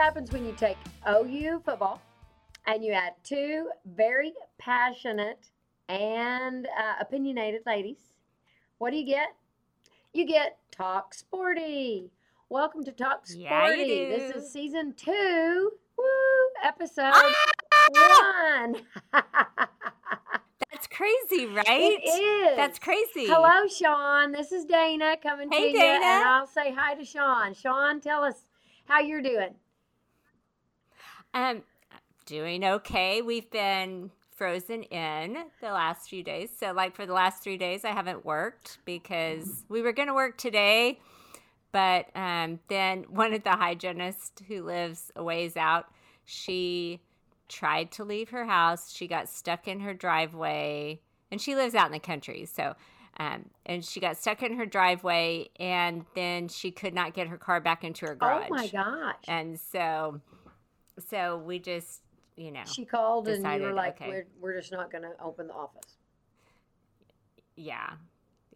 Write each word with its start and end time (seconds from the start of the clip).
All 0.00 0.06
right. 0.06 0.14
What 0.14 0.14
happens 0.14 0.32
when 0.32 0.46
you 0.46 0.52
take 0.56 0.78
OU 1.06 1.60
football 1.64 2.00
and 2.66 2.82
you 2.82 2.92
add 2.92 3.12
two 3.22 3.68
very 3.84 4.32
passionate 4.58 5.50
and 5.90 6.66
uh, 6.66 6.94
opinionated 7.00 7.62
ladies? 7.66 7.98
What 8.78 8.92
do 8.92 8.96
you 8.96 9.04
get? 9.06 9.28
You 10.14 10.26
get 10.26 10.56
Talk 10.72 11.12
Sporty. 11.12 12.10
Welcome 12.48 12.82
to 12.84 12.92
Talk 12.92 13.26
Sporty. 13.26 13.42
Yeah, 13.42 14.08
This 14.08 14.36
is 14.36 14.50
season 14.52 14.94
two. 14.96 15.72
Woo! 15.98 16.04
Episode 16.64 17.12
Ah! 17.14 17.34
one. 18.62 18.76
That's 20.72 20.86
crazy, 20.86 21.44
right? 21.46 21.66
It 22.02 22.08
is. 22.08 22.56
That's 22.56 22.78
crazy. 22.78 23.26
Hello, 23.26 23.66
Sean. 23.68 24.32
This 24.32 24.50
is 24.50 24.64
Dana 24.64 25.16
coming 25.22 25.50
Hey, 25.52 25.72
to 25.72 25.78
you, 25.78 25.84
and 25.84 26.24
I'll 26.24 26.46
say 26.46 26.72
hi 26.74 26.94
to 26.94 27.04
Sean. 27.04 27.52
Sean, 27.52 28.00
tell 28.00 28.24
us 28.24 28.46
how 28.86 29.00
you're 29.00 29.20
doing. 29.22 29.54
Um, 31.34 31.62
doing 32.26 32.64
okay. 32.64 33.22
We've 33.22 33.50
been 33.50 34.10
frozen 34.40 34.84
in 34.84 35.36
the 35.60 35.70
last 35.70 36.08
few 36.08 36.22
days. 36.22 36.50
So, 36.58 36.72
like 36.72 36.96
for 36.96 37.04
the 37.04 37.12
last 37.12 37.42
three 37.42 37.58
days, 37.58 37.84
I 37.84 37.90
haven't 37.90 38.24
worked 38.24 38.78
because 38.86 39.64
we 39.68 39.82
were 39.82 39.92
going 39.92 40.08
to 40.08 40.14
work 40.14 40.38
today, 40.38 40.98
but 41.72 42.06
um, 42.14 42.58
then 42.68 43.02
one 43.10 43.34
of 43.34 43.44
the 43.44 43.50
hygienists 43.50 44.42
who 44.48 44.62
lives 44.62 45.12
a 45.14 45.22
ways 45.22 45.58
out, 45.58 45.86
she 46.24 47.00
tried 47.48 47.90
to 47.92 48.04
leave 48.04 48.30
her 48.30 48.46
house. 48.46 48.92
She 48.94 49.06
got 49.06 49.28
stuck 49.28 49.68
in 49.68 49.80
her 49.80 49.92
driveway, 49.92 51.00
and 51.30 51.38
she 51.38 51.54
lives 51.54 51.74
out 51.74 51.86
in 51.86 51.92
the 51.92 51.98
country. 51.98 52.46
So. 52.46 52.74
Um, 53.18 53.50
and 53.66 53.84
she 53.84 54.00
got 54.00 54.16
stuck 54.16 54.42
in 54.42 54.56
her 54.56 54.64
driveway, 54.64 55.50
and 55.58 56.06
then 56.14 56.48
she 56.48 56.70
could 56.70 56.94
not 56.94 57.12
get 57.12 57.26
her 57.26 57.36
car 57.36 57.60
back 57.60 57.84
into 57.84 58.06
her 58.06 58.14
garage. 58.14 58.46
Oh 58.50 58.54
my 58.54 58.68
gosh. 58.68 59.16
And 59.28 59.60
so, 59.60 60.22
so 61.02 61.36
we 61.38 61.58
just, 61.58 62.02
you 62.36 62.50
know, 62.50 62.62
She 62.66 62.84
called 62.84 63.28
and 63.28 63.44
you 63.44 63.66
were 63.66 63.72
like, 63.72 64.00
okay. 64.00 64.08
we're, 64.08 64.26
we're 64.40 64.60
just 64.60 64.72
not 64.72 64.90
going 64.90 65.02
to 65.02 65.12
open 65.22 65.48
the 65.48 65.54
office. 65.54 65.96
yeah, 67.56 67.90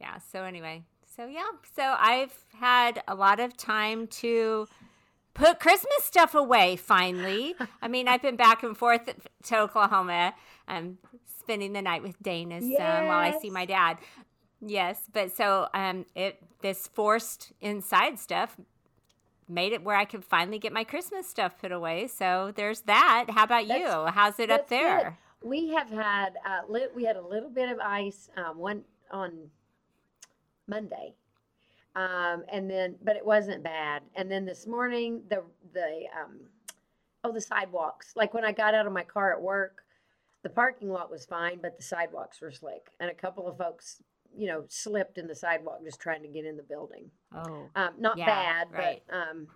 yeah. 0.00 0.18
So 0.32 0.44
anyway, 0.44 0.82
so 1.16 1.26
yeah, 1.26 1.42
so 1.76 1.94
I've 1.98 2.34
had 2.58 3.02
a 3.06 3.14
lot 3.14 3.40
of 3.40 3.56
time 3.56 4.06
to 4.08 4.66
put 5.34 5.60
Christmas 5.60 6.02
stuff 6.02 6.34
away. 6.34 6.76
Finally, 6.76 7.54
I 7.82 7.88
mean, 7.88 8.08
I've 8.08 8.22
been 8.22 8.36
back 8.36 8.62
and 8.62 8.76
forth 8.76 9.08
to 9.44 9.58
Oklahoma. 9.58 10.34
I'm 10.66 10.98
spending 11.40 11.72
the 11.72 11.82
night 11.82 12.02
with 12.02 12.20
Dana's 12.22 12.64
son 12.64 13.06
while 13.06 13.18
I 13.18 13.38
see 13.40 13.50
my 13.50 13.66
dad. 13.66 13.98
Yes, 14.66 15.02
but 15.12 15.30
so 15.36 15.68
um, 15.74 16.06
it 16.14 16.42
this 16.62 16.88
forced 16.88 17.52
inside 17.60 18.18
stuff 18.18 18.56
made 19.48 19.72
it 19.72 19.82
where 19.82 19.96
I 19.96 20.04
could 20.04 20.24
finally 20.24 20.58
get 20.58 20.72
my 20.72 20.84
Christmas 20.84 21.28
stuff 21.28 21.58
put 21.60 21.72
away. 21.72 22.06
So 22.06 22.52
there's 22.54 22.82
that. 22.82 23.26
How 23.30 23.44
about 23.44 23.66
you? 23.66 23.86
How's 23.86 24.38
it 24.38 24.50
up 24.50 24.68
That's 24.68 24.70
good. 24.70 24.78
there? 24.78 25.18
We 25.42 25.68
have 25.70 25.90
had, 25.90 26.34
uh, 26.46 26.60
lit, 26.68 26.92
we 26.94 27.04
had 27.04 27.16
a 27.16 27.26
little 27.26 27.50
bit 27.50 27.70
of 27.70 27.78
ice 27.78 28.30
um, 28.36 28.58
one 28.58 28.82
on 29.10 29.50
Monday. 30.66 31.14
Um, 31.96 32.44
and 32.50 32.68
then, 32.68 32.96
but 33.04 33.16
it 33.16 33.24
wasn't 33.24 33.62
bad. 33.62 34.02
And 34.16 34.30
then 34.30 34.46
this 34.46 34.66
morning, 34.66 35.22
the, 35.28 35.42
the, 35.72 36.04
um, 36.18 36.40
oh, 37.22 37.32
the 37.32 37.40
sidewalks, 37.40 38.14
like 38.16 38.34
when 38.34 38.44
I 38.44 38.52
got 38.52 38.74
out 38.74 38.86
of 38.86 38.92
my 38.92 39.04
car 39.04 39.32
at 39.32 39.40
work, 39.40 39.82
the 40.42 40.48
parking 40.48 40.90
lot 40.90 41.10
was 41.10 41.24
fine, 41.24 41.58
but 41.62 41.76
the 41.76 41.82
sidewalks 41.82 42.40
were 42.40 42.50
slick. 42.50 42.90
And 42.98 43.10
a 43.10 43.14
couple 43.14 43.46
of 43.46 43.56
folks, 43.56 44.02
you 44.36 44.46
know, 44.46 44.64
slipped 44.68 45.18
in 45.18 45.26
the 45.26 45.34
sidewalk 45.34 45.80
just 45.84 46.00
trying 46.00 46.22
to 46.22 46.28
get 46.28 46.44
in 46.44 46.56
the 46.56 46.62
building. 46.62 47.10
Oh, 47.34 47.70
Um, 47.76 47.90
not 47.98 48.16
Yeah, 48.18 48.26
bad, 48.26 48.68
right. 48.72 49.02
but 49.08 49.16
um, 49.16 49.46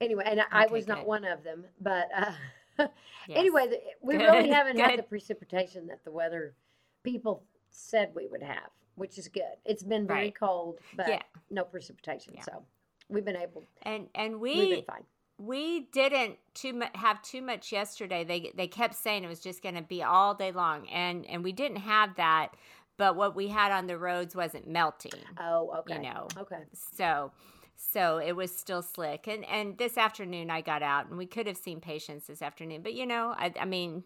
anyway, 0.00 0.24
and 0.26 0.40
I, 0.40 0.44
I 0.50 0.64
Okay, 0.64 0.72
was 0.74 0.86
not 0.88 0.98
good. 0.98 1.06
one 1.06 1.24
of 1.24 1.42
them. 1.44 1.64
But 1.80 2.08
uh, 2.16 2.32
yes. 3.28 3.36
anyway, 3.36 3.66
we 4.02 4.16
Good, 4.16 4.22
really 4.24 4.48
haven't 4.50 4.78
had 4.78 4.98
the 4.98 5.02
precipitation 5.02 5.86
that 5.88 6.04
the 6.04 6.10
weather 6.12 6.54
people 7.02 7.42
said 7.70 8.10
we 8.14 8.26
would 8.28 8.42
have, 8.42 8.70
which 8.96 9.18
is 9.18 9.28
good. 9.28 9.56
It's 9.64 9.82
been 9.82 10.06
very 10.06 10.24
Right. 10.26 10.34
cold, 10.34 10.78
but 10.96 11.08
Yeah. 11.08 11.22
no 11.50 11.64
precipitation, 11.64 12.34
Yeah. 12.36 12.42
so 12.42 12.64
we've 13.08 13.24
been 13.24 13.36
able. 13.36 13.64
and 13.82 14.08
and 14.14 14.40
we've 14.40 14.68
been 14.70 14.84
fine. 14.84 15.04
we 15.38 15.88
didn't 15.92 16.38
too 16.54 16.72
mu- 16.74 16.86
have 16.94 17.20
too 17.22 17.42
much 17.42 17.72
yesterday. 17.72 18.22
They 18.24 18.52
they 18.54 18.68
kept 18.68 18.94
saying 18.94 19.24
it 19.24 19.28
was 19.28 19.40
just 19.40 19.62
going 19.62 19.74
to 19.74 19.82
be 19.82 20.02
all 20.02 20.34
day 20.34 20.52
long, 20.52 20.88
and 20.88 21.26
and 21.26 21.42
we 21.42 21.52
didn't 21.52 21.78
have 21.78 22.14
that. 22.16 22.50
But 22.98 23.16
what 23.16 23.34
we 23.34 23.48
had 23.48 23.72
on 23.72 23.86
the 23.86 23.98
roads 23.98 24.34
wasn't 24.36 24.68
melting, 24.68 25.12
Oh, 25.40 25.74
okay. 25.80 25.94
you 25.94 26.00
know. 26.02 26.28
Okay. 26.38 26.62
So 26.96 27.32
so 27.76 28.18
it 28.18 28.32
was 28.36 28.54
still 28.54 28.82
slick. 28.82 29.26
And 29.26 29.44
and 29.46 29.76
this 29.78 29.96
afternoon 29.98 30.50
I 30.50 30.60
got 30.60 30.82
out, 30.82 31.08
and 31.08 31.18
we 31.18 31.26
could 31.26 31.46
have 31.46 31.56
seen 31.56 31.80
patients 31.80 32.26
this 32.26 32.42
afternoon. 32.42 32.82
But 32.82 32.94
you 32.94 33.06
know, 33.06 33.34
I, 33.36 33.52
I 33.58 33.64
mean, 33.64 34.04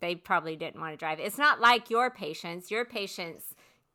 they 0.00 0.14
probably 0.14 0.56
didn't 0.56 0.80
want 0.80 0.92
to 0.92 0.96
drive. 0.96 1.20
It's 1.20 1.38
not 1.38 1.60
like 1.60 1.90
your 1.90 2.10
patients. 2.10 2.70
Your 2.70 2.84
patients 2.84 3.54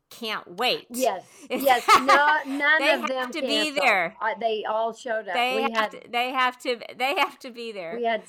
can't 0.09 0.57
wait. 0.57 0.87
Yes. 0.89 1.25
Yes. 1.49 1.83
No, 1.87 2.37
none 2.45 2.79
They 2.81 2.93
of 2.93 2.99
have 3.01 3.09
them 3.09 3.31
to 3.31 3.41
be 3.41 3.71
there. 3.71 4.15
Uh, 4.21 4.33
they 4.39 4.63
all 4.63 4.93
showed 4.93 5.27
up. 5.27 5.33
They 5.33 5.55
we 5.55 5.61
have 5.63 5.71
had 5.75 5.91
to, 5.91 6.01
they 6.09 6.31
have 6.31 6.57
to 6.59 6.79
they 6.97 7.15
have 7.15 7.39
to 7.39 7.51
be 7.51 7.71
there. 7.71 7.95
we 7.97 8.05
had 8.05 8.23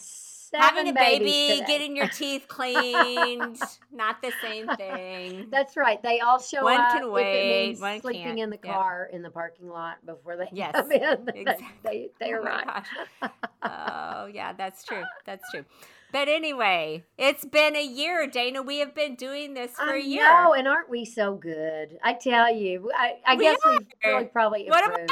having 0.62 0.88
a 0.88 0.92
baby, 0.92 1.62
getting 1.66 1.96
your 1.96 2.08
teeth 2.08 2.46
cleaned, 2.48 3.58
not 3.92 4.22
the 4.22 4.32
same 4.42 4.66
thing. 4.76 5.48
That's 5.50 5.76
right. 5.76 6.02
They 6.02 6.20
all 6.20 6.38
show 6.40 6.58
up. 6.58 6.64
One 6.64 6.80
up. 6.80 6.92
can 6.92 7.10
wait, 7.12 7.78
one 7.80 8.00
sleeping 8.00 8.22
can't. 8.22 8.38
in 8.40 8.50
the 8.50 8.58
Yep. 8.62 8.74
car 8.74 9.08
in 9.12 9.22
the 9.22 9.30
parking 9.30 9.68
lot 9.68 10.04
before 10.06 10.36
they 10.36 10.48
Yes, 10.52 10.72
come 10.74 10.90
in. 10.92 11.24
They- 11.32 11.40
exactly. 11.40 11.68
They 11.84 12.08
they 12.20 12.32
Oh 12.34 12.42
arrive. 12.42 12.64
gosh. 12.66 13.30
Oh, 13.66 14.26
yeah, 14.26 14.52
that's 14.52 14.84
true. 14.84 15.02
That's 15.24 15.42
true. 15.50 15.64
But 16.12 16.28
anyway, 16.28 17.02
it's 17.16 17.44
been 17.46 17.74
a 17.74 17.82
year, 17.84 18.26
Dana. 18.26 18.62
We 18.62 18.78
have 18.80 18.94
been 18.94 19.14
doing 19.16 19.54
this 19.54 19.72
for 19.72 19.84
I 19.94 19.96
a 19.96 20.00
year. 20.00 20.22
know, 20.22 20.52
and 20.52 20.68
aren't 20.68 20.90
we 20.90 21.04
so 21.06 21.34
good? 21.34 21.98
I 22.04 22.12
tell 22.12 22.54
you, 22.54 22.90
I, 22.94 23.14
I 23.26 23.34
We 23.36 23.42
guess 23.44 23.56
we've 23.66 23.78
are. 24.04 24.10
really 24.12 24.24
probably 24.26 24.66
improved. 24.66 24.86
what 24.90 25.00
a 25.00 25.06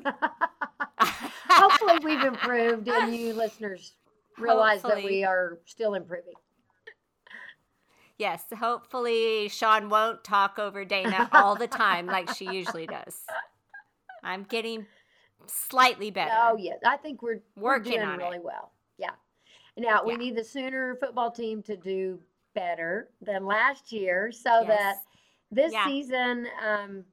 milestone. 0.00 0.14
Hopefully, 1.48 1.98
we've 2.02 2.24
improved, 2.24 2.88
and 2.88 3.14
you 3.14 3.34
listeners 3.34 3.92
realize 4.38 4.82
that 4.82 5.02
we 5.02 5.24
are 5.24 5.58
still 5.66 5.94
improving. 5.94 6.34
Yes, 8.18 8.44
hopefully 8.58 9.48
Sean 9.50 9.90
won't 9.90 10.24
talk 10.24 10.58
over 10.58 10.86
Dana 10.86 11.28
all 11.32 11.54
the 11.54 11.66
time 11.66 12.06
like 12.06 12.32
she 12.34 12.46
usually 12.46 12.86
does. 12.86 13.20
I'm 14.22 14.44
getting 14.44 14.86
slightly 15.46 16.10
better. 16.10 16.32
Oh 16.34 16.56
yes, 16.56 16.78
I 16.86 16.96
think 16.96 17.20
we're 17.20 17.42
we're 17.56 17.74
Working 17.76 17.92
doing 17.96 18.06
on 18.06 18.18
it. 18.18 18.24
really 18.24 18.38
well. 18.38 18.72
Yeah. 18.96 19.10
Now 19.76 20.02
we 20.02 20.12
Yeah. 20.12 20.16
need 20.18 20.36
the 20.36 20.44
Sooner 20.44 20.96
football 20.96 21.30
team 21.30 21.62
to 21.64 21.76
do 21.76 22.18
better 22.54 23.10
than 23.20 23.44
last 23.44 23.92
year, 23.92 24.32
so 24.32 24.64
that 24.66 24.96
this 25.50 25.74
Yeah. 25.74 25.84
season 25.86 26.48
um, 26.66 27.04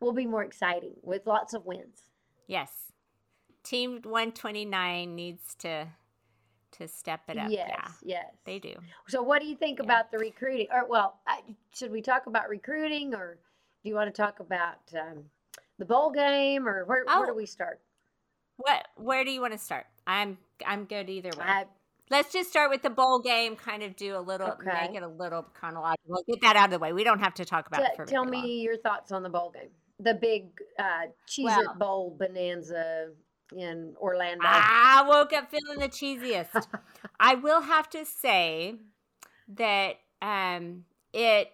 will 0.00 0.12
be 0.12 0.26
more 0.26 0.42
exciting 0.42 0.94
with 1.02 1.28
lots 1.28 1.54
of 1.54 1.64
wins. 1.64 2.08
Yes. 2.48 2.90
Team 3.62 4.00
129 4.02 5.14
needs 5.14 5.54
to 5.60 5.86
to 6.80 6.88
step 6.88 7.20
it 7.28 7.38
up. 7.38 7.50
Yes, 7.50 7.70
Yeah. 7.70 7.88
yes. 8.22 8.34
They 8.44 8.58
do. 8.58 8.74
So, 9.08 9.22
what 9.22 9.40
do 9.40 9.46
you 9.46 9.54
think 9.56 9.78
Yeah. 9.78 9.84
about 9.84 10.10
the 10.10 10.18
recruiting? 10.18 10.66
Or, 10.72 10.86
well, 10.86 11.20
I, 11.26 11.40
should 11.74 11.92
we 11.92 12.02
talk 12.02 12.26
about 12.26 12.48
recruiting, 12.48 13.14
or 13.14 13.38
do 13.82 13.88
you 13.88 13.94
want 13.94 14.12
to 14.14 14.22
talk 14.22 14.40
about 14.40 14.78
um, 14.94 15.24
the 15.78 15.84
bowl 15.84 16.10
game, 16.10 16.66
or 16.68 16.84
where, 16.84 17.04
where 17.04 17.26
do 17.26 17.32
Oh. 17.32 17.34
we 17.34 17.46
start? 17.46 17.80
What 18.56 18.88
where 18.96 19.24
do 19.24 19.30
you 19.30 19.40
want 19.40 19.52
to 19.54 19.58
start? 19.58 19.86
I'm 20.06 20.36
I'm 20.66 20.84
good 20.84 21.08
either 21.08 21.30
way. 21.38 21.44
I, 21.46 21.64
Let's 22.10 22.32
just 22.32 22.50
start 22.50 22.70
with 22.70 22.82
the 22.82 22.90
bowl 22.90 23.20
game, 23.20 23.54
kind 23.54 23.84
of 23.84 23.94
do 23.94 24.16
a 24.16 24.20
little 24.20 24.48
Okay. 24.48 24.88
make 24.88 24.96
it 24.96 25.02
a 25.04 25.08
little 25.08 25.42
chronological. 25.44 26.24
Get 26.26 26.40
that 26.42 26.56
out 26.56 26.64
of 26.64 26.70
the 26.72 26.78
way. 26.80 26.92
We 26.92 27.04
don't 27.04 27.20
have 27.20 27.34
to 27.34 27.44
talk 27.44 27.68
about 27.68 27.78
t- 27.82 27.84
it 27.86 27.96
for 27.96 28.04
tell 28.04 28.24
me 28.24 28.38
long. 28.38 28.48
your 28.48 28.76
thoughts 28.78 29.12
on 29.12 29.22
the 29.22 29.28
bowl 29.30 29.50
game, 29.54 29.70
the 30.00 30.14
big 30.14 30.48
uh, 30.78 31.06
Cheez 31.28 31.44
Well- 31.44 31.74
Bowl 31.78 32.16
bonanza 32.18 33.12
in 33.56 33.94
Orlando. 34.00 34.44
I 34.46 35.04
woke 35.06 35.32
up 35.32 35.50
feeling 35.50 35.78
the 35.78 35.88
cheesiest. 35.88 36.66
I 37.20 37.34
will 37.34 37.60
have 37.60 37.88
to 37.90 38.04
say 38.04 38.74
that 39.48 39.96
um, 40.22 40.84
it 41.12 41.50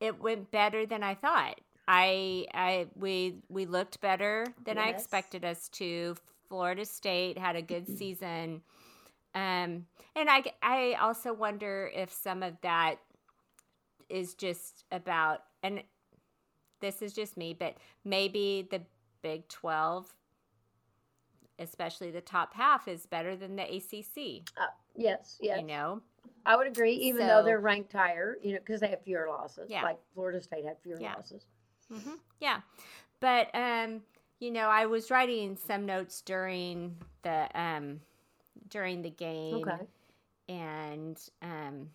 it 0.00 0.20
went 0.20 0.50
better 0.50 0.86
than 0.86 1.02
I 1.02 1.14
thought. 1.14 1.60
I 1.86 2.46
I 2.54 2.86
we 2.94 3.36
we 3.48 3.66
looked 3.66 4.00
better 4.00 4.46
than 4.64 4.78
I 4.78 4.88
expected 4.88 5.44
us 5.44 5.68
to. 5.70 6.16
Florida 6.48 6.84
State 6.84 7.38
had 7.38 7.56
a 7.56 7.62
good 7.62 7.86
season. 7.98 8.62
Um, 9.34 9.86
and 10.14 10.28
I 10.28 10.44
I 10.62 10.96
also 11.00 11.32
wonder 11.32 11.90
if 11.94 12.12
some 12.12 12.42
of 12.42 12.54
that 12.62 12.96
is 14.08 14.34
just 14.34 14.84
about 14.92 15.40
and 15.62 15.82
this 16.80 17.00
is 17.00 17.12
just 17.12 17.36
me, 17.36 17.54
but 17.58 17.76
maybe 18.04 18.68
the 18.70 18.82
Big 19.22 19.48
12 19.48 20.12
especially 21.58 22.10
the 22.10 22.20
top 22.20 22.54
half 22.54 22.88
is 22.88 23.06
better 23.06 23.36
than 23.36 23.56
the 23.56 23.62
ACC, 23.62 24.48
Uh, 24.56 24.66
yes, 24.96 25.38
yes. 25.40 25.60
you 25.60 25.66
know. 25.66 26.00
I 26.46 26.56
would 26.56 26.66
agree, 26.66 26.92
even 26.94 27.26
though 27.26 27.42
they're 27.42 27.60
ranked 27.60 27.92
higher, 27.92 28.36
you 28.42 28.52
know, 28.52 28.58
because 28.58 28.80
they 28.80 28.88
have 28.88 29.02
fewer 29.02 29.26
losses. 29.28 29.70
Yeah. 29.70 29.82
Like 29.82 29.98
Florida 30.14 30.42
State 30.42 30.64
had 30.64 30.76
fewer 30.82 31.00
Yeah. 31.00 31.14
losses. 31.14 31.46
hmm 31.88 32.14
Yeah, 32.40 32.60
but 33.20 33.48
um, 33.54 34.02
you 34.40 34.50
know, 34.50 34.68
I 34.68 34.86
was 34.86 35.10
writing 35.10 35.56
some 35.56 35.86
notes 35.86 36.20
during 36.20 36.96
the 37.22 37.48
um 37.58 38.00
during 38.68 39.02
the 39.02 39.10
game, 39.10 39.68
Okay. 39.68 39.86
and 40.48 41.18
um. 41.42 41.90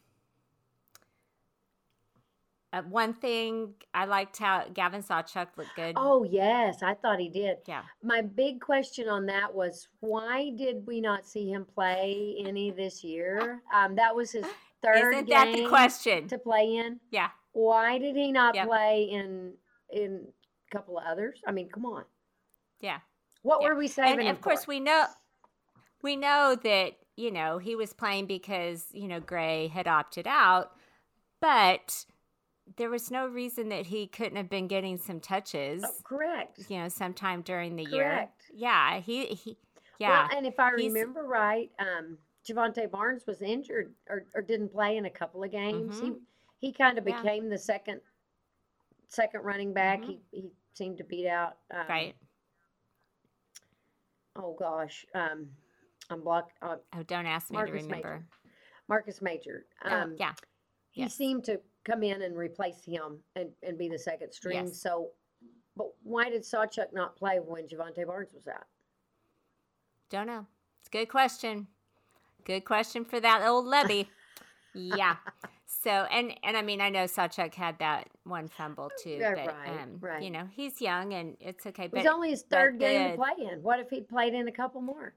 Uh, 2.72 2.84
one 2.84 3.14
thing 3.14 3.74
I 3.96 4.06
liked 4.06 4.38
how 4.38 4.64
Gavin 4.74 5.02
Sawchuk 5.02 5.48
looked 5.58 5.76
good. 5.76 5.96
Oh 5.98 6.24
yes, 6.24 6.84
I 6.84 6.94
thought 6.94 7.20
he 7.20 7.28
did. 7.30 7.58
yeah, 7.66 7.82
My 8.04 8.22
big 8.22 8.62
question 8.62 9.10
on 9.10 9.26
that 9.26 9.54
was 9.54 9.88
why 10.02 10.52
did 10.56 10.86
we 10.86 11.02
not 11.02 11.26
see 11.26 11.50
him 11.50 11.66
play 11.66 12.36
any 12.46 12.70
this 12.70 13.04
year? 13.04 13.62
Um, 13.74 13.96
that 13.96 14.16
was 14.16 14.32
his 14.32 14.46
third 14.84 15.14
isn't 15.14 15.30
that 15.30 15.52
the 15.52 15.66
question? 15.68 16.28
to 16.28 16.38
play 16.38 16.76
in. 16.76 17.00
Yeah, 17.10 17.30
Why 17.54 17.98
did 17.98 18.16
he 18.16 18.32
not 18.32 18.54
Yep. 18.54 18.68
play 18.68 19.04
in 19.12 19.54
in 19.92 20.28
a 20.68 20.72
couple 20.72 21.00
of 21.00 21.06
others? 21.08 21.42
I 21.48 21.52
mean, 21.52 21.70
come 21.70 21.86
on. 21.88 22.04
yeah. 22.82 23.00
What 23.42 23.62
Yeah. 23.64 23.70
were 23.70 23.76
we 23.76 23.88
saving 23.88 24.28
and 24.28 24.38
of 24.38 24.42
course 24.42 24.66
for? 24.66 24.70
we 24.70 24.80
know 24.80 25.06
we 26.04 26.16
know 26.16 26.56
that 26.62 26.92
you 27.16 27.32
know 27.32 27.58
he 27.58 27.76
was 27.76 27.94
playing 27.94 28.28
because 28.28 28.86
you 28.92 29.08
know 29.08 29.20
gray 29.20 29.68
had 29.70 29.88
opted 29.88 30.28
out 30.28 30.72
but 31.42 32.06
there 32.78 32.90
was 32.90 33.10
no 33.12 33.28
reason 33.28 33.70
that 33.70 33.88
he 33.88 34.08
couldn't 34.08 34.36
have 34.38 34.50
been 34.50 34.68
getting 34.68 34.98
some 34.98 35.20
touches 35.20 35.84
Oh, 35.86 35.92
correct. 36.04 36.60
you 36.70 36.78
know 36.78 36.88
sometime 36.90 37.42
during 37.42 37.76
the 37.76 37.84
year 37.84 38.04
Correct. 38.10 38.44
yeah 38.54 39.00
he, 39.00 39.26
he 39.28 39.58
yeah 40.00 40.28
Well, 40.30 40.38
and 40.38 40.46
if 40.46 40.60
I 40.60 40.70
remember 40.72 41.24
right, 41.24 41.72
um, 41.80 42.18
Jovantae 42.48 42.90
Barnes 42.90 43.24
was 43.28 43.42
injured 43.42 43.94
or, 44.10 44.26
or 44.34 44.42
didn't 44.42 44.72
play 44.72 44.98
in 44.98 45.06
a 45.06 45.10
couple 45.10 45.44
of 45.44 45.52
games. 45.52 46.00
He 46.00 46.14
he 46.60 46.72
kind 46.74 46.98
of 46.98 47.08
Yeah. 47.08 47.22
became 47.22 47.50
the 47.50 47.58
second 47.58 48.02
second 49.10 49.42
running 49.44 49.74
back. 49.74 50.02
Mhm. 50.02 50.06
He 50.06 50.20
he 50.32 50.50
seemed 50.74 50.98
to 51.00 51.04
beat 51.04 51.28
out 51.28 51.58
um, 51.72 51.86
right 51.90 52.16
Oh 54.36 54.56
gosh, 54.58 55.06
um, 55.14 55.48
I'm 56.10 56.22
blocked. 56.22 56.54
Uh, 56.62 56.78
oh 56.96 57.04
don't 57.04 57.26
ask 57.26 57.50
me 57.52 57.58
Marcus 57.58 57.82
to 57.82 57.88
remember 57.88 58.08
Major. 58.14 58.26
Marcus 58.88 59.22
Major. 59.22 59.66
Oh, 59.84 59.90
Um, 60.02 60.16
yeah 60.18 60.34
he 60.92 61.02
yes. 61.02 61.14
seemed 61.16 61.44
to 61.46 61.60
come 61.86 62.04
in 62.04 62.22
and 62.22 62.36
replace 62.36 62.84
him 62.84 63.20
and, 63.36 63.50
and 63.64 63.78
be 63.78 63.90
the 63.90 64.00
second 64.00 64.32
string. 64.32 64.68
Yes. 64.68 64.82
So, 64.82 65.10
but 65.76 65.88
why 66.04 66.30
did 66.30 66.44
Sawchuk 66.44 66.94
not 66.94 67.16
play 67.16 67.40
when 67.44 67.68
Jovantae 67.68 68.06
Barnes 68.06 68.34
was 68.34 68.48
out? 68.48 68.66
don't 70.10 70.28
know 70.28 70.46
it's 70.80 70.88
a 70.88 70.92
good 70.92 71.08
question 71.08 71.68
good 72.46 72.66
question 72.66 73.06
for 73.06 73.20
that 73.20 73.44
old 73.46 73.66
Lebby 73.66 74.08
yeah 74.74 75.16
so 75.66 75.90
and 75.90 76.34
and 76.44 76.58
i 76.58 76.62
mean 76.62 76.82
i 76.82 76.90
know 76.90 77.04
Sawchuk 77.04 77.54
had 77.54 77.78
that 77.80 78.08
one 78.24 78.48
fumble 78.48 78.92
too 79.02 79.18
Yeah, 79.20 79.36
but 79.36 79.56
right, 79.56 79.82
um 79.82 79.98
right. 80.00 80.24
you 80.24 80.32
know 80.32 80.48
he's 80.52 80.82
young 80.82 81.14
and 81.14 81.38
it's 81.40 81.66
okay 81.68 81.88
but 81.88 82.00
was 82.00 82.08
only 82.08 82.32
his 82.32 82.44
third 82.44 82.80
game 82.80 83.12
to 83.12 83.16
play 83.18 83.52
in. 83.52 83.62
What 83.62 83.80
if 83.80 83.90
he 83.90 84.02
played 84.02 84.34
in 84.34 84.48
a 84.48 84.52
couple 84.52 84.82
more? 84.82 85.14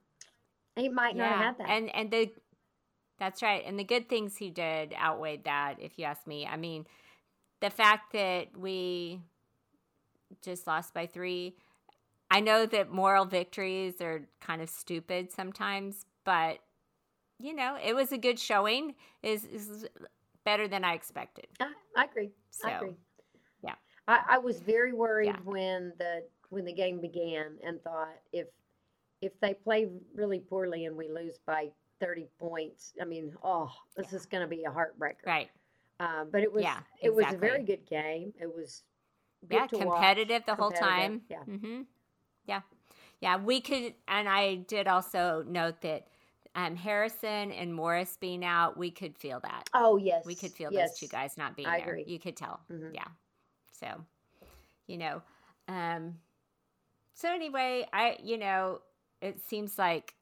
He 0.77 0.89
might 0.89 1.17
not 1.17 1.29
have 1.29 1.39
had 1.39 1.59
that. 1.59 1.71
And 1.71 1.95
and 1.95 2.11
the 2.11 2.31
that's 3.23 3.41
right. 3.41 3.63
And 3.65 3.79
the 3.79 3.85
good 3.85 4.09
things 4.09 4.37
he 4.37 4.51
did 4.51 4.93
outweighed 4.95 5.45
that, 5.45 5.77
if 5.79 5.97
you 5.97 6.05
ask 6.07 6.27
me. 6.27 6.45
I 6.45 6.57
mean, 6.57 6.87
the 7.61 7.71
fact 7.71 8.13
that 8.15 8.49
we 8.59 9.21
just 10.43 10.67
lost 10.67 10.93
by 10.93 11.07
three. 11.07 11.55
I 12.33 12.41
know 12.41 12.67
that 12.67 12.91
moral 12.91 13.25
victories 13.25 14.01
are 14.01 14.23
kind 14.41 14.61
of 14.61 14.69
stupid 14.69 15.31
sometimes, 15.31 16.05
but 16.25 16.59
you 17.39 17.55
know, 17.55 17.79
it 17.81 17.95
was 17.95 18.11
a 18.11 18.19
good 18.19 18.41
showing. 18.41 18.97
Is 19.23 19.45
is 19.45 19.87
better 20.45 20.67
than 20.67 20.83
I 20.83 20.95
expected. 20.95 21.47
I, 21.61 21.73
I 21.97 22.05
agree. 22.07 22.31
So 22.51 22.67
I 22.67 22.73
agree. 22.73 22.97
yeah. 23.63 23.75
I, 24.09 24.21
I 24.31 24.39
was 24.39 24.59
very 24.59 24.93
worried 24.93 25.27
Yeah. 25.27 25.37
when 25.45 25.93
the 25.97 26.25
when 26.49 26.65
the 26.65 26.73
game 26.73 27.01
began 27.01 27.57
and 27.65 27.81
thought 27.85 28.17
if 28.33 28.49
if 29.21 29.39
they 29.41 29.55
play 29.55 29.87
really 30.13 30.41
poorly 30.41 30.87
and 30.87 30.97
we 30.97 31.09
lose 31.09 31.39
by 31.47 31.71
30 32.03 32.27
points, 32.39 32.93
I 33.01 33.05
mean, 33.05 33.33
oh, 33.45 33.71
this 33.97 34.13
is 34.13 34.27
going 34.27 34.43
to 34.43 34.49
be 34.49 34.65
a 34.65 34.71
heartbreaker. 34.71 35.27
right. 35.27 35.51
Uh, 36.01 36.25
but 36.25 36.43
it 36.43 36.53
was 36.53 36.65
Yeah, 36.65 36.79
exactly. 37.01 37.09
it 37.09 37.15
was 37.15 37.35
a 37.35 37.39
very 37.39 37.63
good 37.63 37.87
game. 37.89 38.33
It 38.41 38.53
was 38.53 38.83
yeah, 39.49 39.67
to 39.69 39.77
watch, 39.79 39.85
competitive 39.85 40.43
the 40.47 40.55
whole 40.57 40.71
competitive, 40.71 40.99
time. 40.99 41.21
Yeah. 41.31 41.43
hmm 41.45 41.83
Yeah. 42.47 42.61
Yeah. 43.21 43.37
We 43.37 43.61
could, 43.61 43.95
and 44.09 44.29
I 44.29 44.57
did 44.57 44.89
also 44.89 45.45
note 45.47 45.81
that 45.83 46.09
um, 46.57 46.75
Harrison 46.75 47.53
and 47.53 47.73
Morris 47.73 48.17
being 48.21 48.45
out, 48.45 48.77
we 48.77 48.91
could 48.91 49.17
feel 49.17 49.39
that. 49.41 49.71
Oh 49.75 49.97
yes. 49.97 50.27
We 50.27 50.35
could 50.35 50.53
feel 50.53 50.71
yes. 50.73 50.91
those 50.91 50.99
two 50.99 51.07
guys 51.07 51.39
not 51.39 51.57
being 51.57 51.69
I 51.69 51.79
there. 51.79 51.91
agree. 51.91 52.05
You 52.07 52.19
could 52.19 52.37
tell. 52.37 52.61
Mhm. 52.71 52.95
Yeah. 52.95 53.07
So, 53.71 54.05
you 54.89 54.99
know, 54.99 55.23
um, 55.69 56.15
so 57.15 57.33
anyway, 57.33 57.87
I, 57.93 58.17
you 58.23 58.39
know, 58.39 58.81
it 59.21 59.41
seems 59.41 59.79
like 59.79 60.15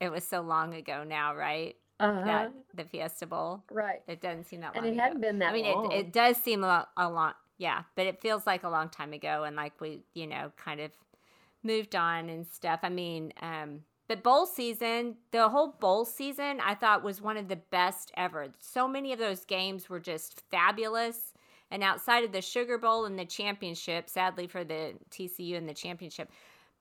it 0.00 0.10
was 0.10 0.24
so 0.24 0.40
long 0.40 0.74
ago 0.74 1.04
now, 1.04 1.34
right? 1.34 1.76
Uh-huh. 1.98 2.24
That 2.24 2.52
the 2.74 2.84
Fiesta 2.84 3.26
Bowl. 3.26 3.64
right. 3.70 4.00
It 4.06 4.20
doesn't 4.20 4.44
seem 4.44 4.60
that 4.60 4.74
long. 4.74 4.84
And 4.84 4.86
it 4.86 4.92
ago. 4.92 5.02
hadn't 5.02 5.20
been 5.20 5.38
that 5.38 5.50
I 5.50 5.52
mean, 5.54 5.64
long. 5.64 5.92
it, 5.92 5.96
it 5.96 6.12
does 6.12 6.36
seem 6.36 6.62
a, 6.62 6.86
a 6.96 7.08
long, 7.08 7.32
yeah, 7.56 7.82
but 7.94 8.06
it 8.06 8.20
feels 8.20 8.46
like 8.46 8.64
a 8.64 8.68
long 8.68 8.90
time 8.90 9.14
ago, 9.14 9.44
and 9.44 9.56
like 9.56 9.80
we, 9.80 10.02
you 10.14 10.26
know, 10.26 10.52
kind 10.56 10.80
of 10.80 10.90
moved 11.62 11.96
on 11.96 12.28
and 12.28 12.46
stuff. 12.46 12.80
I 12.82 12.90
mean, 12.90 13.32
um, 13.40 13.80
but 14.08 14.22
bowl 14.22 14.46
season, 14.46 15.16
the 15.32 15.48
whole 15.48 15.74
bowl 15.80 16.04
season, 16.04 16.60
I 16.62 16.74
thought 16.74 17.02
was 17.02 17.20
one 17.20 17.36
of 17.36 17.48
the 17.48 17.56
best 17.56 18.12
ever. 18.16 18.48
So 18.58 18.86
many 18.86 19.12
of 19.12 19.18
those 19.18 19.44
games 19.44 19.88
were 19.88 20.00
just 20.00 20.42
fabulous. 20.50 21.32
And 21.70 21.82
outside 21.82 22.22
of 22.22 22.30
the 22.30 22.42
Sugar 22.42 22.78
Bowl 22.78 23.06
and 23.06 23.18
the 23.18 23.24
championship, 23.24 24.08
sadly 24.08 24.46
for 24.46 24.62
the 24.62 24.94
TCU 25.10 25.56
and 25.56 25.68
the 25.68 25.74
championship, 25.74 26.30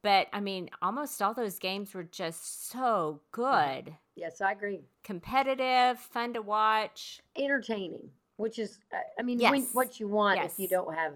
but 0.05 0.27
I 0.31 0.39
mean, 0.39 0.69
almost 0.81 1.21
all 1.21 1.33
those 1.33 1.57
games 1.59 1.93
were 1.93 2.03
just 2.03 2.69
so 2.69 3.21
good, 3.31 3.95
yes, 4.15 4.39
I 4.39 4.51
agree. 4.51 4.81
competitive, 5.03 5.99
fun 5.99 6.33
to 6.35 6.41
watch. 6.41 7.21
Entertaining, 7.35 8.09
which 8.37 8.59
is, 8.59 8.79
uh, 8.93 8.97
I 9.19 9.23
mean, 9.23 9.39
Yes. 9.39 9.51
when, 9.51 9.63
what 9.73 9.99
you 9.99 10.07
want 10.07 10.39
if 10.43 10.59
you 10.59 10.67
don't 10.67 10.93
have 10.93 11.13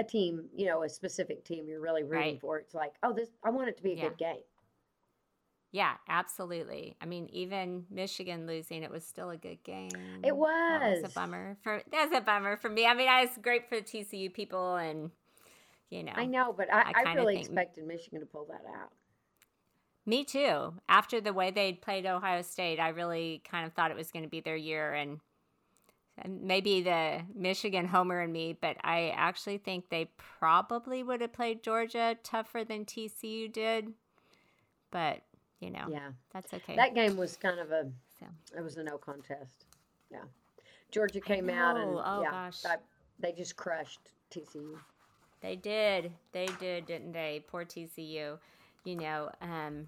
a 0.00 0.04
team, 0.04 0.48
you 0.56 0.66
know, 0.66 0.82
a 0.82 0.88
specific 0.88 1.44
team 1.44 1.66
you're 1.68 1.80
really 1.80 2.02
rooting 2.02 2.18
Right. 2.18 2.40
for. 2.40 2.58
It's 2.58 2.74
like, 2.74 2.94
oh, 3.04 3.12
this, 3.12 3.28
I 3.44 3.50
want 3.50 3.68
it 3.68 3.76
to 3.76 3.82
be 3.82 3.92
a 3.92 3.96
Yeah. 3.96 4.08
good 4.08 4.18
game. 4.18 4.42
Yeah, 5.72 5.94
absolutely. 6.08 6.96
I 7.00 7.06
mean, 7.06 7.28
even 7.32 7.86
Michigan 7.90 8.48
losing, 8.48 8.82
it 8.82 8.90
was 8.90 9.04
still 9.06 9.30
a 9.30 9.36
good 9.36 9.62
game. 9.62 9.90
It 10.24 10.32
That 10.32 10.34
was 10.34 11.02
was. 11.02 11.04
a 11.04 11.14
bummer 11.14 11.58
for. 11.62 11.82
That's 11.92 12.12
a 12.12 12.20
bummer 12.20 12.56
for 12.56 12.68
me. 12.68 12.86
I 12.86 12.94
mean, 12.94 13.08
I 13.08 13.20
was 13.26 13.30
great 13.40 13.68
for 13.68 13.76
the 13.76 13.82
TCU 13.82 14.30
people, 14.34 14.74
and 14.74 15.12
you 15.90 16.02
know, 16.04 16.12
I 16.14 16.24
know, 16.26 16.52
but 16.56 16.72
I, 16.72 16.92
I 17.04 17.14
really 17.14 17.34
think- 17.34 17.46
expected 17.46 17.86
Michigan 17.86 18.20
to 18.20 18.26
pull 18.26 18.46
that 18.46 18.62
out. 18.80 18.92
me 20.06 20.24
too. 20.24 20.74
After 20.88 21.20
the 21.20 21.32
way 21.32 21.50
they'd 21.50 21.80
played 21.82 22.06
Ohio 22.06 22.42
State, 22.42 22.78
I 22.80 22.88
really 22.88 23.42
kind 23.50 23.66
of 23.66 23.72
thought 23.72 23.90
it 23.90 23.96
was 23.96 24.10
going 24.10 24.24
to 24.24 24.28
be 24.30 24.40
their 24.40 24.56
year, 24.56 24.92
and, 24.94 25.20
and 26.18 26.42
maybe 26.42 26.80
the 26.82 27.22
Michigan 27.34 27.86
homer 27.86 28.20
and 28.20 28.32
me, 28.32 28.56
but 28.60 28.76
I 28.82 29.10
actually 29.16 29.58
think 29.58 29.88
they 29.88 30.10
probably 30.38 31.02
would 31.02 31.20
have 31.20 31.32
played 31.32 31.62
Georgia 31.62 32.16
tougher 32.22 32.64
than 32.64 32.84
TCU 32.84 33.52
did. 33.52 33.92
But 34.90 35.22
you 35.60 35.70
know, 35.70 35.86
Yeah. 35.90 36.10
that's 36.32 36.52
okay. 36.54 36.74
That 36.76 36.94
game 36.94 37.16
was 37.16 37.36
kind 37.36 37.60
of 37.60 37.70
a, 37.70 37.90
So. 38.18 38.26
it 38.56 38.62
was 38.62 38.76
a 38.78 38.82
no 38.82 38.96
contest. 38.96 39.66
Yeah. 40.10 40.22
Georgia 40.90 41.20
came 41.20 41.50
out 41.50 41.76
and. 41.76 41.90
Oh, 41.96 42.22
yeah. 42.22 42.50
I- 42.64 42.76
they 43.20 43.32
just 43.32 43.54
crushed 43.56 44.00
TCU. 44.30 44.78
They 45.40 45.56
did. 45.56 46.12
They 46.32 46.46
did, 46.58 46.86
didn't 46.86 47.12
they? 47.12 47.44
Poor 47.46 47.64
TCU. 47.64 48.38
You 48.84 48.96
know, 48.96 49.30
um, 49.40 49.86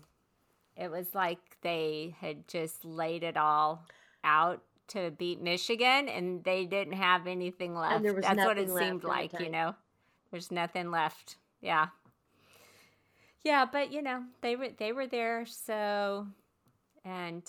it 0.77 0.91
was 0.91 1.15
like 1.15 1.39
they 1.63 2.15
had 2.21 2.49
just 2.49 2.85
laid 2.85 3.23
it 3.23 3.37
all 3.37 3.87
out 4.25 4.63
to 4.89 5.11
beat 5.11 5.41
Michigan 5.41 6.09
and 6.09 6.45
they 6.45 6.67
didn't 6.67 6.95
have 6.95 7.27
anything 7.27 7.75
left. 7.75 8.05
That's 8.05 8.45
what 8.45 8.59
it 8.59 8.71
seemed 8.71 9.05
like, 9.05 9.39
you 9.41 9.51
know. 9.51 9.75
There's 10.31 10.51
nothing 10.51 10.91
left. 10.91 11.37
Yeah. 11.61 11.89
Yeah, 13.45 13.67
but 13.71 13.93
you 13.93 14.03
know, 14.03 14.23
they 14.41 14.55
were 14.57 14.69
they 14.79 14.93
were 14.93 15.07
there, 15.07 15.45
so 15.47 16.27
and 17.05 17.43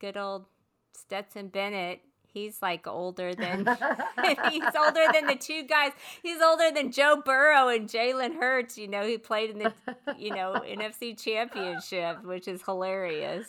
good 0.00 0.16
old 0.16 0.46
Stetson 0.92 1.48
Bennett, 1.48 2.00
he's 2.32 2.60
like 2.62 2.86
older 2.86 3.34
than 3.34 3.66
he's 4.50 4.62
older 4.78 5.06
than 5.12 5.26
the 5.26 5.36
two 5.38 5.62
guys. 5.64 5.92
He's 6.22 6.40
older 6.42 6.70
than 6.74 6.92
Joe 6.92 7.22
Burrow 7.24 7.68
and 7.68 7.88
Jalen 7.88 8.36
Hurts, 8.38 8.76
you 8.78 8.88
know, 8.88 9.02
who 9.04 9.18
played 9.18 9.50
in 9.50 9.58
the, 9.58 9.72
you 10.18 10.30
know, 10.34 10.62
NFC 10.66 11.20
Championship, 11.20 12.24
which 12.24 12.48
is 12.48 12.62
hilarious. 12.62 13.48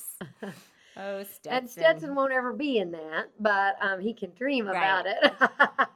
Oh, 0.98 1.24
Stetson. 1.24 1.52
And 1.54 1.70
Stetson 1.70 2.16
won't 2.16 2.34
ever 2.34 2.52
be 2.54 2.78
in 2.78 2.92
that, 2.92 3.30
but 3.40 3.76
um, 3.82 4.00
he 4.02 4.14
can 4.14 4.32
dream 4.38 4.68
Right. 4.68 4.76
about 4.76 5.06
it. 5.08 5.50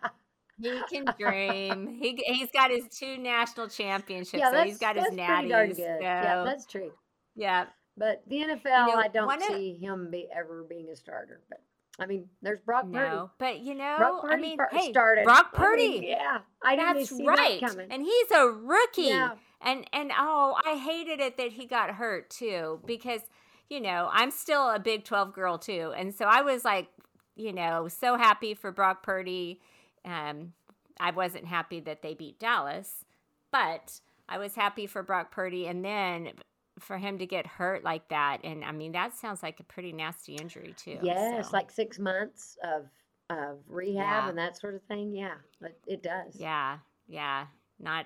He 0.57 0.71
can 0.89 1.03
dream. 1.19 1.99
He, 2.01 2.15
he's 2.25 2.49
got 2.49 2.71
his 2.71 2.85
two 2.89 3.17
national 3.17 3.67
championships, 3.67 4.39
yeah, 4.39 4.51
so 4.51 4.63
he's 4.63 4.77
got 4.77 4.95
his 4.95 5.03
that's 5.03 5.15
pretty 5.15 5.49
darn 5.49 5.69
natties. 5.71 5.75
good. 5.75 5.75
So, 5.75 5.97
Yeah, 5.99 6.43
that's 6.45 6.65
true. 6.65 6.91
yeah. 7.35 7.65
But 7.97 8.23
the 8.27 8.37
NFL, 8.37 8.63
know, 8.87 8.93
I 8.95 9.09
don't 9.09 9.25
one 9.25 9.41
of- 9.41 9.49
see 9.49 9.73
him 9.73 10.09
be 10.09 10.29
ever 10.33 10.63
being 10.63 10.87
a 10.89 10.95
starter. 10.95 11.41
But 11.49 11.61
I 11.97 12.05
mean, 12.05 12.27
there's 12.41 12.59
Brock 12.59 12.83
Purdy. 12.91 13.09
No, 13.09 13.31
but 13.37 13.59
you 13.59 13.73
know, 13.73 13.95
Brock 13.97 14.25
I 14.29 14.35
mean, 14.35 14.57
fir- 14.57 14.69
hey, 14.71 14.91
started. 14.91 15.23
Brock 15.23 15.51
I 15.53 15.75
mean, 15.75 16.01
Purdy. 16.01 16.07
yeah, 16.09 16.39
I 16.61 16.75
That's 16.75 17.09
see 17.09 17.25
right. 17.25 17.61
that 17.61 17.69
coming. 17.69 17.87
And 17.89 18.01
he's 18.01 18.31
a 18.31 18.47
rookie. 18.47 19.03
Yeah. 19.03 19.35
And 19.61 19.87
and 19.93 20.11
oh, 20.17 20.55
I 20.65 20.75
hated 20.75 21.19
it 21.19 21.37
that 21.37 21.53
he 21.53 21.65
got 21.65 21.91
hurt 21.91 22.29
too 22.29 22.81
because 22.85 23.21
you 23.69 23.81
know, 23.81 24.09
I'm 24.11 24.29
still 24.29 24.69
a 24.69 24.77
Big 24.77 25.05
12 25.05 25.33
girl 25.33 25.57
too. 25.57 25.91
And 25.97 26.13
so 26.13 26.25
I 26.25 26.41
was 26.41 26.63
like, 26.63 26.87
you 27.35 27.51
know, 27.51 27.87
so 27.87 28.15
happy 28.15 28.53
for 28.53 28.71
Brock 28.71 29.01
Purdy. 29.01 29.61
Um 30.03 30.53
I 30.99 31.11
wasn't 31.11 31.45
happy 31.45 31.79
that 31.81 32.01
they 32.01 32.13
beat 32.13 32.39
Dallas, 32.39 33.05
but 33.51 33.99
I 34.29 34.37
was 34.37 34.55
happy 34.55 34.85
for 34.85 35.01
Brock 35.01 35.31
Purdy 35.31 35.67
and 35.67 35.83
then 35.83 36.31
for 36.79 36.97
him 36.97 37.17
to 37.19 37.25
get 37.25 37.47
hurt 37.47 37.83
like 37.83 38.09
that 38.09 38.39
and 38.43 38.63
I 38.65 38.71
mean 38.71 38.91
that 38.93 39.15
sounds 39.15 39.41
like 39.41 39.59
a 39.59 39.63
pretty 39.63 39.91
nasty 39.93 40.35
injury 40.35 40.73
too. 40.77 40.97
Yes, 41.01 41.47
so. 41.47 41.51
like 41.53 41.71
six 41.71 41.97
months 41.99 42.57
of 42.63 42.85
of 43.29 43.59
rehab 43.67 43.95
Yeah. 43.95 44.29
and 44.29 44.37
that 44.37 44.57
sort 44.59 44.75
of 44.75 44.83
thing. 44.83 45.15
Yeah, 45.15 45.35
it, 45.61 45.77
it 45.87 46.03
does. 46.03 46.35
Yeah, 46.35 46.77
yeah, 47.07 47.47
not, 47.79 48.05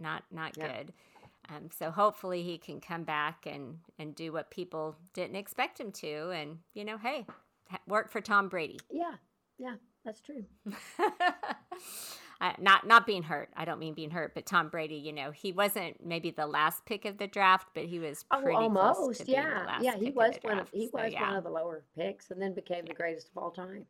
not, 0.00 0.24
not 0.32 0.56
Yeah. 0.56 0.66
good. 0.78 0.92
Um, 1.50 1.70
so 1.70 1.90
hopefully 1.90 2.42
he 2.42 2.58
can 2.58 2.80
come 2.80 3.04
back 3.04 3.46
and 3.46 3.78
and 3.98 4.14
do 4.14 4.32
what 4.32 4.50
people 4.50 4.96
didn't 5.14 5.36
expect 5.36 5.78
him 5.80 5.92
to, 5.92 6.30
and 6.30 6.58
you 6.74 6.84
know, 6.84 6.98
hey, 6.98 7.24
work 7.86 8.10
for 8.10 8.20
Tom 8.20 8.48
Brady. 8.48 8.78
yeah, 8.90 9.14
yeah. 9.58 9.74
That's 10.04 10.20
true. 10.20 10.44
uh, 12.40 12.52
not 12.58 12.86
not 12.86 13.06
being 13.06 13.22
hurt. 13.24 13.48
I 13.56 13.64
don't 13.64 13.78
mean 13.80 13.94
being 13.94 14.10
hurt, 14.10 14.34
but 14.34 14.46
Tom 14.46 14.68
Brady. 14.68 14.94
You 14.96 15.12
know, 15.12 15.30
he 15.32 15.52
wasn't 15.52 16.04
maybe 16.04 16.30
the 16.30 16.46
last 16.46 16.84
pick 16.86 17.04
of 17.04 17.18
the 17.18 17.26
draft, 17.26 17.68
but 17.74 17.84
he 17.84 17.98
was 17.98 18.24
Oh, 18.30 18.40
pretty 18.40 18.56
close 18.56 18.68
to 18.68 18.72
almost. 18.72 19.28
Yeah, 19.28 19.78
yeah. 19.80 19.96
He 19.96 20.10
was 20.10 20.36
of 20.36 20.44
one 20.44 20.58
of 20.60 20.68
he 20.70 20.86
So, 20.86 21.02
was 21.02 21.12
yeah. 21.12 21.22
one 21.28 21.36
of 21.36 21.44
the 21.44 21.50
lower 21.50 21.82
picks, 21.96 22.30
and 22.30 22.40
then 22.40 22.54
became 22.54 22.84
the 22.84 22.94
greatest 22.94 23.28
of 23.30 23.38
all 23.42 23.50
time. 23.50 23.86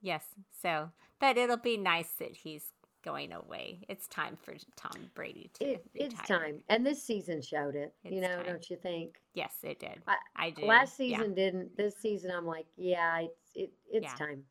Yes. 0.00 0.24
So, 0.62 0.90
but 1.20 1.36
it'll 1.36 1.56
be 1.56 1.76
nice 1.76 2.12
that 2.18 2.34
he's 2.36 2.72
going 3.04 3.32
away. 3.32 3.80
It's 3.88 4.08
time 4.08 4.36
for 4.42 4.54
Tom 4.74 5.10
Brady 5.14 5.50
to 5.54 5.64
It, 5.64 5.84
it's 5.94 6.20
time, 6.26 6.62
and 6.68 6.84
this 6.84 7.02
season 7.02 7.40
showed 7.42 7.74
it. 7.76 7.94
you 8.02 8.20
know, 8.20 8.34
time. 8.36 8.46
don't 8.46 8.70
you 8.70 8.76
think? 8.76 9.16
Yes, 9.34 9.54
it 9.62 9.78
did. 9.78 10.02
I- 10.08 10.16
I 10.36 10.50
do. 10.50 10.64
Last 10.64 10.98
yeah. 10.98 11.18
season 11.18 11.34
didn't. 11.34 11.76
This 11.76 11.96
season, 11.96 12.30
I'm 12.30 12.46
like, 12.46 12.66
yeah, 12.76 13.20
it's 13.20 13.50
it, 13.54 13.70
it's 13.92 14.04
Yeah. 14.04 14.14
time. 14.26 14.42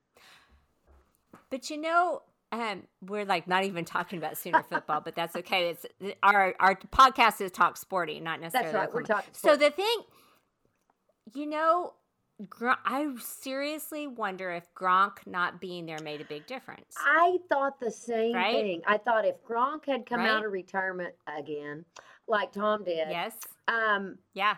But 1.50 1.70
you 1.70 1.78
know, 1.78 2.22
um, 2.62 2.84
we're 3.02 3.26
like 3.26 3.48
not 3.48 3.64
even 3.64 3.86
talking 3.86 4.18
about 4.18 4.38
Sooner 4.38 4.64
football, 4.64 5.02
but 5.02 5.16
that's 5.16 5.36
okay. 5.36 5.70
It's 5.70 5.86
our 6.24 6.56
our 6.60 6.76
podcast 6.76 7.42
is 7.42 7.52
talk 7.52 7.78
sporting, 7.78 8.24
not 8.24 8.40
necessarily. 8.42 8.72
That's 8.72 8.86
right, 8.86 8.94
we're 8.94 9.04
talking 9.04 9.30
So 9.34 9.56
the 9.56 9.70
thing, 9.72 10.02
you 11.34 11.46
know, 11.46 11.94
I 12.60 13.14
seriously 13.22 14.08
wonder 14.08 14.52
if 14.52 14.74
Gronk 14.74 15.26
not 15.26 15.62
being 15.62 15.86
there 15.86 16.00
made 16.04 16.22
a 16.22 16.26
big 16.26 16.46
difference. 16.48 16.96
I 17.00 17.38
thought 17.50 17.80
the 17.80 17.92
same 17.92 18.36
Right? 18.36 18.54
thing. 18.54 18.82
I 18.86 18.98
thought 18.98 19.26
if 19.26 19.42
Gronk 19.44 19.86
had 19.86 20.06
come 20.06 20.22
out 20.22 20.46
of 20.46 20.52
retirement 20.52 21.16
again, 21.28 21.86
like 22.28 22.52
Tom 22.52 22.84
did, 22.84 23.10
yes. 23.10 23.38
um, 23.68 24.18
Yeah. 24.34 24.56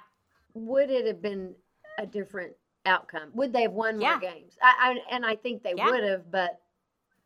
would 0.54 0.90
it 0.90 1.06
have 1.06 1.22
been 1.22 1.54
a 2.00 2.06
different 2.06 2.54
outcome? 2.86 3.30
Would 3.34 3.54
they 3.54 3.64
have 3.64 3.74
won 3.74 4.02
Yeah. 4.02 4.12
more 4.12 4.20
games? 4.32 4.58
I, 4.62 4.74
I 5.10 5.16
and 5.16 5.26
I 5.26 5.36
think 5.36 5.62
they 5.62 5.74
Yeah. 5.76 5.92
would 5.92 6.04
have, 6.04 6.32
but 6.32 6.60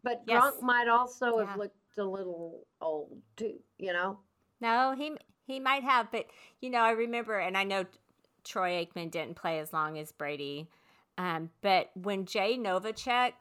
but 0.04 0.22
Yes. 0.26 0.42
Gronk 0.44 0.62
might 0.62 0.88
also 0.88 1.40
Yeah. 1.40 1.46
have 1.46 1.58
looked 1.58 1.98
a 1.98 2.04
little 2.04 2.68
old 2.80 3.22
too. 3.36 3.60
You 3.78 3.94
know? 3.94 4.20
No, 4.60 4.94
he 4.96 5.18
he 5.46 5.60
might 5.60 5.84
have, 5.84 6.12
but 6.12 6.28
you 6.62 6.70
know, 6.70 6.80
I 6.82 6.92
remember, 6.92 7.38
and 7.38 7.58
I 7.58 7.64
know 7.64 7.86
Troy 8.44 8.86
Aikman 8.86 9.12
didn't 9.12 9.36
play 9.36 9.60
as 9.60 9.74
long 9.74 9.98
as 9.98 10.12
Brady, 10.12 10.70
um, 11.18 11.50
but 11.62 11.90
when 11.96 12.26
Jay 12.26 12.58
Novacek 12.58 13.34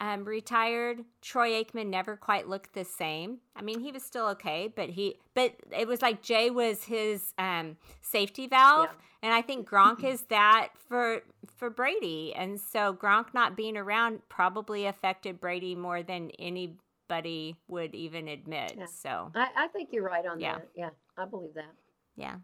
um, 0.00 0.24
retired, 0.24 1.04
Troy 1.20 1.50
Aikman 1.62 1.88
never 1.88 2.16
quite 2.16 2.48
looked 2.48 2.72
the 2.74 2.84
same. 2.84 3.38
I 3.54 3.62
mean, 3.62 3.80
he 3.80 3.92
was 3.92 4.02
still 4.02 4.26
okay, 4.28 4.72
but 4.74 4.88
he, 4.90 5.16
but 5.34 5.54
it 5.78 5.86
was 5.86 6.00
like 6.00 6.22
Jay 6.22 6.48
was 6.50 6.84
his 6.84 7.34
um, 7.38 7.76
safety 8.00 8.46
valve, 8.46 8.88
Yeah. 8.90 8.96
and 9.22 9.34
I 9.34 9.42
think 9.42 9.68
Gronk 9.68 10.02
is 10.04 10.22
that 10.22 10.70
for 10.88 11.20
for 11.56 11.68
Brady, 11.68 12.32
and 12.34 12.58
so 12.58 12.94
Gronk 12.94 13.34
not 13.34 13.56
being 13.56 13.76
around 13.76 14.20
probably 14.30 14.86
affected 14.86 15.38
Brady 15.40 15.74
more 15.74 16.02
than 16.02 16.30
anybody 16.38 17.56
would 17.68 17.94
even 17.94 18.28
admit. 18.28 18.74
Yeah. 18.78 18.86
So 18.86 19.30
I, 19.34 19.48
I 19.56 19.66
think 19.68 19.90
you're 19.92 20.04
right 20.04 20.24
on 20.24 20.40
Yeah. 20.40 20.54
that. 20.54 20.68
Yeah, 20.74 20.90
I 21.18 21.26
believe 21.26 21.52
that. 21.54 21.72
yeah. 22.16 22.36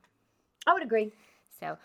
I 0.67 0.73
would 0.75 0.83
agree. 0.83 1.11
So. 1.61 1.79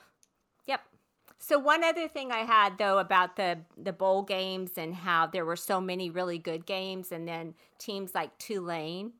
So 1.44 1.58
one 1.58 1.84
other 1.84 2.08
thing 2.08 2.32
I 2.32 2.42
had 2.46 2.78
though 2.78 3.00
about 3.00 3.36
the 3.36 3.60
the 3.76 3.92
bowl 3.92 4.22
games 4.22 4.74
and 4.78 4.94
how 4.94 5.26
there 5.26 5.44
were 5.44 5.56
so 5.56 5.82
many 5.82 6.10
really 6.12 6.38
good 6.38 6.68
games, 6.68 7.12
and 7.12 7.28
then 7.28 7.56
teams 7.80 8.14
like 8.14 8.38
Tulane 8.38 9.14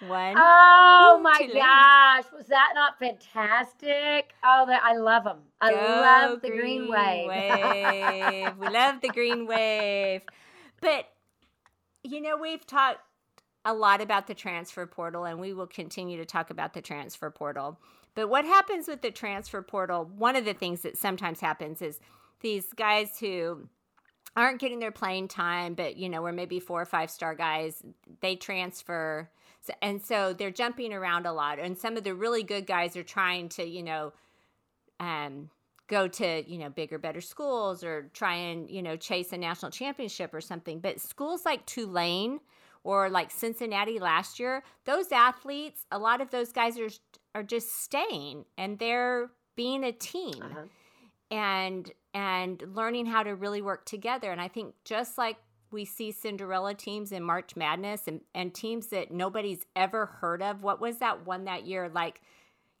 won. 0.00 0.36
Oh 0.36 1.18
Woo, 1.18 1.22
my 1.22 1.42
Tulane. 1.42 1.88
gosh, 2.22 2.24
was 2.32 2.46
that 2.46 2.72
not 2.74 2.98
fantastic? 3.00 4.34
Oh, 4.44 4.66
that, 4.68 4.82
I 4.84 4.96
love 4.96 5.24
them. 5.24 5.38
I 5.60 5.70
Go 5.70 5.74
love 5.74 6.42
the 6.42 6.50
green, 6.50 6.88
wave. 6.88 7.26
wave. 7.26 8.56
we 8.58 8.68
love 8.68 9.00
the 9.00 9.08
green 9.10 9.46
wave. 9.46 10.22
But 10.80 11.06
you 12.04 12.20
know, 12.20 12.36
we've 12.36 12.66
talked 12.66 13.00
a 13.64 13.74
lot 13.74 14.00
about 14.00 14.28
the 14.28 14.34
transfer 14.34 14.86
portal 14.86 15.24
and 15.24 15.40
we 15.40 15.52
will 15.52 15.66
continue 15.66 16.16
to 16.18 16.24
talk 16.24 16.50
about 16.50 16.72
the 16.74 16.80
transfer 16.82 17.30
portal. 17.30 17.78
But 18.18 18.30
what 18.30 18.44
happens 18.44 18.88
with 18.88 19.00
the 19.00 19.12
transfer 19.12 19.62
portal, 19.62 20.10
one 20.16 20.34
of 20.34 20.44
the 20.44 20.52
things 20.52 20.82
that 20.82 20.96
sometimes 20.96 21.38
happens 21.38 21.80
is 21.80 22.00
these 22.40 22.72
guys 22.72 23.16
who 23.20 23.68
aren't 24.34 24.58
getting 24.60 24.80
their 24.80 24.90
playing 24.90 25.28
time, 25.28 25.74
but 25.74 25.96
you 25.96 26.08
know, 26.08 26.20
we're 26.20 26.32
maybe 26.32 26.58
four 26.58 26.82
or 26.82 26.84
five 26.84 27.12
star 27.12 27.36
guys, 27.36 27.80
they 28.20 28.34
transfer. 28.34 29.30
So- 29.60 29.74
And 29.82 30.04
so 30.04 30.32
they're 30.32 30.50
jumping 30.50 30.92
around 30.92 31.26
a 31.26 31.32
lot. 31.32 31.60
And 31.60 31.78
some 31.78 31.96
of 31.96 32.02
the 32.02 32.12
really 32.12 32.42
good 32.42 32.66
guys 32.66 32.96
are 32.96 33.04
trying 33.04 33.50
to, 33.50 33.64
you 33.64 33.84
know, 33.84 34.12
um, 34.98 35.50
go 35.86 36.08
to 36.08 36.42
you 36.50 36.58
know 36.58 36.68
bigger 36.68 36.98
better 36.98 37.20
schools 37.20 37.82
or 37.84 38.10
try 38.12 38.34
and 38.34 38.68
you 38.68 38.82
know 38.82 38.96
chase 38.96 39.32
a 39.32 39.38
national 39.38 39.70
championship 39.70 40.34
or 40.34 40.40
something 40.42 40.80
but 40.80 41.00
schools 41.00 41.46
like 41.46 41.64
tulane 41.64 42.40
or 42.84 43.08
like 43.08 43.30
cincinnati 43.30 43.98
last 43.98 44.38
year 44.38 44.62
those 44.84 45.10
athletes 45.12 45.86
a 45.90 45.98
lot 45.98 46.20
of 46.20 46.30
those 46.30 46.52
guys 46.52 46.78
are 46.78 46.90
are 47.38 47.42
just 47.42 47.82
staying 47.82 48.44
and 48.56 48.78
they're 48.78 49.30
being 49.56 49.84
a 49.84 49.92
team 49.92 50.42
Uh-huh. 50.42 50.64
and 51.30 51.90
and 52.14 52.62
learning 52.74 53.06
how 53.06 53.22
to 53.22 53.34
really 53.34 53.62
work 53.62 53.84
together. 53.86 54.30
And 54.32 54.40
i 54.40 54.48
think 54.48 54.74
just 54.84 55.18
like 55.18 55.36
we 55.70 55.84
see 55.84 56.10
cinderella 56.12 56.74
teams 56.74 57.12
in 57.12 57.22
march 57.22 57.54
madness 57.54 58.08
and, 58.08 58.20
and 58.34 58.54
teams 58.54 58.86
that 58.88 59.10
nobody's 59.10 59.66
ever 59.76 60.06
heard 60.06 60.42
of 60.42 60.62
what 60.62 60.80
was 60.80 60.98
that 60.98 61.26
one 61.26 61.44
that 61.44 61.66
year? 61.66 61.88
Like 61.88 62.20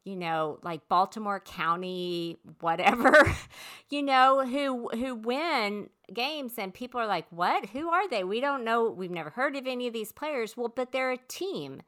you 0.04 0.16
know 0.16 0.58
like 0.62 0.88
baltimore 0.88 1.40
county 1.40 2.38
whatever 2.60 3.12
you 3.90 4.00
know 4.02 4.46
who 4.46 4.88
who 4.90 5.14
win 5.14 5.90
games 6.14 6.54
and 6.56 6.72
people 6.72 6.98
are 7.00 7.06
like 7.06 7.26
what? 7.30 7.66
Who 7.66 7.90
are 7.90 8.08
they? 8.08 8.24
We 8.24 8.40
don't 8.40 8.64
know. 8.64 8.88
We've 8.90 9.10
never 9.10 9.30
heard 9.30 9.54
of 9.56 9.66
any 9.66 9.86
of 9.86 9.92
these 9.92 10.12
players. 10.12 10.56
Well 10.56 10.72
but 10.74 10.92
they're 10.92 11.12
a 11.12 11.18
team 11.28 11.82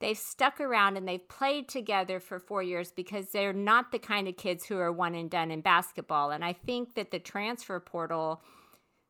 they've 0.00 0.18
stuck 0.18 0.60
around 0.60 0.96
and 0.96 1.08
they've 1.08 1.28
played 1.28 1.68
together 1.68 2.20
for 2.20 2.38
four 2.38 2.62
years 2.62 2.92
because 2.92 3.30
they're 3.30 3.52
not 3.52 3.92
the 3.92 3.98
kind 3.98 4.28
of 4.28 4.36
kids 4.36 4.64
who 4.64 4.78
are 4.78 4.92
one 4.92 5.14
and 5.14 5.30
done 5.30 5.50
in 5.50 5.60
basketball. 5.60 6.30
And 6.30 6.44
I 6.44 6.52
think 6.52 6.94
that 6.94 7.10
the 7.10 7.18
transfer 7.18 7.80
portal 7.80 8.42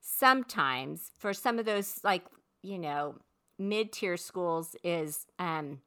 sometimes 0.00 1.10
for 1.18 1.32
some 1.32 1.58
of 1.58 1.66
those 1.66 2.00
like, 2.02 2.24
you 2.62 2.78
know, 2.78 3.16
mid 3.58 3.92
tier 3.92 4.16
schools 4.16 4.76
is 4.84 5.26
um 5.38 5.80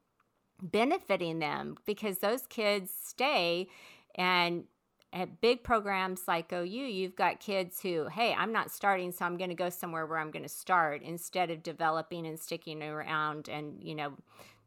benefiting 0.62 1.39
them 1.39 1.75
because 1.86 2.20
those 2.20 2.46
kids 2.48 2.91
stay 3.03 3.67
and 4.15 4.65
at 5.13 5.41
big 5.41 5.63
programs 5.63 6.22
like 6.27 6.53
OU, 6.53 6.65
you've 6.65 7.15
got 7.15 7.39
kids 7.41 7.81
who, 7.81 8.08
hey, 8.08 8.34
I'm 8.34 8.53
not 8.53 8.72
starting, 8.72 9.12
so 9.12 9.25
I'm 9.25 9.38
going 9.38 9.50
to 9.50 9.55
go 9.55 9.70
somewhere 9.70 10.05
where 10.05 10.17
I'm 10.17 10.31
going 10.31 10.43
to 10.43 10.50
start 10.50 11.01
instead 11.01 11.50
of 11.50 11.63
developing 11.63 12.25
and 12.25 12.39
sticking 12.39 12.81
around 12.81 13.50
and, 13.50 13.84
you 13.84 13.93
know, 13.93 14.13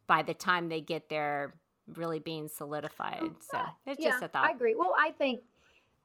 by 0.06 0.22
the 0.22 0.34
time 0.34 0.68
they 0.68 0.80
get 0.80 1.08
there, 1.08 1.54
really 1.94 2.18
being 2.18 2.48
solidified. 2.48 3.30
So 3.40 3.60
it's 3.86 4.02
yeah, 4.02 4.10
just 4.10 4.22
a 4.24 4.28
thought. 4.28 4.46
I 4.46 4.52
agree. 4.52 4.74
Well, 4.74 4.94
I 4.98 5.10
think 5.12 5.40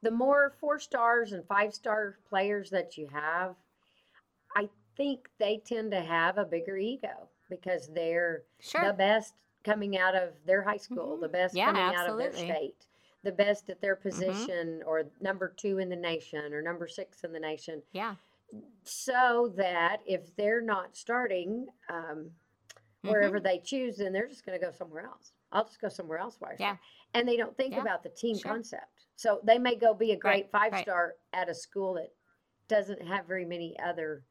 the 0.02 0.10
more 0.10 0.54
four 0.60 0.78
stars 0.78 1.32
and 1.32 1.44
five 1.46 1.74
star 1.74 2.18
players 2.28 2.70
that 2.70 2.96
you 2.96 3.08
have, 3.12 3.54
I 4.56 4.68
think 4.96 5.28
they 5.38 5.60
tend 5.64 5.90
to 5.92 6.00
have 6.00 6.38
a 6.38 6.44
bigger 6.44 6.76
ego 6.76 7.28
because 7.48 7.88
they're 7.94 8.42
the 8.72 8.94
best 8.96 9.34
coming 9.64 9.98
out 9.98 10.14
of 10.14 10.30
their 10.46 10.62
high 10.62 10.76
school, 10.76 11.18
the 11.18 11.28
best 11.28 11.54
Yeah, 11.54 11.66
coming 11.66 11.82
out 11.82 12.08
of 12.08 12.18
their 12.18 12.32
state, 12.32 12.86
the 13.22 13.32
best 13.32 13.68
at 13.68 13.80
their 13.80 13.96
position, 13.96 14.82
or 14.86 15.04
number 15.20 15.52
two 15.56 15.78
in 15.78 15.88
the 15.88 15.96
nation, 15.96 16.52
or 16.52 16.62
number 16.62 16.88
six 16.88 17.24
in 17.24 17.32
the 17.32 17.40
nation. 17.40 17.82
Yeah. 17.92 18.14
So 18.82 19.52
that 19.56 19.98
if 20.06 20.34
they're 20.36 20.62
not 20.62 20.96
starting 20.96 21.66
um, 21.88 22.30
Wherever 23.02 23.40
they 23.40 23.58
choose, 23.58 23.96
then 23.96 24.12
they're 24.12 24.28
just 24.28 24.44
going 24.44 24.58
to 24.58 24.64
go 24.64 24.72
somewhere 24.72 25.04
else. 25.04 25.32
I'll 25.52 25.64
just 25.64 25.80
go 25.80 25.88
somewhere 25.88 26.18
else. 26.18 26.36
Why? 26.38 26.54
Yeah. 26.58 26.76
And 27.14 27.26
they 27.26 27.36
don't 27.36 27.56
think 27.56 27.74
Yeah, 27.74 27.80
about 27.80 28.02
the 28.02 28.10
team 28.10 28.36
sure. 28.36 28.52
concept. 28.52 29.06
So 29.16 29.40
they 29.42 29.58
may 29.58 29.74
go 29.74 29.94
be 29.94 30.12
a 30.12 30.16
great 30.16 30.44
Right, 30.44 30.50
five 30.52 30.72
right. 30.72 30.82
star 30.82 31.14
at 31.32 31.48
a 31.48 31.54
school 31.54 31.94
that 31.94 32.12
doesn't 32.68 33.02
have 33.06 33.26
very 33.26 33.44
many 33.44 33.76
other 33.80 34.24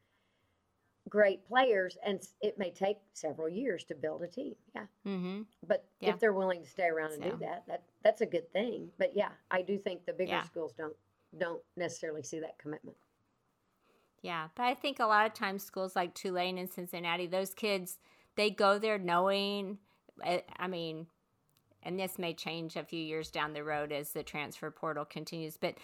great 1.10 1.44
players, 1.44 1.98
and 2.06 2.22
it 2.42 2.58
may 2.60 2.70
take 2.70 2.98
several 3.14 3.50
years 3.50 3.84
to 3.86 3.96
build 3.96 4.22
a 4.22 4.28
team. 4.28 4.56
Yeah, 4.76 4.86
Mm-hmm. 5.06 5.42
but 5.68 5.84
Yeah. 6.00 6.12
if 6.14 6.20
they're 6.20 6.34
willing 6.34 6.62
to 6.64 6.70
stay 6.70 6.86
around 6.88 7.14
and 7.14 7.24
So. 7.24 7.32
do 7.32 7.38
that, 7.38 7.66
that 7.68 7.84
that's 8.04 8.22
a 8.22 8.26
good 8.28 8.52
thing. 8.54 8.92
But 8.98 9.16
yeah, 9.16 9.32
I 9.50 9.62
do 9.64 9.78
think 9.80 10.06
the 10.06 10.14
bigger 10.14 10.32
Yeah. 10.34 10.44
schools 10.44 10.74
don't 10.74 10.96
don't 11.38 11.64
necessarily 11.76 12.24
see 12.24 12.40
that 12.40 12.58
commitment. 12.58 12.98
Yeah, 14.22 14.50
but 14.56 14.64
I 14.64 14.74
think 14.74 15.00
a 15.00 15.06
lot 15.06 15.26
of 15.28 15.34
times 15.34 15.64
schools 15.64 15.96
like 15.96 16.14
Tulane 16.16 16.58
and 16.58 16.72
Cincinnati, 16.72 17.28
those 17.28 17.54
kids, 17.54 18.00
they 18.36 18.50
go 18.50 18.80
there 18.80 18.98
knowing. 18.98 19.78
I 20.24 20.44
I 20.58 20.68
mean, 20.68 21.08
and 21.84 22.00
this 22.00 22.20
may 22.20 22.34
change 22.34 22.76
a 22.76 22.84
few 22.84 23.00
years 23.02 23.32
down 23.32 23.54
the 23.54 23.64
road 23.64 23.92
as 23.92 24.12
the 24.12 24.24
transfer 24.24 24.72
portal 24.72 25.06
continues, 25.06 25.58
but 25.58 25.76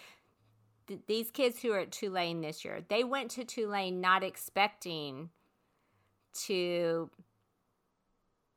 th- 0.86 1.00
these 1.06 1.30
kids 1.30 1.60
who 1.60 1.72
are 1.72 1.80
at 1.80 1.90
Tulane 1.90 2.40
this 2.40 2.64
year, 2.64 2.80
they 2.88 3.04
went 3.04 3.30
to 3.32 3.44
Tulane 3.44 4.00
not 4.00 4.22
expecting 4.22 5.30
to 6.44 7.10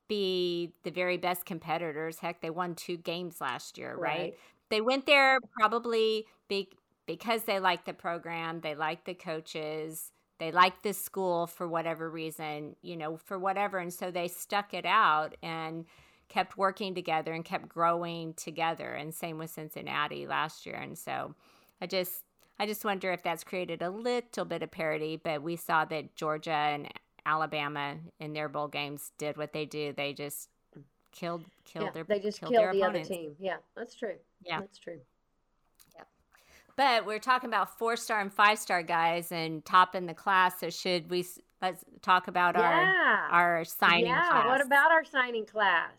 be 0.09 0.73
the 0.83 0.91
very 0.91 1.17
best 1.17 1.45
competitors. 1.45 2.19
Heck, 2.19 2.41
they 2.41 2.49
won 2.49 2.75
two 2.75 2.97
games 2.97 3.39
last 3.39 3.77
year, 3.77 3.95
right? 3.95 4.37
They 4.69 4.81
went 4.81 5.05
there 5.05 5.39
probably 5.57 6.25
be, 6.47 6.69
because 7.05 7.43
they 7.43 7.59
liked 7.59 7.85
the 7.85 7.93
program, 7.93 8.59
they 8.61 8.75
liked 8.75 9.05
the 9.05 9.13
coaches, 9.13 10.11
they 10.39 10.51
liked 10.51 10.83
this 10.83 10.99
school 10.99 11.47
for 11.47 11.67
whatever 11.67 12.09
reason, 12.09 12.75
you 12.81 12.97
know, 12.97 13.17
for 13.17 13.37
whatever. 13.37 13.77
And 13.77 13.93
so 13.93 14.09
they 14.09 14.27
stuck 14.27 14.73
it 14.73 14.85
out 14.85 15.35
and 15.43 15.85
kept 16.29 16.57
working 16.57 16.95
together 16.95 17.33
and 17.33 17.43
kept 17.43 17.67
growing 17.67 18.33
together. 18.35 18.93
And 18.93 19.13
same 19.13 19.37
with 19.37 19.49
Cincinnati 19.51 20.25
last 20.27 20.65
year. 20.65 20.75
And 20.75 20.97
so 20.97 21.35
I 21.81 21.87
just, 21.87 22.23
I 22.59 22.65
just 22.65 22.85
wonder 22.85 23.11
if 23.11 23.21
that's 23.21 23.43
created 23.43 23.81
a 23.81 23.89
little 23.89 24.45
bit 24.45 24.63
of 24.63 24.71
parity, 24.71 25.19
but 25.21 25.41
we 25.41 25.55
saw 25.55 25.85
that 25.85 26.15
Georgia 26.15 26.51
and 26.51 26.87
Alabama 27.25 27.97
in 28.19 28.33
their 28.33 28.49
bowl 28.49 28.67
games 28.67 29.11
did 29.17 29.37
what 29.37 29.53
they 29.53 29.65
do. 29.65 29.93
They 29.95 30.13
just 30.13 30.49
killed 31.11 31.43
killed 31.65 31.85
yeah, 31.85 31.91
their 31.91 32.03
they 32.03 32.19
just 32.19 32.39
killed 32.39 32.53
killed 32.53 32.63
their 32.63 32.71
the 32.71 32.81
opponents. 32.81 33.09
other 33.09 33.17
team. 33.17 33.35
Yeah, 33.39 33.57
that's 33.75 33.95
true. 33.95 34.15
Yeah. 34.45 34.59
that's 34.59 34.77
true. 34.77 34.99
But 36.79 37.05
we're 37.05 37.19
talking 37.19 37.49
about 37.49 37.77
four 37.77 37.97
star 37.97 38.21
and 38.21 38.31
five 38.31 38.57
star 38.57 38.83
guys 38.83 39.33
and 39.33 39.65
top 39.65 39.95
in 39.95 40.05
the 40.05 40.13
class. 40.13 40.61
So 40.61 40.69
should 40.69 41.09
we 41.09 41.25
let's 41.61 41.83
talk 42.01 42.29
about 42.29 42.55
yeah, 42.55 43.27
our 43.29 43.57
our 43.57 43.65
signing 43.65 44.05
class? 44.05 44.23
yeah. 44.23 44.31
class? 44.31 44.45
What 44.45 44.65
about 44.65 44.91
our 44.93 45.03
signing 45.03 45.45
class? 45.45 45.91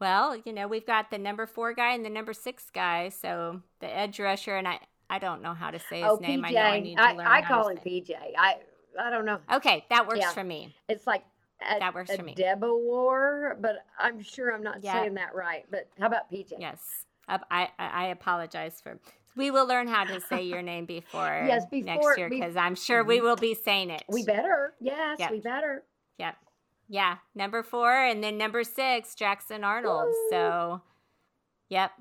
Well, 0.00 0.40
you 0.46 0.54
know 0.54 0.66
we've 0.68 0.86
got 0.86 1.10
the 1.10 1.18
number 1.18 1.44
four 1.44 1.74
guy 1.74 1.92
and 1.92 2.02
the 2.02 2.08
number 2.08 2.32
six 2.32 2.70
guy. 2.70 3.10
So 3.10 3.60
the 3.80 3.94
edge 3.94 4.18
rusher 4.18 4.56
and 4.56 4.66
I 4.66 4.78
I 5.10 5.18
don't 5.18 5.42
know 5.42 5.52
how 5.52 5.70
to 5.70 5.78
say 5.78 6.00
his 6.00 6.08
oh, 6.12 6.16
name. 6.16 6.42
PJ. 6.42 6.46
I 6.46 6.50
know 6.52 6.60
I 6.62 6.80
need 6.80 6.96
to 6.96 7.02
I, 7.02 7.12
learn. 7.12 7.26
I 7.26 7.42
how 7.42 7.56
call 7.60 7.68
him. 7.68 7.76
PJ. 7.76 8.12
I 8.38 8.54
I 8.98 9.10
don't 9.10 9.26
know. 9.26 9.40
Okay, 9.52 9.84
that 9.90 10.08
works 10.08 10.20
Yeah. 10.20 10.32
for 10.32 10.44
me. 10.44 10.74
It's 10.88 11.06
like 11.06 11.24
a, 11.60 11.78
That 11.78 11.94
works 11.94 12.16
for 12.16 12.22
me. 12.22 12.34
Debawar, 12.34 13.60
but 13.60 13.84
I'm 13.98 14.22
sure 14.22 14.50
I'm 14.50 14.62
not 14.62 14.82
Yeah. 14.82 14.94
saying 14.94 15.12
that 15.16 15.34
right. 15.34 15.66
But 15.70 15.90
how 15.98 16.06
about 16.06 16.30
PJ? 16.30 16.54
Yes, 16.58 17.04
I, 17.30 17.38
I 17.50 17.68
I 17.78 18.04
apologize 18.06 18.80
for. 18.82 18.98
We 19.36 19.50
will 19.52 19.66
learn 19.66 19.86
how 19.86 20.04
to 20.04 20.20
say 20.20 20.42
your 20.42 20.60
name 20.62 20.86
before 20.86 21.44
Yes, 21.48 21.64
next 21.70 21.98
before- 21.98 22.18
year 22.18 22.28
be- 22.28 22.40
because 22.40 22.56
I'm 22.56 22.74
sure 22.74 23.04
we 23.04 23.20
will 23.20 23.36
be 23.36 23.54
saying 23.54 23.90
it. 23.90 24.02
We 24.08 24.24
better. 24.24 24.74
Yes, 24.80 25.18
Yep. 25.20 25.30
we 25.30 25.40
better. 25.40 25.84
Yep. 26.18 26.36
Yeah. 26.88 27.16
Number 27.36 27.62
four 27.62 27.92
and 27.92 28.22
then 28.22 28.36
number 28.36 28.64
six, 28.64 29.14
Jackson 29.14 29.62
Arnold. 29.62 30.06
Woo. 30.08 30.28
So, 30.30 30.82
yep. 31.68 31.92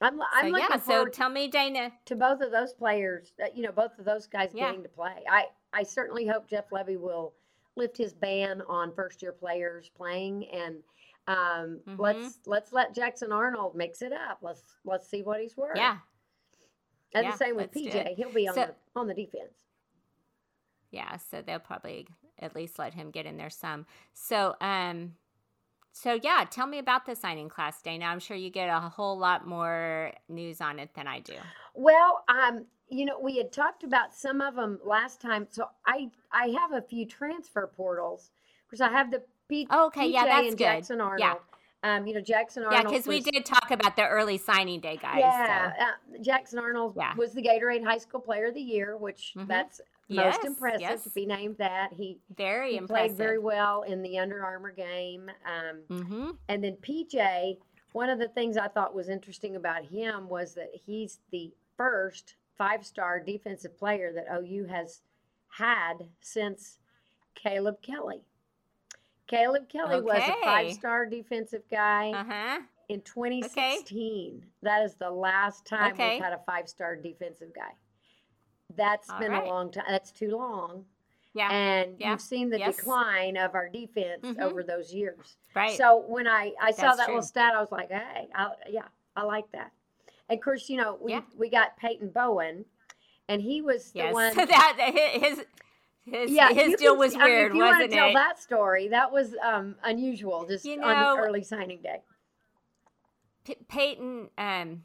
I'm, 0.00 0.20
I'm 0.34 0.50
so, 0.52 0.58
yeah. 0.58 0.76
So 0.78 1.06
tell 1.06 1.30
me, 1.30 1.48
Dana. 1.48 1.92
to 2.06 2.16
both 2.16 2.40
of 2.42 2.50
those 2.50 2.74
players. 2.74 3.32
Uh, 3.42 3.46
you 3.54 3.62
know, 3.62 3.72
both 3.72 3.98
of 3.98 4.04
those 4.04 4.26
guys 4.26 4.50
Yeah. 4.52 4.66
getting 4.66 4.82
to 4.82 4.88
play. 4.88 5.22
I 5.30 5.44
I 5.72 5.84
certainly 5.84 6.26
hope 6.26 6.48
Jeff 6.48 6.68
Lebby 6.70 6.98
will 7.00 7.32
lift 7.76 7.96
his 7.96 8.12
ban 8.12 8.60
on 8.68 8.92
first 8.92 9.22
year 9.22 9.32
players 9.32 9.88
playing 9.96 10.48
and. 10.52 10.76
Um, 11.28 11.80
Mhm. 11.86 11.98
let's 11.98 12.38
let's 12.46 12.72
let 12.72 12.94
Jackson 12.94 13.32
Arnold 13.32 13.74
mix 13.74 14.00
it 14.02 14.12
up. 14.12 14.38
Let's 14.42 14.76
let's 14.84 15.08
see 15.08 15.22
what 15.22 15.40
he's 15.40 15.56
worth. 15.56 15.76
Yeah. 15.76 15.98
and 17.14 17.24
yeah, 17.24 17.30
the 17.30 17.36
same 17.38 17.56
with 17.56 17.70
PJ. 17.72 18.14
He'll 18.16 18.32
be 18.32 18.46
on 18.48 18.54
So- 18.54 18.66
the 18.66 18.74
on 19.00 19.06
the 19.06 19.14
defense. 19.14 19.64
Yeah. 20.90 21.16
So 21.16 21.40
they'll 21.42 21.58
probably 21.58 22.06
at 22.38 22.54
least 22.54 22.78
let 22.78 22.94
him 22.94 23.10
get 23.10 23.26
in 23.26 23.36
there 23.36 23.48
some. 23.50 23.86
So, 24.12 24.54
um, 24.60 25.16
so 25.92 26.18
yeah, 26.22 26.44
tell 26.50 26.66
me 26.66 26.78
about 26.78 27.06
the 27.06 27.16
signing 27.16 27.48
class, 27.48 27.80
Dana. 27.80 28.04
I'm 28.06 28.18
sure 28.18 28.36
you 28.36 28.50
get 28.50 28.68
a 28.68 28.80
whole 28.80 29.16
lot 29.16 29.46
more 29.46 30.12
news 30.28 30.60
on 30.60 30.78
it 30.78 30.92
than 30.94 31.06
I 31.06 31.20
do. 31.20 31.36
Well, 31.74 32.24
um, 32.28 32.66
you 32.88 33.04
know, 33.04 33.18
we 33.18 33.36
had 33.38 33.52
talked 33.52 33.82
about 33.82 34.14
some 34.14 34.40
of 34.40 34.54
them 34.56 34.78
last 34.84 35.20
time. 35.20 35.46
So 35.50 35.70
I 35.86 36.10
I 36.30 36.48
have 36.48 36.72
a 36.72 36.82
few 36.82 37.06
transfer 37.06 37.66
portals 37.66 38.30
because 38.66 38.80
I 38.80 38.88
have 38.90 39.10
the 39.10 39.24
Oh, 39.70 39.86
okay, 39.86 40.06
yeah, 40.08 40.24
that's 40.24 40.48
and 40.48 40.58
good. 40.58 40.64
Jackson 40.64 41.00
Arnold. 41.00 41.20
Yeah. 41.20 41.34
Um, 41.82 42.06
you 42.06 42.14
know, 42.14 42.20
Jackson 42.20 42.64
Arnold. 42.64 42.82
Yeah, 42.82 42.88
because 42.90 43.06
we 43.06 43.20
did 43.20 43.44
talk 43.44 43.70
about 43.70 43.96
the 43.96 44.06
early 44.06 44.38
signing 44.38 44.80
day 44.80 44.96
guys. 45.00 45.18
Yeah, 45.18 45.72
So. 45.72 45.82
uh, 45.84 46.22
Jackson 46.22 46.58
Arnold 46.58 46.94
Yeah. 46.96 47.14
was 47.16 47.32
the 47.32 47.42
Gatorade 47.42 47.84
High 47.84 47.98
School 47.98 48.20
Player 48.20 48.46
of 48.46 48.54
the 48.54 48.60
Year, 48.60 48.96
which 48.96 49.34
Mhm. 49.36 49.46
that's 49.46 49.80
Yes, 50.08 50.36
most 50.36 50.46
impressive 50.46 50.80
yes. 50.80 51.04
to 51.04 51.10
be 51.10 51.26
named 51.26 51.58
that. 51.58 51.92
He, 51.92 52.18
Very 52.30 52.72
he 52.72 52.76
impressive. 52.78 53.16
played 53.16 53.16
very 53.18 53.38
well 53.38 53.82
in 53.82 54.02
the 54.02 54.18
Under 54.18 54.44
Armour 54.44 54.70
game. 54.72 55.30
Um, 55.44 55.82
mm-hmm. 55.88 56.30
and 56.48 56.62
then 56.64 56.76
PJ, 56.76 57.58
one 57.92 58.08
of 58.08 58.18
the 58.18 58.28
things 58.28 58.56
I 58.56 58.68
thought 58.68 58.94
was 58.94 59.08
interesting 59.08 59.54
about 59.56 59.84
him 59.84 60.28
was 60.28 60.54
that 60.54 60.70
he's 60.74 61.20
the 61.30 61.52
first 61.76 62.36
five 62.56 62.84
star 62.86 63.20
defensive 63.20 63.76
player 63.76 64.12
that 64.12 64.26
OU 64.32 64.64
has 64.66 65.02
had 65.50 66.08
since 66.20 66.78
Caleb 67.34 67.82
Kelly. 67.82 68.22
Caleb 69.26 69.68
Kelly 69.68 70.00
was 70.00 70.22
a 70.22 70.34
five 70.44 70.72
star 70.72 71.06
defensive 71.06 71.62
guy 71.70 72.10
Uh-huh. 72.12 72.60
in 72.88 73.00
2016. 73.02 74.44
That 74.62 74.82
is 74.84 74.94
the 74.94 75.10
last 75.10 75.64
time 75.66 75.92
Okay. 75.94 76.14
we've 76.14 76.22
had 76.24 76.32
a 76.32 76.40
five 76.46 76.68
star 76.68 76.96
defensive 76.96 77.52
guy. 77.54 77.72
That's 78.76 79.08
All 79.10 79.18
been 79.18 79.32
right. 79.32 79.44
a 79.44 79.46
long 79.46 79.70
time. 79.70 79.84
That's 79.88 80.12
too 80.12 80.36
long. 80.36 80.86
Yeah. 81.34 81.50
And 81.50 82.00
Yeah. 82.00 82.12
you've 82.12 82.20
seen 82.20 82.50
the 82.50 82.58
Yes. 82.58 82.76
decline 82.76 83.36
of 83.36 83.54
our 83.54 83.68
defense 83.68 84.22
Mhm. 84.24 84.40
over 84.40 84.62
those 84.62 84.94
years. 84.94 85.36
right. 85.54 85.76
So 85.76 85.96
when 85.98 86.26
I, 86.26 86.52
I 86.60 86.70
saw 86.70 86.82
That's 86.86 86.98
that 86.98 87.06
little 87.08 87.22
stat, 87.22 87.54
I 87.54 87.60
was 87.60 87.72
like, 87.72 87.90
hey, 87.90 88.28
I, 88.34 88.52
yeah, 88.68 88.88
I 89.16 89.22
like 89.24 89.50
that. 89.52 89.72
And 90.28 90.38
of 90.38 90.44
course, 90.44 90.68
you 90.68 90.76
know, 90.76 90.98
we, 91.00 91.12
Yeah. 91.12 91.22
we 91.36 91.48
got 91.48 91.76
Peyton 91.78 92.10
Bowen, 92.10 92.66
and 93.28 93.40
he 93.42 93.62
was 93.62 93.92
the 93.92 93.98
yes. 94.00 94.12
one. 94.14 94.34
That 94.36 94.76
his 95.22 95.44
his 96.06 96.30
yeah, 96.30 96.48
his 96.52 96.76
deal 96.76 96.92
can- 96.92 96.98
was 97.00 97.14
I 97.14 97.18
mean, 97.18 97.24
weird, 97.26 97.50
if 97.50 97.56
you 97.56 97.62
want 97.62 97.90
to 97.90 97.94
tell 97.96 98.08
it? 98.10 98.14
that 98.14 98.40
story, 98.40 98.88
that 98.88 99.12
was 99.12 99.34
um, 99.44 99.74
unusual, 99.84 100.46
just 100.46 100.64
You 100.64 100.80
on 100.80 100.94
know- 100.94 101.16
the 101.16 101.22
early 101.22 101.42
signing 101.42 101.82
day. 101.82 102.00
P- 103.44 103.56
Peyton 103.68 104.28
um 104.38 104.82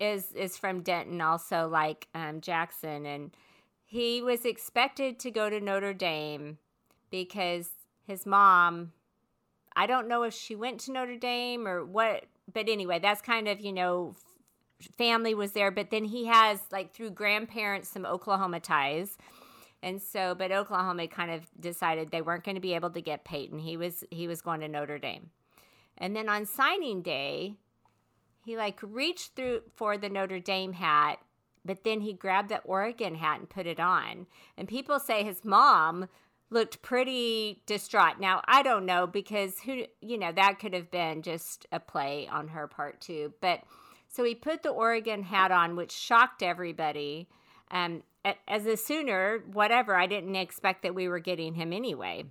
is 0.00 0.32
is 0.32 0.56
from 0.56 0.82
Denton 0.82 1.20
also 1.20 1.68
like 1.68 2.08
um 2.14 2.40
Jackson 2.40 3.04
and 3.06 3.30
he 3.84 4.22
was 4.22 4.44
expected 4.46 5.18
to 5.20 5.30
go 5.30 5.50
to 5.50 5.60
Notre 5.60 5.92
Dame 5.92 6.58
because 7.10 7.68
his 8.06 8.24
mom 8.24 8.92
I 9.76 9.86
don't 9.86 10.08
know 10.08 10.22
if 10.22 10.32
she 10.34 10.54
went 10.56 10.80
to 10.80 10.92
Notre 10.92 11.16
Dame 11.18 11.68
or 11.68 11.84
what 11.84 12.24
but 12.52 12.68
anyway 12.68 12.98
that's 12.98 13.20
kind 13.20 13.46
of 13.46 13.60
you 13.60 13.72
know 13.72 14.14
family 14.96 15.34
was 15.34 15.52
there 15.52 15.70
but 15.70 15.90
then 15.90 16.04
he 16.04 16.24
has 16.26 16.60
like 16.72 16.92
through 16.94 17.10
grandparents 17.10 17.88
some 17.90 18.06
Oklahoma 18.06 18.58
ties 18.60 19.18
and 19.82 20.00
so 20.00 20.34
but 20.34 20.52
Oklahoma 20.52 21.08
kind 21.08 21.30
of 21.30 21.42
decided 21.58 22.10
they 22.10 22.22
weren't 22.22 22.44
going 22.44 22.54
to 22.54 22.60
be 22.60 22.74
able 22.74 22.90
to 22.90 23.00
get 23.00 23.24
Peyton 23.24 23.58
he 23.58 23.76
was 23.76 24.04
he 24.10 24.28
was 24.28 24.40
going 24.40 24.60
to 24.60 24.68
Notre 24.68 24.98
Dame 24.98 25.30
and 25.98 26.16
then 26.16 26.28
on 26.28 26.46
signing 26.46 27.02
day 27.02 27.56
he 28.44 28.56
like 28.56 28.80
reached 28.82 29.34
through 29.34 29.62
for 29.74 29.96
the 29.96 30.08
Notre 30.08 30.40
Dame 30.40 30.72
hat, 30.72 31.18
but 31.64 31.84
then 31.84 32.00
he 32.00 32.12
grabbed 32.12 32.48
the 32.48 32.58
Oregon 32.60 33.14
hat 33.14 33.38
and 33.38 33.48
put 33.48 33.66
it 33.66 33.78
on. 33.78 34.26
And 34.56 34.66
people 34.66 34.98
say 34.98 35.22
his 35.22 35.44
mom 35.44 36.08
looked 36.50 36.82
pretty 36.82 37.62
distraught. 37.66 38.20
Now, 38.20 38.42
I 38.46 38.62
don't 38.62 38.84
know 38.84 39.06
because 39.06 39.60
who, 39.60 39.84
you 40.00 40.18
know, 40.18 40.32
that 40.32 40.58
could 40.58 40.74
have 40.74 40.90
been 40.90 41.22
just 41.22 41.66
a 41.72 41.80
play 41.80 42.28
on 42.30 42.48
her 42.48 42.66
part 42.66 43.00
too. 43.00 43.32
But 43.40 43.62
so 44.08 44.24
he 44.24 44.34
put 44.34 44.62
the 44.62 44.70
Oregon 44.70 45.22
hat 45.22 45.50
on, 45.50 45.76
which 45.76 45.92
shocked 45.92 46.42
everybody. 46.42 47.28
Um, 47.70 48.02
as 48.46 48.66
a 48.66 48.76
Sooner, 48.76 49.42
whatever, 49.52 49.96
I 49.96 50.06
didn't 50.06 50.36
expect 50.36 50.82
that 50.82 50.94
we 50.94 51.08
were 51.08 51.18
getting 51.18 51.54
him 51.54 51.72
anyway. 51.72 52.24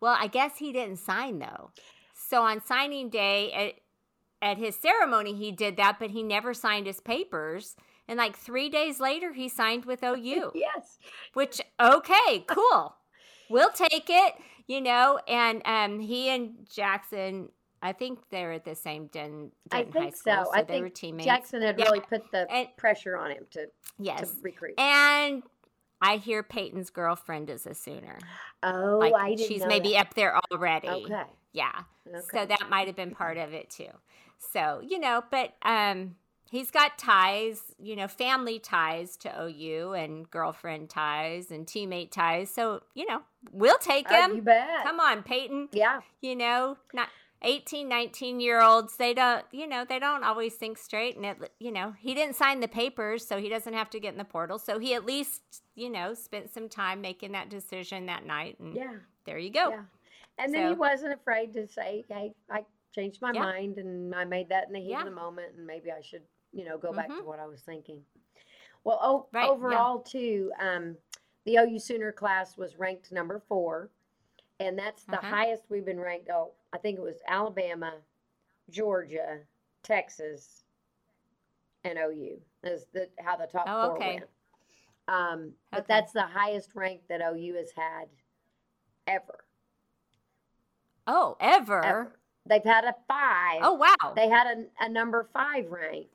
Well, 0.00 0.16
I 0.18 0.26
guess 0.26 0.58
he 0.58 0.72
didn't 0.72 0.98
sign 0.98 1.38
though. 1.38 1.70
So 2.14 2.42
on 2.42 2.64
signing 2.64 3.10
day, 3.10 3.52
at, 3.52 3.74
at 4.50 4.58
his 4.58 4.76
ceremony, 4.76 5.34
he 5.34 5.50
did 5.50 5.76
that, 5.78 5.96
but 5.98 6.10
he 6.10 6.22
never 6.22 6.54
signed 6.54 6.86
his 6.86 7.00
papers. 7.00 7.76
And 8.06 8.18
like 8.18 8.36
three 8.36 8.68
days 8.68 9.00
later, 9.00 9.32
he 9.32 9.48
signed 9.48 9.84
with 9.86 10.02
OU, 10.04 10.52
Yes. 10.54 10.98
which, 11.32 11.60
okay, 11.80 12.44
cool. 12.46 12.94
We'll 13.48 13.70
take 13.70 14.06
it, 14.08 14.34
you 14.66 14.80
know. 14.80 15.18
And 15.26 15.62
um, 15.64 16.00
he 16.00 16.28
and 16.28 16.66
Jackson, 16.72 17.48
I 17.84 17.92
think 17.92 18.18
they're 18.30 18.52
at 18.52 18.64
the 18.64 18.74
same 18.74 19.06
Den, 19.08 19.52
I 19.70 19.84
think 19.84 20.16
School. 20.16 20.44
so. 20.46 20.50
I 20.52 20.62
they 20.62 20.80
were 20.80 20.86
think 20.86 20.94
teammates. 20.94 21.26
Jackson 21.26 21.60
had 21.62 21.78
Yeah. 21.78 21.84
really 21.84 22.00
put 22.00 22.30
the 22.32 22.50
And- 22.50 22.74
pressure 22.76 23.16
on 23.16 23.30
him 23.30 23.46
to, 23.52 23.66
to 23.66 23.70
yes. 23.98 24.36
recruit. 24.42 24.74
And 24.80 25.42
I 26.00 26.16
hear 26.16 26.42
Peyton's 26.42 26.90
girlfriend 26.90 27.50
is 27.50 27.66
a 27.66 27.74
Sooner. 27.74 28.18
Oh, 28.62 28.98
Like 29.00 29.14
I 29.14 29.34
didn't 29.34 29.48
she's 29.48 29.64
maybe 29.66 29.90
that. 29.92 30.06
up 30.08 30.14
there 30.14 30.36
already. 30.50 30.88
Okay. 30.88 31.24
Yeah. 31.52 31.82
Okay. 32.08 32.20
So 32.32 32.46
that 32.46 32.68
might 32.70 32.86
have 32.86 32.96
been 32.96 33.14
part 33.14 33.36
of 33.36 33.52
it 33.52 33.68
too. 33.70 33.90
So, 34.38 34.80
you 34.82 34.98
know, 34.98 35.22
but 35.30 35.54
um 35.62 36.16
he's 36.50 36.70
got 36.70 36.98
ties, 36.98 37.60
you 37.78 37.96
know, 37.96 38.06
family 38.06 38.58
ties 38.58 39.16
to 39.18 39.28
OU 39.42 39.92
and 39.94 40.30
girlfriend 40.30 40.88
ties 40.88 41.50
and 41.50 41.66
teammate 41.66 42.10
ties. 42.12 42.48
So, 42.50 42.82
you 42.94 43.06
know, 43.06 43.22
we'll 43.50 43.78
take 43.78 44.06
Oh, 44.10 44.14
him. 44.22 44.36
you 44.36 44.42
bet. 44.42 44.84
Come 44.84 45.00
on, 45.00 45.22
Peyton. 45.22 45.68
Yeah. 45.72 46.00
You 46.20 46.36
know, 46.36 46.76
not 46.92 47.08
18, 47.42 47.88
19 47.88 48.40
year 48.40 48.60
olds, 48.62 48.96
they 48.96 49.12
don't, 49.12 49.44
you 49.52 49.66
know, 49.66 49.84
they 49.84 49.98
don't 49.98 50.24
always 50.24 50.54
think 50.54 50.78
straight. 50.78 51.16
And, 51.16 51.24
it, 51.26 51.52
you 51.58 51.70
know, 51.70 51.92
he 51.98 52.14
didn't 52.14 52.36
sign 52.36 52.60
the 52.60 52.68
papers, 52.68 53.26
so 53.26 53.38
he 53.38 53.48
doesn't 53.48 53.74
have 53.74 53.90
to 53.90 54.00
get 54.00 54.12
in 54.12 54.18
the 54.18 54.24
portal. 54.24 54.58
So 54.58 54.78
he 54.78 54.94
at 54.94 55.04
least, 55.04 55.42
you 55.74 55.90
know, 55.90 56.14
spent 56.14 56.52
some 56.52 56.68
time 56.68 57.00
making 57.00 57.32
that 57.32 57.50
decision 57.50 58.06
that 58.06 58.24
night. 58.24 58.58
And 58.60 58.74
Yeah. 58.74 58.96
there 59.24 59.38
you 59.38 59.50
go. 59.50 59.70
Yeah. 59.70 59.84
And 60.38 60.52
then 60.52 60.68
he 60.68 60.74
wasn't 60.74 61.12
afraid 61.12 61.52
to 61.54 61.68
say, 61.68 62.04
"Hey, 62.08 62.34
I 62.50 62.64
changed 62.92 63.20
my 63.22 63.32
Yeah. 63.32 63.40
mind, 63.40 63.78
and 63.78 64.14
I 64.14 64.24
made 64.24 64.48
that 64.48 64.66
in 64.66 64.72
the 64.72 64.80
heat 64.80 64.90
Yeah. 64.90 65.00
of 65.00 65.04
the 65.04 65.10
moment, 65.12 65.54
and 65.56 65.66
maybe 65.66 65.92
I 65.92 66.00
should, 66.00 66.22
you 66.52 66.64
know, 66.64 66.76
go 66.78 66.92
back 66.92 67.08
to 67.08 67.12
Mhm. 67.14 67.24
what 67.24 67.38
I 67.38 67.46
was 67.46 67.62
thinking." 67.62 68.04
Well, 68.84 68.98
o- 69.00 69.28
Right, 69.32 69.48
overall, 69.48 70.00
too, 70.00 70.52
um, 70.58 70.96
the 71.44 71.58
OU 71.58 71.78
Sooner 71.78 72.10
class 72.12 72.56
was 72.56 72.78
ranked 72.78 73.12
number 73.12 73.38
four, 73.38 73.90
and 74.60 74.78
that's 74.78 75.04
the 75.04 75.16
Uh-huh. 75.16 75.34
highest 75.34 75.64
we've 75.68 75.84
been 75.84 76.00
ranked. 76.00 76.30
Oh, 76.30 76.52
I 76.72 76.78
think 76.78 76.98
it 76.98 77.02
was 77.02 77.16
Alabama, 77.26 77.94
Georgia, 78.70 79.40
Texas, 79.82 80.64
and 81.84 81.98
OU. 81.98 82.40
Is 82.62 82.86
the 82.92 83.08
how 83.18 83.36
the 83.36 83.46
top 83.46 83.68
Oh, 83.68 83.88
four 83.88 83.96
okay. 83.96 84.14
went. 84.14 84.28
Um, 85.06 85.52
but 85.70 85.80
Okay. 85.80 85.94
that's 85.94 86.12
the 86.12 86.22
highest 86.22 86.74
rank 86.74 87.02
that 87.08 87.20
OU 87.20 87.54
has 87.56 87.70
had 87.72 88.08
ever. 89.06 89.44
Oh, 91.06 91.36
ever? 91.40 91.84
ever. 91.84 92.18
They've 92.46 92.64
had 92.64 92.84
a 92.84 92.94
five. 93.06 93.60
Oh, 93.62 93.74
wow. 93.74 94.14
They 94.16 94.28
had 94.28 94.46
a, 94.46 94.84
a 94.84 94.88
number 94.88 95.28
five 95.32 95.70
rank 95.70 96.08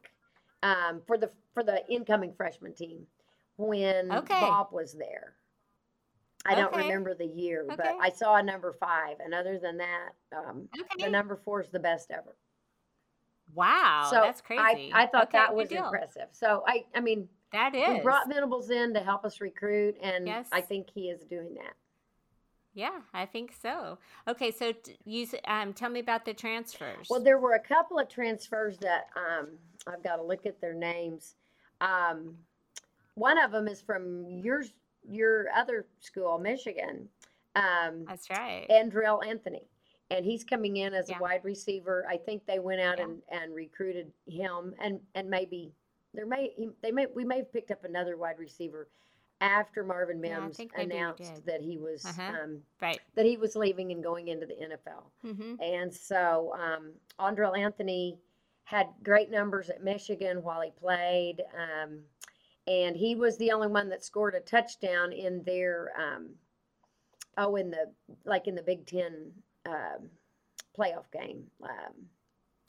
um, 0.63 1.02
for 1.06 1.17
the 1.17 1.30
for 1.54 1.63
the 1.63 1.84
incoming 1.89 2.34
freshman 2.34 2.73
team 2.73 3.06
when 3.58 4.12
Okay. 4.12 4.39
Bob 4.39 4.71
was 4.71 4.93
there. 4.93 5.36
I 6.45 6.56
don't 6.56 6.73
Okay. 6.73 6.84
remember 6.84 7.13
the 7.13 7.25
year, 7.25 7.65
but 7.67 7.86
I 8.02 8.10
saw 8.10 8.36
a 8.36 8.43
number 8.43 8.73
five, 8.80 9.17
and 9.19 9.34
other 9.34 9.60
than 9.60 9.78
that, 9.78 10.10
um, 10.36 10.69
okay. 10.80 11.04
the 11.06 11.10
number 11.10 11.36
four 11.36 11.62
is 11.62 11.69
the 11.69 11.80
best 11.80 12.12
ever. 12.12 12.36
wow. 13.54 14.08
so 14.10 14.21
that's 14.21 14.41
crazy. 14.41 14.91
I, 14.93 15.04
I 15.04 15.06
thought 15.08 15.23
Okay, 15.28 15.38
that 15.38 15.54
was 15.54 15.71
impressive. 15.71 16.28
So 16.32 16.63
I, 16.67 16.86
I 16.95 17.02
mean, 17.02 17.28
that 17.52 17.75
is. 17.75 17.89
we 17.89 17.99
brought 18.02 18.30
Venables 18.30 18.69
in 18.69 18.93
to 18.93 18.99
help 19.02 19.25
us 19.25 19.41
recruit, 19.41 19.95
and 20.02 20.28
Yes. 20.28 20.47
I 20.52 20.62
think 20.62 20.88
he 20.93 21.10
is 21.10 21.23
doing 21.25 21.56
that. 21.56 21.73
yeah, 22.73 22.99
I 23.13 23.25
think 23.25 23.54
so. 23.62 23.97
Okay, 24.28 24.52
so 24.52 24.71
t- 24.71 24.97
you 25.04 25.28
um, 25.45 25.73
tell 25.73 25.89
me 25.89 25.99
about 25.99 26.23
the 26.25 26.34
transfers. 26.34 27.08
Well, 27.10 27.21
there 27.21 27.39
were 27.39 27.54
a 27.56 27.60
couple 27.60 27.99
of 27.99 28.08
transfers 28.08 28.78
that 28.78 29.08
um, 29.17 29.49
I've 29.88 30.04
got 30.04 30.17
to 30.17 30.23
look 30.23 30.45
at 30.45 30.62
their 30.62 30.73
names. 30.75 31.36
Um, 31.82 32.36
one 33.15 33.38
of 33.38 33.52
them 33.52 33.67
is 33.67 33.82
from 33.82 34.25
your 34.30 34.63
your 35.10 35.48
other 35.56 35.86
school, 36.00 36.38
Michigan, 36.38 37.08
um, 37.56 38.06
that's 38.08 38.30
right. 38.30 38.65
Andrel 38.69 39.26
Anthony, 39.26 39.63
and 40.12 40.26
he's 40.26 40.43
coming 40.43 40.78
in 40.78 40.93
as 40.93 41.10
Yeah. 41.10 41.17
a 41.17 41.22
wide 41.22 41.43
receiver. 41.43 42.06
I 42.08 42.17
think 42.17 42.45
they 42.45 42.60
went 42.60 42.82
out 42.82 42.98
Yeah. 43.00 43.06
and, 43.06 43.22
and 43.30 43.54
recruited 43.56 44.12
him, 44.28 44.74
and 44.80 45.00
and 45.15 45.30
maybe 45.30 45.74
there 46.13 46.26
may 46.26 46.54
they 46.82 46.91
may 46.91 47.08
we 47.08 47.24
may 47.26 47.38
have 47.38 47.52
picked 47.52 47.72
up 47.72 47.84
another 47.84 48.17
wide 48.17 48.39
receiver 48.39 48.88
after 49.41 49.84
Marvin 49.86 50.22
Yeah, 50.24 50.39
Mims 50.41 50.58
we 50.60 50.69
announced 50.76 51.45
that 51.45 51.62
he 51.62 51.78
was 51.78 52.04
Uh-huh. 52.06 52.43
um, 52.43 52.62
right. 52.82 53.00
that 53.15 53.26
he 53.26 53.38
was 53.38 53.56
leaving 53.56 53.91
and 53.91 54.04
going 54.04 54.28
into 54.28 54.45
the 54.45 54.56
NFL. 54.56 55.04
hmm 55.22 55.56
And 55.62 55.93
so 55.93 56.54
um, 56.60 56.91
Andrel 57.19 57.58
Anthony 57.58 58.19
had 58.65 58.88
great 59.02 59.32
numbers 59.32 59.69
at 59.69 59.82
Michigan 59.84 60.43
while 60.43 60.60
he 60.62 60.72
played. 60.72 61.41
Um, 61.58 62.04
and 62.69 62.95
he 62.95 63.15
was 63.15 63.36
the 63.38 63.51
only 63.51 63.67
one 63.67 63.89
that 63.89 64.03
scored 64.05 64.36
a 64.36 64.39
touchdown 64.39 65.12
in 65.12 65.43
their, 65.43 65.91
um, 65.99 66.29
oh, 67.38 67.55
in 67.55 67.71
the, 67.71 67.91
like 68.25 68.47
in 68.47 68.53
the 68.55 68.62
Big 68.62 68.86
Ten 68.86 69.32
um, 69.65 70.10
playoff 70.77 71.12
game. 71.12 71.43
Um, 71.63 72.08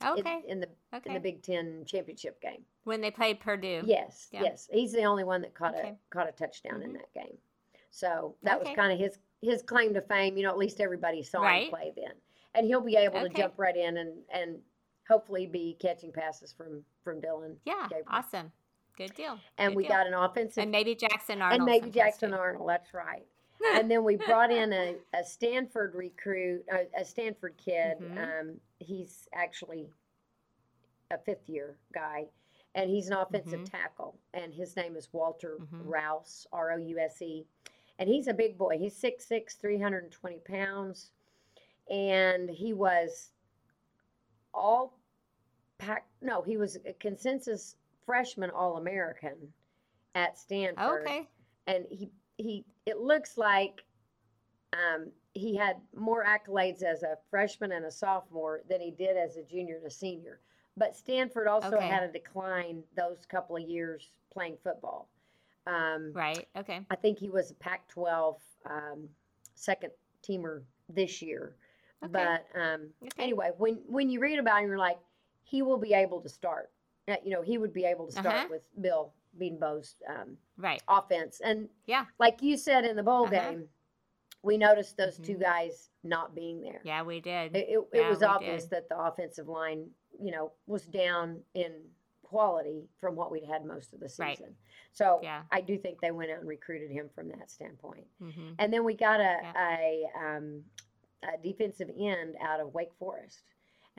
Okay. 0.03 0.41
in, 0.49 0.61
the 0.61 0.69
in 1.05 1.13
the 1.13 1.21
Big 1.21 1.43
Ten 1.43 1.85
championship 1.85 2.41
game. 2.41 2.65
when 2.85 3.03
they 3.03 3.11
played 3.11 3.39
Purdue. 3.39 3.83
Yes, 3.85 4.29
Yeah. 4.33 4.45
yes. 4.45 4.67
He's 4.73 4.93
the 4.93 5.05
only 5.05 5.25
one 5.25 5.43
that 5.43 5.53
caught 5.53 5.75
Okay. 5.75 5.91
a 5.91 5.97
caught 6.09 6.27
a 6.27 6.33
touchdown 6.33 6.83
in 6.83 6.93
Mhm. 6.93 6.95
that 6.95 7.13
game. 7.13 7.37
So 7.91 8.35
that 8.43 8.59
was 8.59 8.67
kind 8.75 8.93
of 8.95 8.99
his 8.99 9.19
his 9.43 9.63
claim 9.63 9.93
to 9.93 10.01
fame. 10.01 10.39
You 10.39 10.45
know, 10.45 10.51
at 10.51 10.57
least 10.57 10.81
everybody 10.81 11.23
saw 11.23 11.43
Right. 11.43 11.65
him 11.65 11.71
play 11.71 11.93
then, 11.95 12.15
and 12.55 12.67
he'll 12.67 12.81
be 12.81 12.97
able 12.97 13.21
to 13.21 13.29
jump 13.29 13.59
right 13.59 13.77
in 13.77 13.99
and 13.99 14.25
and 14.31 14.63
hopefully 15.07 15.47
be 15.47 15.75
catching 15.79 16.13
passes 16.13 16.51
from 16.51 16.83
from 17.05 17.21
Dillon. 17.21 17.61
Yeah. 17.67 17.83
Gabriel. 17.91 18.07
Awesome. 18.09 18.53
Good 19.01 19.15
deal. 19.15 19.39
And 19.57 19.71
Good 19.71 19.77
we 19.79 19.83
deal. 19.85 19.93
got 19.93 20.07
an 20.07 20.13
offensive 20.13 20.61
and 20.63 20.71
maybe 20.71 20.95
Jackson 20.95 21.41
Arnold. 21.41 21.61
and 21.61 21.65
maybe 21.65 21.89
Jackson. 21.91 22.35
Arnold. 22.35 22.69
That's 22.69 22.93
right. 22.93 23.25
and 23.75 23.91
then 23.91 24.05
we 24.05 24.17
brought 24.17 24.51
in 24.53 24.75
a, 24.75 24.97
a 25.15 25.25
Stanford 25.25 25.95
recruit, 25.95 26.65
a, 26.71 27.01
a 27.01 27.05
Stanford 27.05 27.55
kid. 27.57 27.97
Mhm. 27.99 28.41
Um, 28.41 28.61
he's 28.79 29.27
actually 29.35 29.89
a 31.11 31.17
fifth 31.17 31.49
year 31.49 31.77
guy, 31.95 32.27
and 32.75 32.91
he's 32.91 33.07
an 33.09 33.15
offensive 33.15 33.61
Mhm. 33.61 33.71
tackle, 33.71 34.19
and 34.35 34.53
his 34.53 34.77
name 34.77 34.97
is 34.97 35.09
Walter 35.15 35.57
Mhm. 35.61 35.81
Rouse, 35.85 36.47
R 36.53 36.73
O 36.73 36.77
U 36.77 36.99
S 36.99 37.23
E. 37.23 37.47
And 37.99 38.07
he's 38.09 38.29
a 38.29 38.35
big 38.35 38.59
boy. 38.59 38.77
He's 38.79 38.95
6'6, 38.97 39.55
320 39.57 40.41
pounds. 40.41 41.13
And 41.91 42.49
he 42.51 42.73
was 42.75 43.33
all 44.55 44.99
pack. 45.79 46.07
No, 46.23 46.41
he 46.43 46.57
was 46.59 46.77
a 46.87 46.93
consensus 46.95 47.77
freshman 48.11 48.51
All 48.51 48.77
American 48.77 49.37
at 50.17 50.37
Stanford 50.37 51.07
Okay. 51.07 51.29
and 51.69 51.87
he 51.91 52.11
he 52.39 52.65
it 52.85 52.99
looks 52.99 53.39
like 53.39 53.85
um, 54.73 55.13
he 55.35 55.55
had 55.57 55.77
more 55.95 56.25
accolades 56.25 56.83
as 56.83 57.05
a 57.05 57.17
freshman 57.31 57.71
and 57.73 57.85
a 57.85 57.91
sophomore 57.91 58.63
than 58.69 58.81
he 58.81 58.91
did 58.91 59.17
as 59.17 59.37
a 59.37 59.43
junior 59.45 59.77
and 59.77 59.87
a 59.87 59.91
senior. 59.91 60.41
But 60.77 60.97
Stanford 60.97 61.47
also 61.47 61.77
Okay. 61.77 61.87
had 61.87 62.03
a 62.03 62.09
decline 62.11 62.83
those 62.97 63.27
couple 63.27 63.57
of 63.57 63.63
years 63.63 64.11
playing 64.33 64.57
football. 64.65 65.09
Um, 65.67 66.13
Right. 66.13 66.49
Okay. 66.57 66.81
I 66.91 66.97
think 66.97 67.19
he 67.19 67.29
was 67.31 67.53
a 67.53 67.55
Pac-12 67.55 68.41
um, 68.69 69.09
second 69.55 69.93
teamer 70.29 70.63
this 70.89 71.23
year. 71.23 71.55
Okay. 72.05 72.13
But 72.13 72.47
um, 72.61 72.89
Okay. 73.03 73.23
anyway, 73.23 73.51
when 73.57 73.75
when 73.87 74.09
you 74.11 74.19
read 74.21 74.39
about 74.41 74.63
him, 74.63 74.69
you're 74.69 74.79
like, 74.79 74.99
he 75.45 75.63
will 75.63 75.79
be 75.79 75.95
able 75.95 76.21
to 76.23 76.29
start. 76.29 76.71
Uh, 77.09 77.17
you 77.25 77.31
know, 77.31 77.43
he 77.43 77.59
would 77.59 77.73
be 77.73 77.85
able 77.85 78.07
to 78.07 78.13
start 78.13 78.27
Uh-huh. 78.37 78.47
with 78.51 78.63
Bill 78.81 79.13
Bedenbaugh's 79.39 79.97
um, 80.09 80.37
Right. 80.57 80.83
offense. 80.89 81.41
And 81.41 81.69
Yeah. 81.87 82.07
like 82.19 82.43
you 82.43 82.57
said 82.57 82.85
in 82.85 82.97
the 82.97 83.03
bowl 83.03 83.25
Uh-huh. 83.25 83.31
game, 83.53 83.69
we 84.43 84.57
noticed 84.57 84.97
those 84.97 85.19
two 85.19 85.37
Mhm. 85.37 85.41
guys 85.41 85.91
not 86.03 86.35
being 86.35 86.61
there. 86.63 86.81
Yeah, 86.85 87.03
we 87.03 87.21
did. 87.21 87.55
It, 87.57 87.69
it, 87.69 87.89
it 87.93 88.09
was 88.09 88.23
obvious 88.23 88.65
did. 88.65 88.71
that 88.71 88.89
the 88.89 88.99
offensive 88.99 89.49
line, 89.49 89.95
you 90.19 90.31
know, 90.31 90.53
was 90.67 90.87
down 90.87 91.45
in 91.55 91.91
quality 92.23 92.89
from 92.99 93.17
what 93.17 93.31
we'd 93.31 93.45
had 93.45 93.65
most 93.65 93.93
of 93.93 94.01
the 94.01 94.13
Right. 94.19 94.39
season. 94.39 94.57
So 94.93 95.21
Yeah. 95.23 95.45
I 95.51 95.61
do 95.61 95.77
think 95.79 96.01
they 96.01 96.11
went 96.11 96.31
out 96.31 96.39
and 96.39 96.49
recruited 96.49 96.91
him 96.91 97.09
from 97.09 97.29
that 97.29 97.51
standpoint. 97.51 98.07
hmm 98.19 98.53
And 98.59 98.73
then 98.73 98.85
we 98.85 98.95
got 98.95 99.21
a 99.21 99.53
a, 99.57 100.11
um, 100.15 100.65
a 101.23 101.37
defensive 101.39 101.91
end 101.99 102.37
out 102.41 102.61
of 102.61 102.73
Wake 102.73 102.95
Forest, 102.95 103.43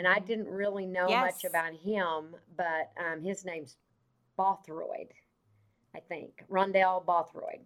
and 0.01 0.07
I 0.07 0.17
didn't 0.17 0.47
really 0.47 0.87
know 0.87 1.07
Yes. 1.09 1.21
much 1.43 1.43
about 1.47 1.73
him, 1.75 2.35
but 2.57 2.91
um, 2.97 3.21
his 3.21 3.45
name's 3.45 3.77
Bothroyd, 4.35 5.13
I 5.93 5.99
think 5.99 6.43
Rondell 6.49 7.05
Bothroyd. 7.05 7.63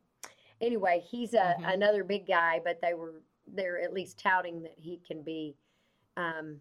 Anyway, 0.59 0.99
he's 1.09 1.33
a 1.33 1.55
Mhm. 1.57 1.73
another 1.75 2.03
big 2.03 2.27
guy, 2.27 2.59
but 2.59 2.81
they 2.81 2.93
were 2.93 3.21
they're 3.47 3.79
at 3.79 3.93
least 3.93 4.19
touting 4.19 4.63
that 4.63 4.77
he 4.77 4.97
can 4.97 5.21
be 5.21 5.55
um, 6.17 6.59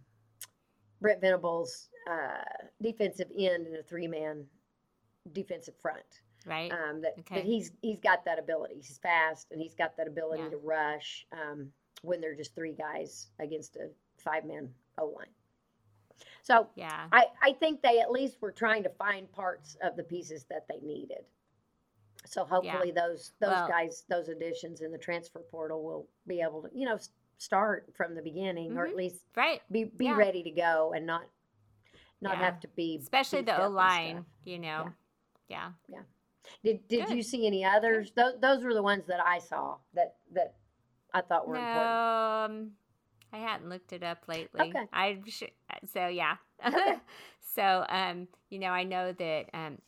Brent 1.00 1.20
Venables' 1.20 1.88
uh, 2.08 2.44
defensive 2.80 3.30
end 3.36 3.66
in 3.66 3.74
a 3.74 3.82
three 3.82 4.06
man 4.06 4.48
defensive 5.32 5.76
front 5.78 6.22
Right. 6.46 6.70
um, 6.70 7.00
that, 7.00 7.18
Okay. 7.20 7.36
that 7.36 7.44
he's 7.44 7.72
he's 7.82 7.98
got 7.98 8.24
that 8.26 8.38
ability. 8.38 8.76
He's 8.76 8.98
fast 8.98 9.50
and 9.50 9.60
he's 9.60 9.74
got 9.74 9.96
that 9.96 10.06
ability 10.06 10.44
Yeah. 10.44 10.50
to 10.50 10.56
rush 10.58 11.26
um, 11.32 11.72
when 12.02 12.20
they're 12.20 12.34
just 12.36 12.54
three 12.54 12.74
guys 12.74 13.32
against 13.40 13.74
a 13.74 13.90
five 14.18 14.44
man 14.44 14.72
O 14.98 15.06
line. 15.06 15.34
So 16.42 16.68
yeah. 16.74 17.06
I, 17.12 17.26
I 17.42 17.52
think 17.54 17.80
they 17.82 18.00
at 18.00 18.10
least 18.10 18.36
were 18.40 18.52
trying 18.52 18.82
to 18.82 18.90
find 18.90 19.30
parts 19.32 19.76
of 19.82 19.96
the 19.96 20.02
pieces 20.04 20.44
that 20.50 20.66
they 20.68 20.78
needed. 20.86 21.24
So 22.26 22.44
hopefully 22.44 22.90
those 22.90 23.32
those 23.40 23.50
Well- 23.50 23.68
guys 23.68 24.04
those 24.08 24.28
additions 24.28 24.80
in 24.80 24.90
the 24.92 24.98
transfer 24.98 25.40
portal 25.40 25.82
will 25.82 26.06
be 26.26 26.40
able 26.40 26.62
to 26.62 26.70
you 26.74 26.86
know 26.86 26.98
start 27.38 27.92
from 27.96 28.14
the 28.14 28.22
beginning 28.22 28.76
or 28.78 28.86
at 28.86 28.92
Mhm. 28.94 28.96
least 28.96 29.24
Right. 29.36 29.60
be 29.70 29.84
be 29.84 30.06
Yeah. 30.06 30.16
ready 30.16 30.42
to 30.42 30.50
go 30.50 30.92
and 30.94 31.04
not 31.06 31.26
not 32.20 32.34
Yeah. 32.38 32.44
have 32.44 32.60
to 32.60 32.68
be 32.68 32.96
Especially 32.96 33.42
the 33.42 33.62
O 33.62 33.68
line, 33.68 34.24
you 34.44 34.58
know. 34.58 34.92
Yeah 35.48 35.72
yeah. 35.88 36.02
Did 36.62 36.86
Did 36.88 37.06
Good. 37.08 37.16
you 37.16 37.22
see 37.22 37.46
any 37.46 37.64
others? 37.64 38.12
Those 38.12 38.38
Those 38.40 38.64
were 38.64 38.74
the 38.74 38.82
ones 38.82 39.06
that 39.06 39.20
I 39.24 39.38
saw 39.38 39.78
that 39.94 40.16
that 40.32 40.54
I 41.12 41.20
thought 41.22 41.46
were 41.46 41.54
No, 41.54 41.60
important. 41.60 42.70
um, 42.70 42.76
I 43.34 43.38
hadn't 43.38 43.68
looked 43.68 43.92
it 43.92 44.02
up 44.04 44.18
lately. 44.28 44.68
Okay. 44.70 44.86
I 44.92 45.18
sh- 45.26 45.42
so 45.92 46.06
yeah. 46.06 46.36
Okay. 46.66 46.96
so 47.54 47.84
um, 47.88 48.28
you 48.48 48.58
know, 48.60 48.68
I 48.68 48.84
know 48.84 49.12
that 49.12 49.46
um, 49.52 49.78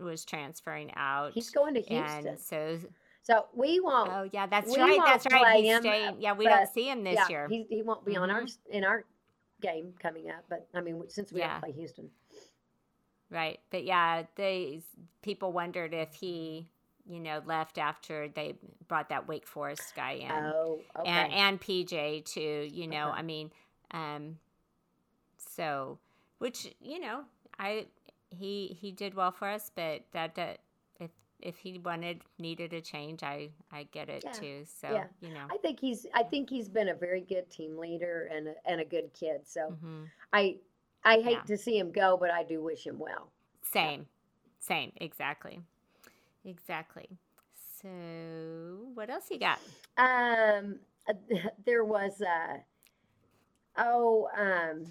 was 0.00 0.24
transferring 0.24 0.90
out, 0.96 1.32
He's 1.32 1.50
going 1.50 1.74
to 1.74 1.80
Houston, 1.80 2.36
so 2.38 2.78
so 3.22 3.46
we 3.54 3.80
won't. 3.80 4.10
oh 4.12 4.28
yeah, 4.32 4.46
that's 4.46 4.76
right, 4.76 5.00
that's 5.04 5.26
right. 5.32 5.62
He's 5.62 5.74
him, 5.74 5.82
staying. 5.82 6.16
Yeah, 6.20 6.32
we 6.32 6.44
but- 6.46 6.50
don't 6.56 6.72
see 6.72 6.88
him 6.90 7.04
this 7.04 7.14
yeah, 7.14 7.28
year. 7.28 7.48
he 7.48 7.66
he 7.68 7.82
won't 7.82 8.04
be 8.04 8.16
on 8.16 8.28
Mhm. 8.28 8.34
ours 8.34 8.58
in 8.70 8.84
our 8.84 9.04
game 9.60 9.94
coming 10.00 10.28
up. 10.30 10.44
But 10.48 10.66
I 10.74 10.80
mean, 10.80 11.02
since 11.08 11.32
we 11.32 11.40
Yeah. 11.40 11.52
don't 11.52 11.60
play 11.60 11.72
Houston, 11.72 12.10
Right. 13.30 13.58
But 13.70 13.82
yeah, 13.84 14.24
they 14.36 14.82
people 15.22 15.52
wondered 15.52 15.92
if 15.92 16.14
he, 16.14 16.68
you 17.08 17.20
know, 17.20 17.42
left 17.46 17.78
after 17.78 18.28
they 18.28 18.54
brought 18.88 19.08
that 19.10 19.28
Wake 19.28 19.46
Forest 19.46 19.94
guy 19.94 20.12
in. 20.12 20.54
oh, 20.54 20.84
okay, 20.98 21.08
And 21.10 21.32
and 21.32 21.60
PJ 21.60 22.22
too, 22.22 22.68
you 22.72 22.86
know. 22.86 23.10
Okay. 23.10 23.14
I 23.14 23.22
mean, 23.22 23.52
um 23.92 24.38
so 25.38 25.98
which, 26.38 26.74
you 26.80 27.00
know, 27.00 27.24
I 27.58 27.86
he 28.30 28.76
he 28.80 28.92
did 28.92 29.14
well 29.14 29.30
for 29.30 29.48
us, 29.48 29.70
but 29.74 30.02
that 30.12 30.34
that 30.34 30.60
if 31.00 31.10
if 31.40 31.56
he 31.58 31.78
wanted 31.78 32.20
needed 32.38 32.72
a 32.72 32.80
change, 32.80 33.22
I 33.22 33.50
I 33.72 33.84
get 33.84 34.08
it 34.08 34.24
Yeah. 34.24 34.32
too. 34.32 34.64
So, 34.66 34.88
Yeah. 34.94 35.04
you 35.20 35.30
know. 35.30 35.50
I 35.50 35.56
think 35.58 35.80
he's 35.80 36.06
I 36.14 36.22
think 36.22 36.50
he's 36.50 36.68
been 36.68 36.88
a 36.88 36.94
very 36.94 37.20
good 37.20 37.50
team 37.50 37.76
leader 37.78 38.28
and 38.32 38.48
a, 38.48 38.54
and 38.66 38.80
a 38.80 38.84
good 38.84 39.12
kid. 39.14 39.46
So 39.46 39.72
mhm. 39.72 40.10
I 40.32 40.58
I 41.04 41.20
hate 41.20 41.32
Yeah. 41.32 41.46
to 41.46 41.56
see 41.56 41.78
him 41.78 41.92
go, 41.92 42.16
but 42.16 42.30
I 42.30 42.42
do 42.44 42.62
wish 42.62 42.86
him 42.86 42.98
well. 42.98 43.32
Same. 43.62 44.06
Same, 44.58 44.92
exactly. 44.96 45.60
Exactly. 46.46 47.08
So, 47.82 47.88
what 48.94 49.10
else 49.10 49.26
you 49.30 49.38
got? 49.38 49.58
Um, 49.98 50.78
there 51.66 51.84
was 51.84 52.22
uh 52.22 52.58
oh 53.76 54.28
um 54.38 54.86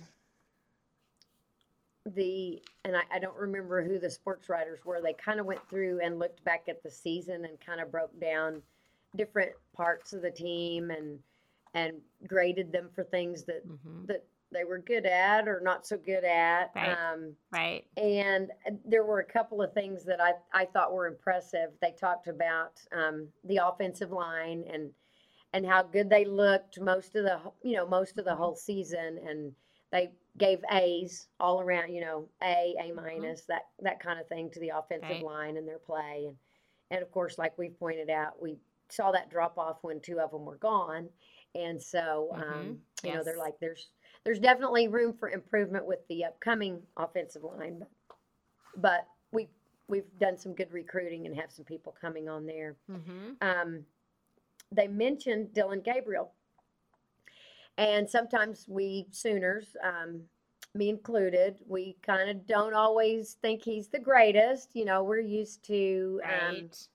the 2.14 2.62
and 2.84 2.96
I, 2.96 3.02
I 3.14 3.20
don't 3.20 3.36
remember 3.38 3.84
who 3.84 3.98
the 4.00 4.10
sports 4.10 4.48
writers 4.50 4.80
were. 4.86 5.02
They 5.02 5.14
kind 5.14 5.40
of 5.40 5.46
went 5.46 5.68
through 5.70 6.02
and 6.04 6.20
looked 6.20 6.44
back 6.44 6.66
at 6.70 6.84
the 6.84 6.92
season 6.92 7.46
and 7.46 7.60
kind 7.60 7.82
of 7.82 7.92
broke 7.92 8.18
down 8.20 8.62
different 9.16 9.54
parts 9.76 10.14
of 10.14 10.22
the 10.22 10.32
team 10.32 10.92
and 10.92 11.20
and 11.74 11.94
graded 12.28 12.72
them 12.72 12.90
for 12.94 13.04
things 13.04 13.44
that 13.46 13.68
Mhm. 13.68 14.08
that 14.08 14.24
they 14.56 14.66
were 14.66 14.80
good 14.80 15.06
at 15.06 15.48
or 15.48 15.62
not 15.64 15.88
so 15.88 15.98
good 15.98 16.26
at. 16.26 16.72
Right. 16.76 16.98
Um, 16.98 17.36
Right. 17.52 17.86
and 17.98 18.52
uh, 18.68 18.72
there 18.86 19.06
were 19.06 19.20
a 19.20 19.26
couple 19.26 19.62
of 19.62 19.74
things 19.74 20.06
that 20.06 20.22
I, 20.22 20.34
I 20.54 20.66
thought 20.66 20.94
were 20.94 21.08
impressive. 21.08 21.72
They 21.82 21.94
talked 22.00 22.28
about 22.28 22.80
um, 22.92 23.30
the 23.46 23.58
offensive 23.58 24.12
line 24.12 24.66
and 24.72 24.92
and 25.54 25.66
how 25.66 25.84
good 25.84 26.10
they 26.10 26.26
looked 26.26 26.80
most 26.82 27.16
of 27.16 27.24
the 27.24 27.40
you 27.64 27.76
know 27.76 27.88
most 27.88 28.18
of 28.20 28.26
the 28.26 28.36
whole 28.36 28.56
season, 28.56 29.20
and 29.28 29.54
they 29.92 30.12
gave 30.38 30.60
A's 30.72 31.28
all 31.40 31.62
around. 31.62 31.94
You 31.94 32.02
know, 32.02 32.30
A, 32.44 32.76
A 32.82 32.94
minus, 32.94 33.44
that 33.48 33.64
that 33.82 34.00
kind 34.02 34.20
of 34.20 34.28
thing 34.28 34.50
to 34.52 34.60
the 34.60 34.70
offensive 34.70 35.10
Right. 35.10 35.24
line 35.24 35.58
and 35.58 35.68
their 35.68 35.80
play, 35.80 36.26
and 36.28 36.38
and 36.92 37.02
of 37.02 37.12
course, 37.12 37.38
like 37.38 37.58
we've 37.58 37.78
pointed 37.80 38.10
out, 38.10 38.42
we 38.42 38.58
saw 38.90 39.12
that 39.12 39.30
drop 39.30 39.58
off 39.58 39.78
when 39.82 40.00
two 40.02 40.20
of 40.20 40.32
them 40.32 40.46
were 40.46 40.58
gone, 40.58 41.10
and 41.56 41.82
so 41.82 42.32
um, 42.36 42.42
Mhm. 42.42 42.80
you 43.04 43.12
know 43.14 43.24
they're 43.24 43.38
like 43.38 43.60
there's 43.60 43.90
there's 44.26 44.40
definitely 44.40 44.88
room 44.88 45.14
for 45.14 45.30
improvement 45.30 45.86
with 45.86 46.00
the 46.10 46.26
upcoming 46.26 46.82
offensive 46.98 47.44
line, 47.44 47.78
but, 47.80 47.90
but 48.76 49.08
we 49.32 49.48
we've 49.88 50.18
done 50.20 50.38
some 50.38 50.54
good 50.54 50.72
recruiting 50.74 51.28
and 51.28 51.36
have 51.36 51.52
some 51.52 51.64
people 51.64 51.96
coming 52.02 52.28
on 52.28 52.48
there. 52.48 52.76
Mm-hmm. 52.92 53.34
Um, 53.42 53.86
they 54.72 54.88
mentioned 54.88 55.54
Dillon 55.54 55.82
Gabriel, 55.82 56.32
and 57.78 58.10
sometimes 58.10 58.66
we 58.68 59.06
Sooners, 59.12 59.76
um, 59.84 60.22
me 60.74 60.90
included, 60.90 61.60
we 61.68 61.96
kind 62.02 62.30
of 62.30 62.48
don't 62.48 62.74
always 62.74 63.38
think 63.42 63.64
he's 63.64 63.88
the 63.88 64.00
greatest. 64.00 64.76
You 64.76 64.86
know, 64.86 65.04
we're 65.04 65.20
used 65.20 65.64
to 65.66 66.20
um, 66.24 66.56
Right. 66.56 66.88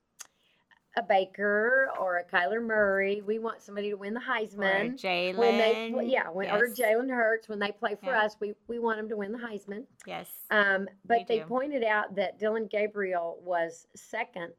A 0.96 1.02
Baker 1.02 1.88
or 2.00 2.16
a 2.18 2.24
Kyler 2.24 2.60
Murray. 2.64 3.22
We 3.24 3.38
want 3.38 3.62
somebody 3.62 3.90
to 3.90 3.94
win 3.96 4.12
the 4.12 4.20
Heisman. 4.20 4.90
or. 4.90 4.92
Jalen. 4.96 5.36
When 5.36 5.56
they, 5.58 5.92
yeah, 6.06 6.28
when, 6.30 6.50
or. 6.50 6.68
Jalen 6.68 7.08
Hurts, 7.10 7.48
when 7.48 7.60
they 7.60 7.70
play 7.70 7.94
for 7.94 8.06
Yeah. 8.10 8.22
us, 8.24 8.36
we, 8.40 8.54
we 8.66 8.80
want 8.80 8.98
them 8.98 9.08
to 9.08 9.16
win 9.16 9.30
the 9.30 9.38
Heisman. 9.38 9.84
Yes. 10.06 10.28
Um, 10.50 10.88
but 11.06 11.28
they 11.28 11.38
do. 11.38 11.44
pointed 11.44 11.84
out 11.84 12.16
that 12.16 12.38
Dillon 12.40 12.66
Gabriel 12.66 13.38
was 13.42 13.86
second 13.94 14.52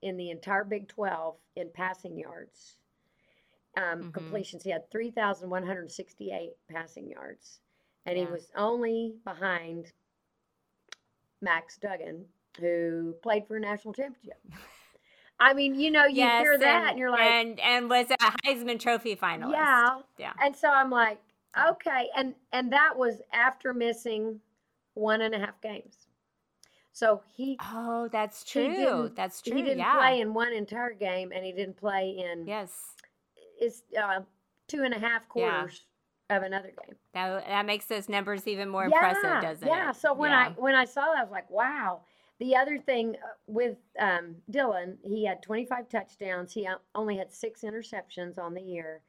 in 0.00 0.16
the 0.16 0.30
entire 0.30 0.64
Big 0.64 0.88
12 0.88 1.36
in 1.56 1.68
passing 1.74 2.16
yards. 2.18 2.76
Um, 3.76 4.04
Mhm. 4.04 4.14
Completions. 4.14 4.62
He 4.62 4.70
had 4.70 4.90
3,168 4.90 6.52
passing 6.70 7.10
yards. 7.10 7.60
And 8.06 8.16
he 8.18 8.24
was 8.24 8.50
only 8.56 9.16
behind 9.24 9.92
Max 11.40 11.76
Duggan, 11.76 12.24
who 12.58 13.14
played 13.22 13.46
for 13.46 13.56
a 13.56 13.60
national 13.60 13.92
championship. 13.94 14.40
I 15.40 15.52
mean, 15.52 15.74
you 15.78 15.90
know, 15.90 16.04
you 16.06 16.16
yes, 16.18 16.42
hear 16.42 16.58
that 16.58 16.80
and, 16.82 16.90
and, 16.90 16.98
you're 16.98 17.10
like, 17.10 17.20
and 17.20 17.60
and 17.60 17.90
was 17.90 18.06
a 18.10 18.16
Heisman 18.46 18.78
Trophy 18.78 19.16
finalist. 19.16 19.52
yeah. 19.52 19.98
Yeah. 20.18 20.32
And 20.42 20.54
so 20.54 20.70
I'm 20.70 20.90
like, 20.90 21.20
okay. 21.70 22.08
And 22.16 22.34
and 22.52 22.72
that 22.72 22.96
was 22.96 23.20
after 23.32 23.74
missing 23.74 24.40
one 24.94 25.20
and 25.22 25.34
a 25.34 25.38
half 25.38 25.60
games. 25.60 26.06
So 26.92 27.22
he 27.36 27.58
Oh, 27.60 28.08
that's 28.12 28.44
true. 28.44 29.10
That's 29.16 29.42
true. 29.42 29.56
he 29.56 29.62
didn't 29.62 29.78
yeah. 29.78 29.96
play 29.98 30.20
in 30.20 30.32
one 30.32 30.52
entire 30.52 30.92
game 30.92 31.32
and 31.34 31.44
he 31.44 31.50
didn't 31.50 31.76
play 31.76 32.10
in 32.16 32.46
Yes. 32.46 32.70
is 33.60 33.82
uh, 34.00 34.20
two 34.68 34.84
and 34.84 34.94
a 34.94 34.98
half 35.00 35.28
quarters 35.28 35.82
of 36.30 36.44
another 36.44 36.68
game. 36.86 36.96
That 37.12 37.44
that 37.48 37.66
makes 37.66 37.86
those 37.86 38.08
numbers 38.08 38.46
even 38.46 38.68
more 38.68 38.84
impressive, 38.84 39.42
doesn't 39.42 39.66
it? 39.66 39.70
yeah. 39.70 39.90
So 39.90 40.14
when 40.14 40.30
Yeah. 40.30 40.46
I 40.46 40.60
when 40.60 40.76
I 40.76 40.84
saw 40.84 41.06
that, 41.06 41.18
I 41.18 41.22
was 41.22 41.32
like, 41.32 41.50
wow. 41.50 42.02
The 42.40 42.56
other 42.56 42.78
thing 42.78 43.16
uh, 43.22 43.28
with 43.46 43.76
um, 43.98 44.36
Dillon, 44.50 44.98
he 45.02 45.24
had 45.24 45.42
25 45.42 45.88
touchdowns. 45.88 46.52
He 46.52 46.68
only 46.94 47.16
had 47.16 47.32
six 47.32 47.62
interceptions 47.62 48.38
on 48.38 48.54
the 48.54 48.62
year, 48.62 49.02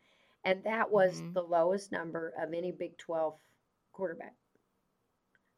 and 0.43 0.63
that 0.63 0.91
was 0.91 1.21
Mhm. 1.21 1.33
the 1.33 1.41
lowest 1.41 1.91
number 1.91 2.33
of 2.39 2.53
any 2.53 2.71
Big 2.71 2.97
12 2.97 3.39
quarterback. 3.93 4.35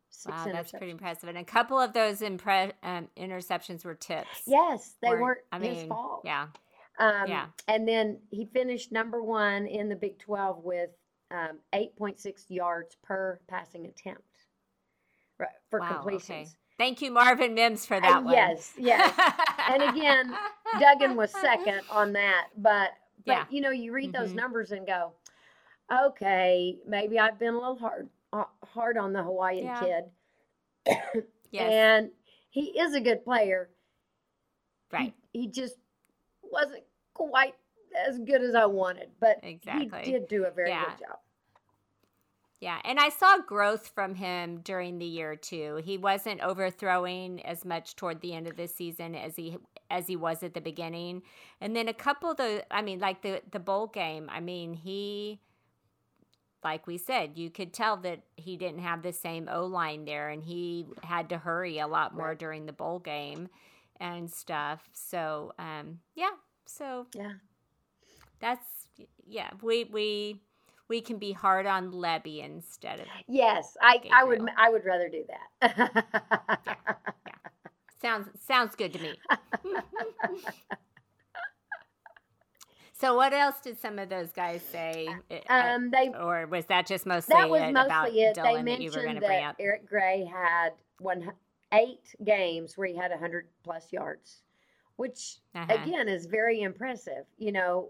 Six 0.10 0.34
Wow, 0.36 0.46
that's 0.52 0.72
pretty 0.72 0.92
impressive. 0.92 1.28
And 1.30 1.38
a 1.38 1.44
couple 1.44 1.78
of 1.80 1.92
those 1.94 2.22
impre- 2.22 2.74
um, 2.82 3.10
interceptions 3.18 3.84
were 3.84 3.96
tips. 3.96 4.44
Yes, 4.48 4.96
they 5.02 5.10
weren't- 5.10 5.22
weren't 5.22 5.46
I 5.52 5.60
his 5.60 5.78
mean, 5.80 5.90
fault. 5.90 6.22
Yeah. 6.24 6.48
Um, 7.00 7.28
Yeah. 7.28 7.50
And 7.68 7.88
then 7.88 8.22
he 8.32 8.46
finished 8.46 8.92
number 8.92 9.22
one 9.22 9.68
in 9.68 9.90
the 9.90 9.96
Big 9.96 10.18
12 10.20 10.64
with 10.64 10.92
um, 11.30 11.60
8.6 11.74 12.50
yards 12.50 12.96
per 13.04 13.42
passing 13.48 13.86
attempt 13.86 14.48
right, 15.38 15.50
for 15.70 15.82
Wow, 15.82 15.92
completions. 15.96 16.54
okay. 16.54 16.58
Thank 16.78 17.02
you, 17.02 17.12
Marvin 17.12 17.54
Mims, 17.56 17.86
for 17.86 17.96
Uh, 17.96 18.02
that 18.02 18.24
one. 18.24 18.34
yes, 18.34 18.74
yes. 18.78 19.14
And 19.70 19.84
again, 19.84 20.34
Duggan 20.80 21.16
was 21.18 21.32
second 21.32 21.82
on 21.90 22.14
that, 22.14 22.48
but 22.58 22.92
but 23.26 23.34
Yeah. 23.34 23.46
you 23.50 23.60
know, 23.62 23.72
you 23.72 23.92
read 23.92 24.14
those 24.14 24.32
Mhm. 24.32 24.36
numbers 24.36 24.72
and 24.72 24.88
go, 24.88 25.12
okay, 25.92 26.80
maybe 26.86 27.20
I've 27.20 27.38
been 27.38 27.54
a 27.56 27.58
little 27.58 27.76
hard 27.78 28.10
uh, 28.32 28.46
hard 28.64 28.98
on 28.98 29.12
the 29.14 29.24
Hawaiian 29.24 29.66
Yeah. 29.66 29.80
kid, 30.86 31.26
Yes. 31.52 31.72
and 31.72 32.12
he 32.50 32.80
is 32.80 32.94
a 32.94 33.02
good 33.02 33.24
player. 33.26 33.70
He- 34.92 34.96
right. 34.98 35.14
He, 35.34 35.48
just 35.48 35.78
wasn't 36.44 36.84
quite 37.14 37.56
as 37.96 38.20
good 38.20 38.42
as 38.42 38.54
I 38.56 38.66
wanted, 38.66 39.12
but 39.20 39.40
Exactly. 39.44 40.02
he 40.04 40.12
did 40.12 40.28
do 40.28 40.46
a 40.46 40.52
very 40.52 40.70
Yeah. 40.70 40.86
good 40.98 41.08
job. 41.08 41.20
Yeah, 42.60 42.80
and 42.84 43.00
I 43.00 43.10
saw 43.10 43.38
growth 43.40 43.90
from 43.90 44.16
him 44.16 44.62
during 44.62 44.98
the 44.98 45.06
year 45.06 45.36
too. 45.36 45.76
He 45.84 45.98
wasn't 45.98 46.42
overthrowing 46.42 47.46
as 47.46 47.64
much 47.64 47.96
toward 47.96 48.22
the 48.22 48.34
end 48.34 48.48
of 48.48 48.56
the 48.58 48.68
season 48.68 49.14
as 49.16 49.36
he 49.36 49.58
as 49.92 50.08
he 50.08 50.16
was 50.16 50.42
at 50.42 50.54
the 50.56 50.62
beginning. 50.62 51.22
And 51.62 51.76
then 51.76 51.88
a 51.88 51.94
couple 51.94 52.32
of 52.32 52.38
the 52.38 52.66
I 52.72 52.82
mean 52.82 53.00
like 53.00 53.22
the 53.22 53.42
the 53.52 53.60
bowl 53.60 53.88
game, 53.88 54.28
I 54.32 54.40
mean, 54.40 54.74
he 54.74 55.40
like 56.64 56.88
we 56.88 56.98
said, 56.98 57.38
you 57.38 57.50
could 57.50 57.74
tell 57.74 57.98
that 57.98 58.22
he 58.36 58.58
didn't 58.58 58.80
have 58.80 59.02
the 59.04 59.14
same 59.14 59.48
O 59.52 59.66
line 59.66 60.06
there 60.06 60.30
and 60.30 60.44
he 60.44 60.86
had 61.04 61.30
to 61.30 61.38
hurry 61.38 61.80
a 61.80 61.88
lot 61.88 62.16
more 62.16 62.36
during 62.36 62.66
the 62.66 62.74
bowl 62.74 63.00
game 63.00 63.50
and 64.00 64.30
stuff. 64.32 64.90
So, 64.94 65.54
um 65.60 66.00
yeah. 66.16 66.32
So 66.66 67.08
Yeah. 67.14 67.34
that's 68.40 68.88
yeah, 69.26 69.50
we 69.62 69.84
we 69.86 70.42
we 70.90 71.02
can 71.02 71.18
be 71.18 71.32
hard 71.34 71.66
on 71.66 71.92
Lebby 71.92 72.44
instead 72.44 73.00
of 73.02 73.08
Yes, 73.28 73.76
I, 73.82 74.02
I 74.12 74.24
would 74.24 74.42
I 74.58 74.70
would 74.70 74.86
rather 74.86 75.10
do 75.10 75.24
that. 75.62 76.98
sounds 78.02 78.28
sounds 78.46 78.76
good 78.76 78.94
to 78.94 79.02
me. 79.02 79.14
so 82.94 83.16
what 83.16 83.34
else 83.34 83.56
did 83.64 83.80
some 83.80 84.00
of 84.00 84.10
those 84.10 84.32
guys 84.32 84.62
say? 84.62 85.10
Um, 85.50 85.92
they 85.92 86.10
or 86.20 86.48
was 86.48 86.66
that 86.66 86.88
just 86.88 87.06
mostly 87.06 87.34
that 87.36 87.50
was 87.50 87.62
it 87.62 87.70
about 87.72 88.04
mostly 88.06 88.22
it. 88.22 88.36
They 88.36 88.42
Dillon 88.42 88.66
that 88.66 88.82
you 88.82 88.90
were 88.92 88.96
going 89.04 89.16
mentioned 89.16 89.24
that 89.24 89.44
up? 89.44 89.56
Eric 89.60 89.88
Gray 89.88 90.26
had 90.32 90.72
one 91.00 91.32
eight 91.74 92.16
games 92.24 92.78
where 92.78 92.88
he 92.88 92.96
had 92.96 93.12
100 93.12 93.48
plus 93.64 93.92
yards, 93.92 94.42
which 94.96 95.40
Uh-huh. 95.54 95.74
again 95.74 96.08
is 96.08 96.26
very 96.26 96.62
impressive. 96.62 97.26
You 97.38 97.52
know, 97.52 97.90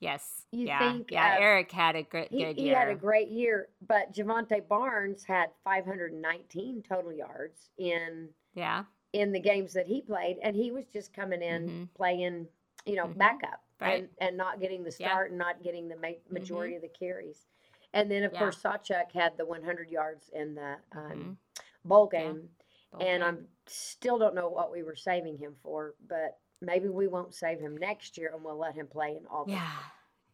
Yes. 0.00 0.46
you 0.52 0.66
yeah. 0.66 0.78
think, 0.92 1.10
yeah. 1.10 1.34
uh, 1.34 1.40
Eric 1.42 1.72
had 1.72 1.96
a 1.96 2.02
good, 2.02 2.28
he, 2.30 2.52
he 2.52 2.68
had 2.68 2.88
a 2.88 2.94
great 2.94 3.28
year, 3.28 3.68
but 3.86 4.12
Jovantae 4.12 4.66
Barnes 4.68 5.24
had 5.24 5.50
519 5.64 6.82
total 6.88 7.12
yards 7.12 7.70
in 7.78 8.28
yeah. 8.54 8.84
in 9.12 9.32
the 9.32 9.40
games 9.40 9.72
that 9.74 9.86
he 9.86 10.00
played, 10.02 10.36
and 10.42 10.54
he 10.54 10.70
was 10.70 10.86
just 10.92 11.12
coming 11.12 11.42
in 11.42 11.68
Mhm. 11.68 11.88
playing, 11.94 12.46
you 12.86 12.94
know, 12.96 13.06
Mhm. 13.06 13.18
backup 13.18 13.62
Right. 13.80 14.00
and 14.04 14.08
and 14.20 14.36
not 14.36 14.60
getting 14.60 14.82
the 14.84 14.90
Yeah. 14.98 15.06
Mm-hmm. 15.08 15.12
start 15.14 15.30
and 15.30 15.38
not 15.38 15.62
getting 15.62 15.88
the 15.88 15.96
ma- 15.96 16.20
majority 16.30 16.74
of 16.76 16.82
the 16.82 16.88
carries. 16.88 17.46
And 17.92 18.10
then 18.10 18.22
of 18.22 18.32
Yeah. 18.32 18.38
course 18.40 18.62
Sawchuk 18.62 19.12
had 19.12 19.36
the 19.36 19.46
100 19.46 19.90
yards 19.90 20.28
in 20.30 20.54
the 20.54 20.76
um, 20.92 21.10
Mhm. 21.12 21.36
bowl 21.84 22.08
Yeah. 22.12 22.20
game, 22.22 22.50
Bowl 22.92 23.02
and. 23.02 23.24
I'm 23.24 23.48
still 23.66 24.18
don't 24.18 24.34
know 24.34 24.48
what 24.48 24.70
we 24.70 24.82
were 24.82 24.96
saving 24.96 25.36
him 25.38 25.54
for, 25.62 25.94
but 26.06 26.38
maybe 26.60 26.88
we 26.88 27.06
won't 27.06 27.34
save 27.34 27.60
him 27.60 27.76
next 27.76 28.16
year 28.18 28.32
and 28.34 28.42
we'll 28.44 28.58
let 28.58 28.74
him 28.74 28.86
play 28.86 29.16
in 29.16 29.26
all. 29.26 29.44
Yeah. 29.48 29.70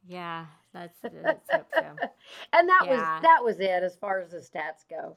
Yeah. 0.07 0.47
Let's 0.75 1.01
so. 1.01 1.09
and 2.53 2.69
that 2.69 2.83
Yeah. 2.85 2.91
was 3.15 3.23
that 3.23 3.41
was 3.45 3.61
it 3.61 3.83
as 3.83 3.97
far 3.97 4.21
as 4.21 4.31
the 4.31 4.39
stats 4.39 4.85
go. 4.89 5.17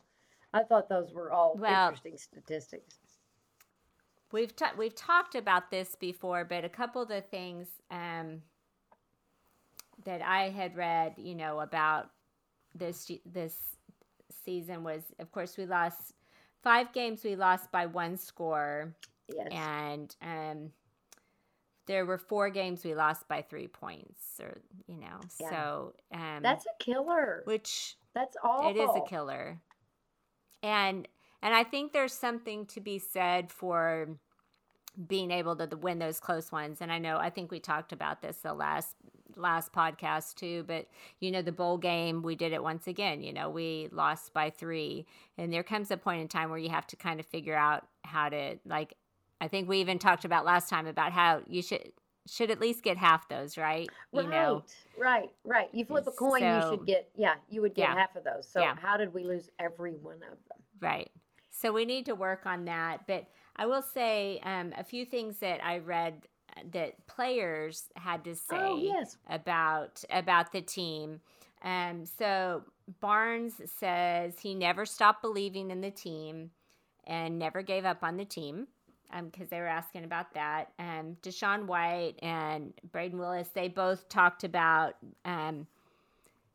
I 0.53 0.63
thought 0.63 0.87
those 0.89 1.13
were 1.13 1.31
all 1.31 1.55
Well, 1.57 1.87
interesting 1.89 2.17
statistics. 2.17 2.95
We've 4.31 4.55
ta- 4.55 4.73
we've 4.77 4.95
talked 4.95 5.35
about 5.35 5.71
this 5.71 5.95
before, 5.95 6.45
but 6.45 6.63
a 6.65 6.69
couple 6.69 7.01
of 7.01 7.07
the 7.09 7.21
things 7.21 7.67
um, 7.91 8.41
that 10.05 10.21
I 10.21 10.49
had 10.49 10.75
read, 10.75 11.13
you 11.17 11.35
know, 11.35 11.59
about 11.61 12.11
this 12.75 13.09
this 13.25 13.57
season 14.45 14.83
was, 14.83 15.01
of 15.19 15.31
course, 15.31 15.57
we 15.57 15.65
lost 15.65 16.13
five 16.61 16.91
games. 16.93 17.23
We 17.23 17.35
lost 17.35 17.71
by 17.71 17.85
one 17.85 18.17
score, 18.17 18.93
Yes. 19.27 19.47
and 19.51 20.15
um, 20.21 20.71
there 21.87 22.05
were 22.05 22.17
four 22.17 22.49
games 22.49 22.83
we 22.83 22.93
lost 22.93 23.27
by 23.27 23.41
three 23.41 23.67
points, 23.67 24.39
or 24.39 24.57
you 24.87 24.97
know, 24.97 25.19
Yeah. 25.39 25.49
so 25.49 25.93
um, 26.13 26.39
That's 26.43 26.65
a 26.65 26.83
killer. 26.83 27.41
which 27.45 27.95
That's 28.13 28.37
all. 28.43 28.69
it 28.69 28.77
is 28.77 28.89
a 28.95 29.01
killer 29.09 29.59
and 30.63 31.07
and 31.43 31.53
i 31.53 31.63
think 31.63 31.93
there's 31.93 32.13
something 32.13 32.65
to 32.65 32.79
be 32.81 32.97
said 32.97 33.51
for 33.51 34.07
being 35.07 35.29
able 35.29 35.55
to 35.55 35.67
win 35.77 35.99
those 35.99 36.19
close 36.19 36.51
ones 36.51 36.81
and 36.81 36.91
i 36.91 36.97
know 36.97 37.17
i 37.17 37.29
think 37.29 37.51
we 37.51 37.59
talked 37.59 37.91
about 37.93 38.21
this 38.23 38.37
the 38.37 38.53
last 38.53 38.95
last 39.35 39.71
podcast 39.71 40.33
too 40.33 40.63
but 40.67 40.87
you 41.19 41.29
know 41.29 41.43
the 41.43 41.51
bowl 41.51 41.77
game 41.77 42.23
we 42.23 42.35
did 42.35 42.53
it 42.53 42.63
once 42.63 42.87
again 42.87 43.21
you 43.21 43.31
know 43.31 43.51
we 43.51 43.87
lost 43.91 44.33
by 44.33 44.49
three 44.49 45.05
and 45.37 45.53
there 45.53 45.61
comes 45.61 45.91
a 45.91 45.97
point 45.97 46.21
in 46.21 46.27
time 46.27 46.49
where 46.49 46.57
you 46.57 46.69
have 46.69 46.87
to 46.87 46.95
kind 46.95 47.19
of 47.19 47.25
figure 47.27 47.55
out 47.55 47.85
how 48.03 48.27
to 48.29 48.57
like 48.65 48.95
i 49.41 49.47
think 49.47 49.67
we 49.67 49.79
even 49.79 49.99
talked 49.99 50.25
about 50.25 50.45
last 50.45 50.69
time 50.69 50.87
about 50.87 51.11
how 51.11 51.41
you 51.47 51.61
should 51.61 51.91
should 52.27 52.51
at 52.51 52.59
least 52.59 52.83
get 52.83 52.97
half 52.97 53.27
those 53.29 53.57
right 53.57 53.89
you 54.11 54.23
right, 54.23 54.29
know 54.29 54.63
right, 54.97 55.29
right. 55.43 55.69
You 55.73 55.85
flip 55.85 56.07
a 56.07 56.11
coin, 56.11 56.41
you 56.43 56.61
should 56.61 56.85
get 56.85 57.09
yeah, 57.15 57.35
you 57.49 57.61
would 57.61 57.73
get 57.73 57.89
Yeah. 57.89 57.95
half 57.95 58.15
of 58.15 58.23
those. 58.23 58.47
So 58.47 58.61
Yeah. 58.61 58.75
how 58.81 58.97
did 58.97 59.13
we 59.13 59.23
lose 59.23 59.49
every 59.59 59.93
one 59.93 60.17
of 60.17 60.37
them? 60.49 60.59
Right. 60.81 61.09
So 61.51 61.71
we 61.71 61.85
need 61.85 62.05
to 62.05 62.15
work 62.15 62.45
on 62.45 62.65
that. 62.65 63.07
But 63.07 63.25
I 63.55 63.65
will 63.65 63.81
say 63.81 64.39
um, 64.43 64.73
a 64.77 64.83
few 64.83 65.05
things 65.05 65.37
that 65.39 65.63
I 65.63 65.79
read 65.79 66.27
uh, 66.55 66.61
that 66.73 67.07
players 67.07 67.85
had 67.95 68.23
to 68.25 68.35
say 68.35 68.57
Oh 68.59 68.81
yes, 68.83 69.17
about 69.29 70.03
about 70.09 70.51
the 70.51 70.61
team. 70.61 71.21
Um, 71.63 72.05
so 72.05 72.63
Barnes 72.99 73.59
says 73.79 74.39
he 74.39 74.53
never 74.53 74.85
stopped 74.85 75.21
believing 75.21 75.71
in 75.71 75.81
the 75.81 75.91
team 75.91 76.51
and 77.05 77.39
never 77.39 77.61
gave 77.61 77.85
up 77.85 78.03
on 78.03 78.17
the 78.17 78.25
team 78.25 78.67
because 79.25 79.49
they 79.49 79.59
were 79.59 79.67
asking 79.67 80.03
about 80.03 80.33
that. 80.33 80.71
Um, 80.79 81.17
DaShaun 81.21 81.65
White 81.65 82.15
and 82.21 82.73
Brayden 82.91 83.15
Willis, 83.19 83.49
they 83.49 83.67
both 83.67 84.07
talked 84.09 84.43
about, 84.43 84.95
um, 85.25 85.67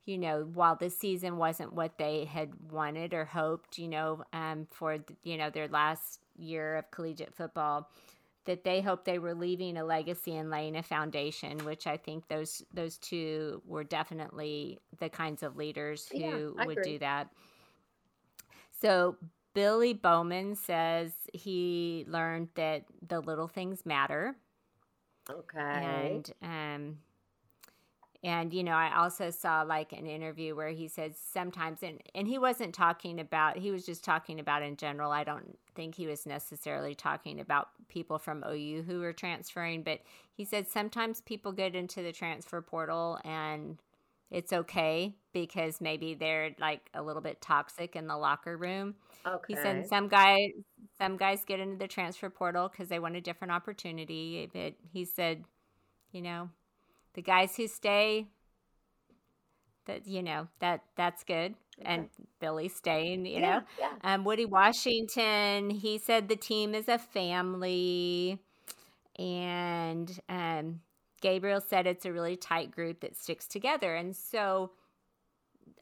you 0.04 0.18
know, 0.18 0.48
while 0.54 0.76
this 0.76 0.96
season 0.98 1.36
wasn't 1.36 1.72
what 1.72 1.98
they 1.98 2.24
had 2.24 2.50
wanted 2.70 3.14
or 3.14 3.24
hoped, 3.24 3.78
you 3.78 3.88
know, 3.88 4.24
um, 4.32 4.66
for 4.70 4.98
you 5.22 5.36
know 5.36 5.50
their 5.50 5.68
last 5.68 6.20
year 6.36 6.76
of 6.76 6.90
collegiate 6.90 7.34
football, 7.34 7.88
that 8.46 8.64
they 8.64 8.80
hoped 8.80 9.04
they 9.04 9.18
were 9.18 9.34
leaving 9.34 9.76
a 9.76 9.84
legacy 9.84 10.36
and 10.36 10.50
laying 10.50 10.76
a 10.76 10.82
foundation, 10.82 11.64
which 11.64 11.86
I 11.86 11.96
think 11.96 12.28
those 12.28 12.62
those 12.72 12.98
two 12.98 13.62
were 13.66 13.84
definitely 13.84 14.78
the 14.98 15.08
kinds 15.08 15.42
of 15.42 15.56
leaders 15.56 16.08
who 16.16 16.54
Yeah, 16.56 16.64
would 16.64 16.80
agree. 16.80 16.82
do 16.82 16.98
that. 16.98 17.28
So 18.80 19.16
Billy 19.54 19.92
Bowman 19.92 20.54
says 20.54 21.12
he 21.32 22.04
learned 22.08 22.48
that 22.54 22.84
the 23.06 23.20
little 23.20 23.48
things 23.48 23.84
matter 23.84 24.36
okay. 25.30 25.58
and 25.58 26.32
um 26.42 26.98
and 28.24 28.52
you 28.54 28.62
know 28.62 28.72
i 28.72 28.94
also 28.96 29.30
saw 29.30 29.62
like 29.62 29.92
an 29.92 30.06
interview 30.06 30.54
where 30.54 30.70
he 30.70 30.88
said 30.88 31.14
sometimes 31.16 31.82
and 31.82 32.00
and 32.14 32.28
he 32.28 32.38
wasn't 32.38 32.74
talking 32.74 33.20
about 33.20 33.56
he 33.56 33.70
was 33.70 33.84
just 33.84 34.04
talking 34.04 34.40
about 34.40 34.62
in 34.62 34.76
general 34.76 35.10
i 35.10 35.24
don't 35.24 35.58
think 35.74 35.94
he 35.94 36.06
was 36.06 36.26
necessarily 36.26 36.94
talking 36.94 37.40
about 37.40 37.68
people 37.88 38.18
from 38.18 38.44
ou 38.48 38.82
who 38.82 39.00
were 39.00 39.12
transferring 39.12 39.82
but 39.82 40.00
he 40.34 40.44
said 40.44 40.68
sometimes 40.68 41.20
people 41.20 41.52
get 41.52 41.74
into 41.74 42.02
the 42.02 42.12
transfer 42.12 42.60
portal 42.60 43.18
and 43.24 43.78
it's 44.32 44.52
okay 44.52 45.14
because 45.32 45.80
maybe 45.80 46.14
they're 46.14 46.50
like 46.58 46.90
a 46.94 47.02
little 47.02 47.22
bit 47.22 47.40
toxic 47.40 47.94
in 47.94 48.06
the 48.06 48.16
locker 48.16 48.56
room 48.56 48.94
okay. 49.26 49.44
he 49.48 49.56
said 49.56 49.86
some 49.86 50.08
guys 50.08 50.50
some 50.98 51.16
guys 51.16 51.44
get 51.44 51.60
into 51.60 51.76
the 51.76 51.88
transfer 51.88 52.30
portal 52.30 52.68
because 52.68 52.88
they 52.88 52.98
want 52.98 53.16
a 53.16 53.20
different 53.20 53.52
opportunity. 53.52 54.48
But 54.52 54.74
he 54.92 55.04
said, 55.04 55.44
you 56.12 56.22
know, 56.22 56.50
the 57.14 57.22
guys 57.22 57.56
who 57.56 57.66
stay, 57.66 58.26
that 59.86 60.06
you 60.06 60.22
know 60.22 60.48
that 60.60 60.82
that's 60.96 61.24
good. 61.24 61.54
And 61.84 62.08
Billy 62.38 62.68
staying, 62.68 63.26
you 63.26 63.40
know. 63.40 63.62
yeah, 63.80 63.90
yeah. 64.04 64.14
Um, 64.14 64.24
Woody 64.24 64.44
Washington, 64.44 65.70
he 65.70 65.98
said 65.98 66.28
the 66.28 66.36
team 66.36 66.74
is 66.74 66.86
a 66.86 66.98
family, 66.98 68.38
and 69.18 70.20
um, 70.28 70.80
Gabriel 71.22 71.62
said 71.62 71.86
it's 71.86 72.04
a 72.04 72.12
really 72.12 72.36
tight 72.36 72.70
group 72.70 73.00
that 73.00 73.16
sticks 73.16 73.46
together. 73.46 73.94
And 73.94 74.14
so, 74.14 74.72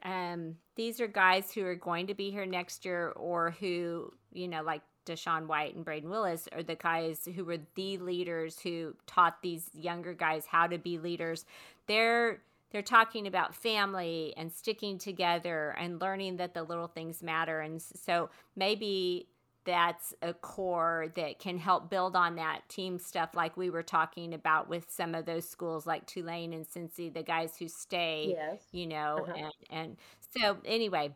um, 0.03 0.55
these 0.75 1.01
are 1.01 1.07
guys 1.07 1.51
who 1.51 1.65
are 1.65 1.75
going 1.75 2.07
to 2.07 2.13
be 2.13 2.31
here 2.31 2.45
next 2.45 2.85
year, 2.85 3.09
or 3.09 3.51
who 3.59 4.13
you 4.31 4.47
know, 4.47 4.63
like 4.63 4.81
DaShaun 5.05 5.47
White 5.47 5.75
and 5.75 5.85
Brayden 5.85 6.09
Willis, 6.09 6.47
are 6.53 6.63
the 6.63 6.75
guys 6.75 7.27
who 7.35 7.43
were 7.43 7.57
the 7.75 7.97
leaders 7.97 8.59
who 8.59 8.95
taught 9.07 9.41
these 9.41 9.69
younger 9.73 10.13
guys 10.13 10.45
how 10.45 10.67
to 10.67 10.77
be 10.77 10.97
leaders. 10.97 11.45
They're 11.87 12.41
they're 12.71 12.81
talking 12.81 13.27
about 13.27 13.53
family 13.53 14.33
and 14.37 14.51
sticking 14.51 14.97
together 14.97 15.75
and 15.77 15.99
learning 15.99 16.37
that 16.37 16.53
the 16.53 16.63
little 16.63 16.87
things 16.87 17.21
matter. 17.21 17.59
And 17.59 17.81
so 17.81 18.29
maybe 18.55 19.27
that's 19.63 20.13
a 20.21 20.33
core 20.33 21.07
that 21.15 21.37
can 21.39 21.57
help 21.57 21.89
build 21.89 22.15
on 22.15 22.35
that 22.35 22.61
team 22.69 22.97
stuff, 22.99 23.29
like 23.35 23.55
we 23.57 23.69
were 23.69 23.83
talking 23.83 24.33
about 24.33 24.67
with 24.69 24.89
some 24.89 25.13
of 25.13 25.25
those 25.25 25.47
schools 25.47 25.85
like 25.85 26.05
Tulane 26.07 26.53
and 26.53 26.65
Cincy, 26.67 27.13
the 27.13 27.21
guys 27.23 27.57
who 27.57 27.67
stay, 27.67 28.35
Yes. 28.35 28.63
you 28.71 28.87
know, 28.87 29.25
Uh-huh. 29.29 29.33
and, 29.37 29.53
and 29.69 29.97
so 30.37 30.57
anyway. 30.65 31.15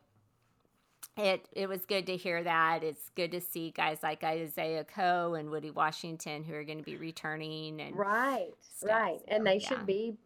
It 1.18 1.48
it 1.54 1.70
was 1.70 1.86
good 1.86 2.08
to 2.08 2.18
hear 2.18 2.44
that. 2.44 2.84
It's 2.84 3.10
good 3.16 3.32
to 3.32 3.40
see 3.40 3.72
guys 3.72 4.00
like 4.04 4.22
Isaiah 4.24 4.84
Coe 4.84 5.36
and 5.36 5.50
Woody 5.50 5.72
Washington 5.72 6.44
who 6.44 6.54
are 6.56 6.66
going 6.66 6.80
to 6.80 6.84
be 6.84 6.98
returning 6.98 7.80
and 7.80 7.96
Right, 7.96 8.50
stuff, 8.60 8.90
right. 8.90 9.20
And 9.30 9.46
they 9.48 9.58
yeah. 9.60 9.68
should 9.68 9.86
be 9.86 10.18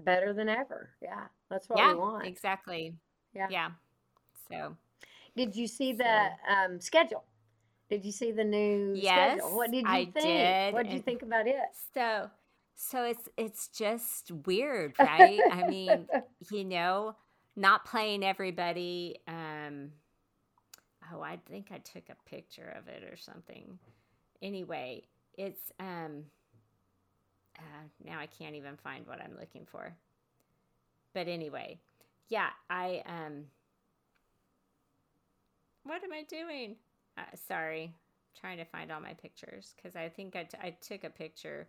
better 0.00 0.32
than 0.32 0.48
ever. 0.48 0.90
Yeah. 1.00 1.26
That's 1.50 1.68
what 1.68 1.78
yeah, 1.78 1.92
we 1.92 1.98
want. 2.00 2.26
exactly. 2.26 2.94
Yeah. 3.32 3.46
Yeah. 3.48 3.70
So 4.50 4.74
Did 5.36 5.54
you 5.54 5.68
see 5.68 5.92
So- 5.92 5.98
the 6.02 6.30
um, 6.52 6.80
schedule? 6.80 7.22
Did 7.90 8.04
you 8.04 8.12
see 8.12 8.32
the 8.32 8.44
new 8.44 9.00
Yes, 9.00 9.02
schedule? 9.02 9.50
What 9.56 9.70
did 9.70 9.88
you 9.88 10.00
I 10.00 10.12
think? 10.14 10.58
did, 10.66 10.66
What 10.70 10.84
did 10.84 10.92
you 10.92 11.00
think 11.00 11.22
about 11.22 11.46
it? 11.46 11.56
So, 11.94 12.30
so 12.76 13.04
it's 13.04 13.28
it's 13.36 13.68
just 13.68 14.30
weird, 14.46 14.94
right? 15.00 15.44
I 15.50 15.62
mean, 15.64 16.08
you 16.50 16.64
know, 16.64 17.16
not 17.56 17.84
playing 17.84 18.24
everybody. 18.24 19.16
Um, 19.26 19.92
oh, 21.12 21.20
I 21.22 21.38
think 21.48 21.68
I 21.72 21.78
took 21.78 22.04
a 22.10 22.28
picture 22.30 22.74
of 22.78 22.88
it 22.88 23.04
or 23.04 23.16
something. 23.16 23.78
Anyway, 24.42 25.04
it's 25.36 25.72
um. 25.80 26.24
Uh, 27.58 27.84
now 28.04 28.18
I 28.20 28.26
can't 28.26 28.56
even 28.56 28.76
find 28.76 29.06
what 29.06 29.20
I'm 29.20 29.36
looking 29.38 29.66
for. 29.70 29.94
But 31.14 31.28
anyway, 31.28 31.80
yeah, 32.28 32.50
I 32.70 33.02
um. 33.06 33.46
What 35.84 36.04
am 36.04 36.12
I 36.12 36.22
doing? 36.22 36.76
Uh, 37.18 37.36
sorry, 37.48 37.92
trying 38.40 38.58
to 38.58 38.64
find 38.64 38.92
all 38.92 39.00
my 39.00 39.14
pictures 39.14 39.74
because 39.76 39.96
I 39.96 40.08
think 40.08 40.36
I, 40.36 40.44
t- 40.44 40.58
I 40.62 40.70
took 40.80 41.02
a 41.04 41.10
picture. 41.10 41.66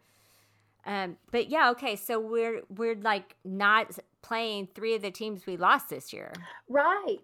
Um, 0.85 1.17
but 1.31 1.49
yeah, 1.49 1.71
okay. 1.71 1.95
So 1.95 2.19
we're 2.19 2.61
we're 2.69 2.95
like 2.95 3.35
not 3.43 3.97
playing 4.21 4.67
three 4.75 4.95
of 4.95 5.01
the 5.01 5.11
teams 5.11 5.45
we 5.45 5.57
lost 5.57 5.89
this 5.89 6.13
year, 6.13 6.31
Right. 6.69 7.17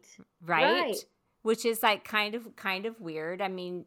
right? 0.45 0.81
Right. 0.81 0.95
Which 1.43 1.65
is 1.65 1.83
like 1.83 2.03
kind 2.03 2.35
of 2.35 2.55
kind 2.55 2.85
of 2.85 2.99
weird. 2.99 3.41
I 3.41 3.47
mean, 3.47 3.85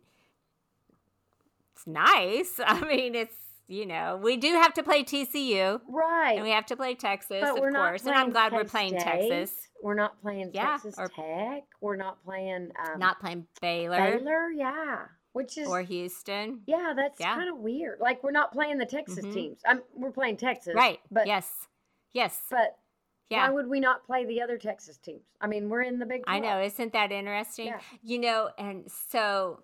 it's 1.74 1.86
nice. 1.86 2.61
I 2.64 2.80
mean, 2.86 3.14
it's 3.14 3.36
you 3.68 3.84
know, 3.86 4.18
we 4.22 4.36
do 4.38 4.54
have 4.54 4.72
to 4.74 4.82
play 4.82 5.04
TCU. 5.04 5.80
Right. 5.88 6.32
And 6.36 6.42
we 6.42 6.50
have 6.50 6.66
to 6.66 6.76
play 6.76 6.94
Texas, 6.94 7.40
but 7.42 7.50
of 7.50 7.58
we're 7.60 7.70
course. 7.70 8.04
And 8.06 8.14
I'm 8.14 8.30
glad 8.30 8.52
we're 8.52 8.62
K-State. 8.64 8.70
playing 8.70 8.94
Texas. 9.30 9.68
We're 9.82 9.94
not 9.94 10.20
playing 10.22 10.50
Yeah, 10.54 10.70
Texas 10.72 10.94
or- 10.98 11.08
Tech. 11.08 11.64
We're 11.80 11.96
not 11.96 12.24
playing 12.24 12.70
um, 12.84 12.98
Not 12.98 13.20
playing 13.20 13.46
Baylor, 13.60 14.18
Baylor. 14.18 14.50
Yeah. 14.50 15.04
Which 15.32 15.58
is 15.58 15.68
or 15.68 15.82
Houston. 15.82 16.62
yeah, 16.66 16.94
that's 16.96 17.20
Yeah. 17.20 17.34
kind 17.34 17.50
of 17.50 17.58
weird. 17.58 18.00
Like 18.00 18.24
we're 18.24 18.30
not 18.32 18.52
playing 18.52 18.78
the 18.78 18.86
Texas 18.86 19.24
Mhm. 19.24 19.32
teams. 19.34 19.60
I'm, 19.66 19.82
we're 19.94 20.10
playing 20.10 20.38
Texas. 20.38 20.74
Right. 20.74 20.98
But 21.10 21.26
yes. 21.26 21.68
Yes. 22.14 22.42
but 22.50 22.78
yeah. 23.28 23.46
why 23.46 23.52
would 23.54 23.68
we 23.68 23.78
not 23.80 24.04
play 24.06 24.24
the 24.24 24.40
other 24.40 24.56
Texas 24.56 24.96
teams? 24.96 25.22
I 25.42 25.46
mean, 25.46 25.68
we're 25.68 25.82
in 25.82 25.98
the 25.98 26.06
Big. 26.06 26.24
I 26.26 26.40
know. 26.40 26.60
Isn't 26.62 26.94
that 26.94 27.12
interesting? 27.12 27.66
Yeah. 27.66 27.80
You 28.02 28.18
know, 28.18 28.48
and 28.58 28.90
so 28.90 29.60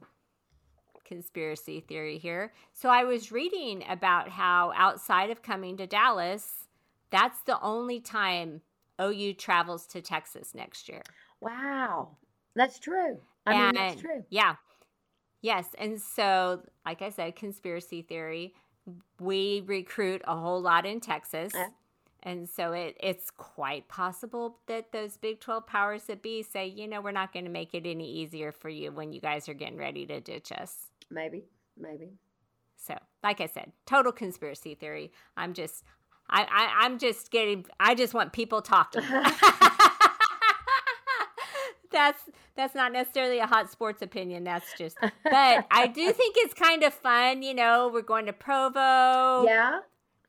conspiracy 1.04 1.80
theory 1.80 2.18
here. 2.18 2.52
So 2.72 2.88
I 2.88 3.04
was 3.04 3.32
reading 3.32 3.84
about 3.88 4.28
how 4.28 4.72
outside 4.76 5.30
of 5.30 5.42
coming 5.42 5.76
to 5.76 5.86
Dallas, 5.86 6.68
that's 7.10 7.40
the 7.42 7.60
only 7.60 8.00
time 8.00 8.62
OU 9.00 9.34
travels 9.34 9.86
to 9.88 10.00
Texas 10.00 10.54
next 10.54 10.88
year. 10.88 11.02
Wow, 11.40 12.16
that's 12.54 12.78
true. 12.78 13.18
I 13.46 13.52
mean, 13.52 13.74
that's 13.74 14.00
true. 14.00 14.24
Yeah. 14.30 14.56
Yes. 15.42 15.68
And 15.76 16.00
so, 16.00 16.62
like 16.86 17.02
I 17.02 17.10
said, 17.10 17.36
conspiracy 17.36 18.00
theory, 18.02 18.54
we 19.20 19.62
recruit 19.66 20.22
a 20.24 20.36
whole 20.36 20.60
lot 20.60 20.86
in 20.86 21.00
Texas. 21.00 21.52
Yeah. 21.54 21.68
And 22.22 22.48
so 22.48 22.72
it, 22.72 22.96
it's 22.98 23.30
quite 23.30 23.86
possible 23.86 24.56
that 24.66 24.92
those 24.92 25.18
Big 25.18 25.40
12 25.40 25.66
powers 25.66 26.04
that 26.04 26.22
be 26.22 26.42
say, 26.42 26.66
you 26.66 26.88
know, 26.88 27.02
we're 27.02 27.10
not 27.10 27.34
going 27.34 27.44
to 27.44 27.50
make 27.50 27.74
it 27.74 27.86
any 27.86 28.10
easier 28.10 28.50
for 28.50 28.70
you 28.70 28.90
when 28.90 29.12
you 29.12 29.20
guys 29.20 29.46
are 29.48 29.54
getting 29.54 29.76
ready 29.76 30.06
to 30.06 30.20
ditch 30.20 30.50
us. 30.50 30.86
Maybe, 31.10 31.44
maybe. 31.76 32.12
So, 32.76 32.94
like 33.22 33.40
I 33.40 33.46
said, 33.46 33.72
total 33.86 34.12
conspiracy 34.12 34.74
theory. 34.74 35.12
I'm 35.36 35.54
just, 35.54 35.84
I, 36.28 36.42
I 36.42 36.84
I'm 36.84 36.98
just 36.98 37.30
getting, 37.30 37.64
I 37.80 37.94
just 37.94 38.14
want 38.14 38.32
people 38.32 38.62
talking. 38.62 39.02
that's 41.94 42.20
that's 42.56 42.74
not 42.74 42.92
necessarily 42.92 43.38
a 43.38 43.46
hot 43.46 43.70
sports 43.70 44.02
opinion. 44.02 44.44
That's 44.44 44.66
just, 44.76 44.98
but 45.00 45.66
I 45.70 45.86
do 45.86 46.12
think 46.12 46.34
it's 46.38 46.54
kind 46.54 46.82
of 46.82 46.92
fun. 46.92 47.42
You 47.42 47.54
know, 47.54 47.90
we're 47.92 48.02
going 48.02 48.26
to 48.26 48.32
Provo, 48.32 49.44
yeah. 49.46 49.80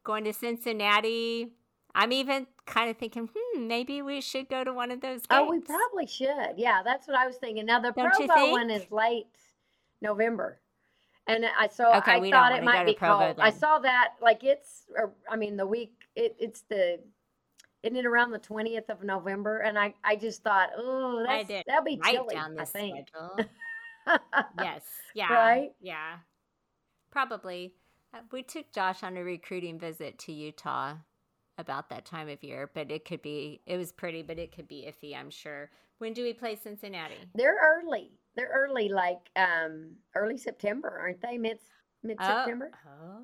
going 0.04 0.24
to 0.24 0.34
Cincinnati. 0.34 1.52
I'm 1.94 2.12
even 2.12 2.48
kind 2.66 2.90
of 2.90 2.98
thinking, 2.98 3.30
hmm, 3.34 3.68
maybe 3.68 4.02
we 4.02 4.22
should 4.22 4.50
go 4.50 4.64
to 4.64 4.74
one 4.74 4.92
of 4.92 5.02
those. 5.02 5.26
Games. 5.26 5.28
Oh, 5.32 5.50
we 5.50 5.60
probably 5.60 6.08
should. 6.08 6.54
Yeah, 6.58 6.82
that's 6.84 7.08
what 7.08 7.18
I 7.18 7.26
was 7.26 7.38
thinking. 7.38 7.66
Now 7.66 7.80
the 7.80 7.92
Don't 7.92 8.12
Provo 8.12 8.52
one 8.52 8.70
is 8.70 8.90
late 8.92 9.28
November, 10.02 10.60
and 11.28 11.46
I 11.58 11.68
saw. 11.68 11.98
Okay, 11.98 12.14
I 12.14 12.32
thought 12.32 12.52
it 12.54 12.64
might 12.64 12.86
be 12.86 12.94
called. 12.94 13.40
I 13.40 13.50
saw 13.52 13.80
that 13.80 14.14
like 14.22 14.44
it's. 14.44 14.84
Or, 14.96 15.14
I 15.30 15.36
mean, 15.36 15.58
the 15.58 15.68
week. 15.68 15.94
It, 16.16 16.36
it's 16.40 16.62
the. 16.70 17.00
Isn't 17.84 17.98
it 17.98 18.06
around 18.06 18.32
the 18.32 18.40
twentieth 18.40 18.90
of 18.90 19.04
November? 19.04 19.60
And 19.60 19.78
I, 19.78 19.94
I 20.04 20.16
just 20.16 20.44
thought, 20.44 20.70
oh, 20.76 21.24
that's, 21.28 21.48
that'll 21.68 21.84
be 21.84 22.00
chilly. 22.04 22.34
down 22.34 22.58
I 22.60 22.66
think. 22.66 23.08
yes. 24.60 24.84
Yeah. 25.14 25.32
Right? 25.32 25.72
Yeah. 25.80 26.18
Probably. 27.12 27.74
Uh, 28.14 28.20
We 28.32 28.42
took 28.44 28.72
Josh 28.72 29.04
on 29.04 29.18
a 29.18 29.24
recruiting 29.24 29.78
visit 29.78 30.18
to 30.20 30.32
Utah 30.32 30.96
about 31.58 31.90
that 31.90 32.06
time 32.06 32.28
of 32.30 32.44
year, 32.44 32.70
but 32.74 32.92
it 32.92 33.06
could 33.06 33.22
be, 33.22 33.62
it 33.66 33.78
was 33.78 33.92
pretty, 33.92 34.22
but 34.22 34.38
it 34.38 34.52
could 34.54 34.68
be 34.68 34.88
iffy, 34.88 35.18
I'm 35.18 35.30
sure. 35.30 35.70
When 36.00 36.14
do 36.14 36.24
we 36.24 36.34
play 36.34 36.56
Cincinnati? 36.56 37.16
They're 37.34 37.58
early. 37.64 38.12
They're 38.36 38.52
early, 38.54 38.90
like 38.90 39.30
um 39.36 39.92
early 40.16 40.38
September, 40.38 40.90
aren't 41.00 41.22
they? 41.22 41.38
Mid 41.38 41.60
mid 42.04 42.18
Oh, 42.20 42.28
September. 42.28 42.72
Oh. 42.88 43.22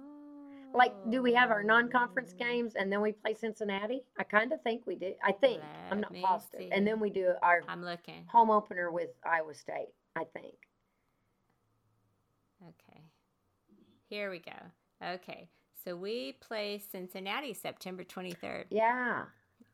Like, 0.74 0.94
do 1.10 1.22
we 1.22 1.34
have 1.34 1.52
our 1.52 1.64
non-conference 1.64 2.32
games 2.32 2.76
and 2.76 2.90
then 2.90 3.02
we 3.02 3.12
play 3.12 3.34
Cincinnati? 3.34 4.04
I 4.18 4.24
kind 4.24 4.54
of 4.54 4.62
think 4.62 4.88
we 4.88 4.96
do. 4.96 5.12
I 5.22 5.34
think 5.34 5.62
I'm 5.92 6.00
not 6.00 6.14
positive. 6.24 6.62
see. 6.62 6.70
And 6.72 6.88
then 6.88 6.98
we 7.02 7.10
do 7.10 7.34
our 7.42 7.62
I'm 7.68 7.84
looking. 7.84 8.24
home 8.32 8.50
opener 8.50 8.90
with 8.90 9.10
Iowa 9.26 9.54
State. 9.54 9.90
I 10.16 10.24
think. 10.34 10.56
Okay. 12.64 13.02
Here 14.10 14.30
we 14.32 14.40
go. 14.40 15.06
Okay. 15.16 15.50
So 15.84 15.96
we 15.96 16.34
play 16.40 16.82
Cincinnati 16.92 17.54
September 17.54 18.04
23rd. 18.04 18.66
Yeah. 18.70 19.24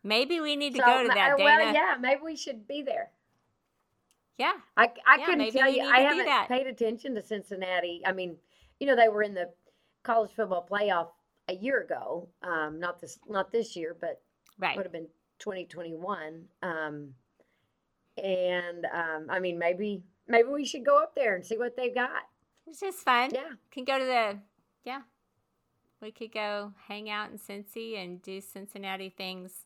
Maybe 0.03 0.39
we 0.39 0.55
need 0.55 0.73
to 0.75 0.79
So, 0.79 0.85
go 0.85 1.01
to 1.03 1.07
that, 1.09 1.37
Dana. 1.37 1.43
Well, 1.43 1.73
yeah, 1.73 1.95
maybe 1.99 2.21
we 2.23 2.35
should 2.35 2.67
be 2.67 2.81
there. 2.81 3.09
Yeah. 4.37 4.53
I, 4.75 4.91
I 5.05 5.17
Yeah, 5.19 5.25
couldn't 5.25 5.51
tell 5.51 5.67
we 5.69 5.77
you. 5.77 5.83
I 5.83 5.99
haven't 6.01 6.25
that. 6.25 6.47
paid 6.49 6.67
attention 6.67 7.15
to 7.15 7.23
Cincinnati. 7.23 8.01
I 8.05 8.11
mean, 8.13 8.37
you 8.79 8.87
know, 8.87 8.95
they 8.95 9.09
were 9.09 9.23
in 9.23 9.33
the 9.33 9.49
college 10.03 10.31
football 10.35 10.67
playoff 10.69 11.09
a 11.49 11.53
year 11.53 11.81
ago. 11.81 12.29
Um, 12.43 12.79
not 12.79 12.99
this, 13.01 13.19
not 13.27 13.51
this 13.51 13.75
year, 13.75 13.95
but 13.99 14.21
Right. 14.59 14.75
would 14.75 14.85
have 14.85 14.91
been 14.93 15.07
2021. 15.39 16.45
Um, 16.63 17.13
and 18.17 18.85
um, 18.85 19.27
I 19.29 19.39
mean, 19.39 19.59
maybe 19.59 20.03
maybe 20.27 20.49
we 20.49 20.65
should 20.65 20.83
go 20.85 20.97
up 21.01 21.13
there 21.15 21.35
and 21.35 21.45
see 21.45 21.57
what 21.57 21.75
they've 21.77 21.93
got. 21.93 22.09
It's 22.65 22.79
just 22.79 22.99
fun. 22.99 23.29
Yeah. 23.33 23.51
Can 23.71 23.85
go 23.85 23.99
to 23.99 24.05
the 24.05 24.39
yeah. 24.83 25.01
We 26.01 26.11
could 26.11 26.31
go 26.31 26.73
hang 26.87 27.09
out 27.09 27.31
in 27.31 27.37
Cincy 27.37 27.97
and 27.97 28.21
do 28.21 28.41
Cincinnati 28.41 29.09
things. 29.09 29.65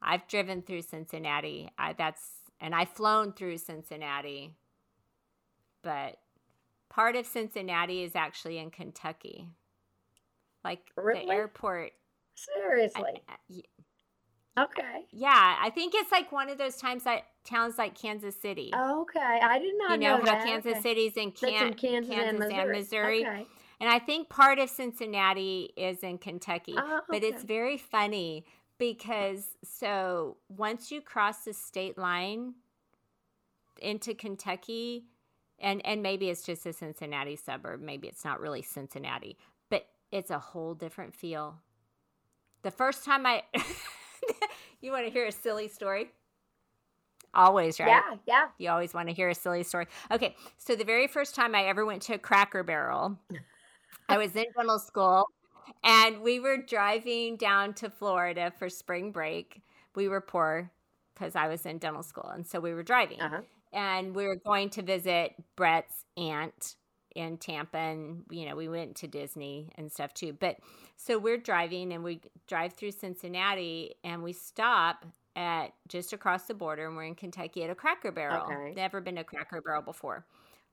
I've 0.00 0.26
driven 0.28 0.62
through 0.62 0.82
Cincinnati. 0.82 1.70
I 1.78 1.94
that's 1.94 2.37
and 2.60 2.74
I've 2.74 2.90
flown 2.90 3.32
through 3.32 3.58
Cincinnati. 3.58 4.54
But 5.82 6.16
part 6.88 7.16
of 7.16 7.26
Cincinnati 7.26 8.02
is 8.02 8.16
actually 8.16 8.58
in 8.58 8.70
Kentucky. 8.70 9.46
Like 10.64 10.80
Really? 10.96 11.24
the 11.26 11.32
airport. 11.32 11.92
Seriously. 12.34 13.22
I- 13.28 13.62
Okay. 14.60 15.06
yeah, 15.12 15.56
I 15.60 15.70
think 15.70 15.94
it's 15.94 16.10
like 16.10 16.32
one 16.32 16.48
of 16.50 16.58
those 16.58 16.76
times 16.78 17.04
that 17.04 17.26
towns 17.44 17.78
like 17.78 17.94
Kansas 17.94 18.34
City. 18.40 18.72
Okay. 18.74 19.20
I 19.20 19.56
did 19.60 19.78
not 19.78 19.92
you 19.92 19.98
know, 19.98 20.16
know 20.16 20.24
how 20.24 20.32
that. 20.38 20.44
Kansas 20.44 20.72
Okay. 20.72 20.80
City's 20.80 21.16
in, 21.16 21.30
That's 21.30 21.42
in 21.44 21.74
Can- 21.74 22.04
Kansas, 22.04 22.10
and 22.16 22.38
Missouri. 22.40 22.76
Missouri. 22.76 23.20
Okay. 23.26 23.46
And 23.80 23.88
I 23.88 24.00
think 24.00 24.28
part 24.28 24.58
of 24.58 24.68
Cincinnati 24.68 25.72
is 25.76 26.02
in 26.02 26.18
Kentucky. 26.18 26.74
Oh, 26.76 27.02
But 27.08 27.22
it's 27.22 27.44
very 27.44 27.76
funny 27.78 28.44
because 28.78 29.56
so 29.64 30.36
once 30.48 30.90
you 30.90 31.00
cross 31.00 31.44
the 31.44 31.52
state 31.52 31.98
line 31.98 32.54
into 33.80 34.14
Kentucky, 34.14 35.04
and, 35.58 35.84
and 35.84 36.02
maybe 36.02 36.30
it's 36.30 36.42
just 36.42 36.66
a 36.66 36.72
Cincinnati 36.72 37.36
suburb, 37.36 37.80
maybe 37.80 38.08
it's 38.08 38.24
not 38.24 38.40
really 38.40 38.62
Cincinnati, 38.62 39.36
but 39.70 39.86
it's 40.12 40.30
a 40.30 40.38
whole 40.38 40.74
different 40.74 41.14
feel. 41.14 41.56
The 42.62 42.70
first 42.70 43.04
time 43.04 43.26
I, 43.26 43.42
you 44.80 44.92
want 44.92 45.06
to 45.06 45.10
hear 45.10 45.26
a 45.26 45.32
silly 45.32 45.68
story? 45.68 46.10
Always, 47.34 47.78
right? 47.78 47.88
Yeah. 47.88 48.16
Yeah. 48.26 48.46
You 48.58 48.70
always 48.70 48.94
want 48.94 49.08
to 49.08 49.14
hear 49.14 49.28
a 49.28 49.34
silly 49.34 49.62
story. 49.62 49.86
Okay, 50.10 50.34
so 50.56 50.74
the 50.74 50.84
very 50.84 51.06
first 51.06 51.34
time 51.34 51.54
I 51.54 51.64
ever 51.64 51.84
went 51.84 52.02
to 52.02 52.14
a 52.14 52.18
Cracker 52.18 52.62
Barrel, 52.62 53.18
I 54.08 54.16
was 54.16 54.34
in 54.34 54.46
dental 54.56 54.78
school, 54.78 55.28
and 55.82 56.20
we 56.22 56.40
were 56.40 56.56
driving 56.58 57.36
down 57.36 57.74
to 57.74 57.90
Florida 57.90 58.52
for 58.58 58.68
spring 58.68 59.12
break. 59.12 59.62
We 59.94 60.08
were 60.08 60.20
poor 60.20 60.70
because 61.14 61.34
I 61.36 61.48
was 61.48 61.66
in 61.66 61.78
dental 61.78 62.02
school, 62.02 62.28
and 62.32 62.46
so 62.46 62.60
we 62.60 62.74
were 62.74 62.82
driving, 62.82 63.20
Uh 63.20 63.28
huh. 63.28 63.40
and 63.72 64.14
we 64.14 64.26
were 64.26 64.36
going 64.36 64.70
to 64.70 64.82
visit 64.82 65.34
Brett's 65.56 66.04
aunt 66.16 66.76
in 67.16 67.36
Tampa, 67.38 67.78
and 67.78 68.24
you 68.30 68.46
know 68.46 68.54
we 68.56 68.68
went 68.68 68.96
to 68.96 69.08
Disney 69.08 69.70
and 69.76 69.90
stuff 69.90 70.14
too. 70.14 70.32
But 70.32 70.58
so 70.96 71.18
we're 71.18 71.38
driving, 71.38 71.92
and 71.92 72.04
we 72.04 72.20
drive 72.46 72.74
through 72.74 72.92
Cincinnati, 72.92 73.94
and 74.04 74.22
we 74.22 74.32
stop 74.32 75.04
at 75.36 75.72
just 75.88 76.12
across 76.12 76.44
the 76.44 76.54
border, 76.54 76.86
and 76.86 76.96
we're 76.96 77.04
in 77.04 77.14
Kentucky 77.14 77.62
at 77.64 77.70
a 77.70 77.74
Cracker 77.74 78.12
Barrel. 78.12 78.44
Okay. 78.44 78.74
Never 78.74 79.00
been 79.00 79.16
to 79.16 79.24
Cracker 79.24 79.60
Barrel 79.60 79.82
before. 79.82 80.24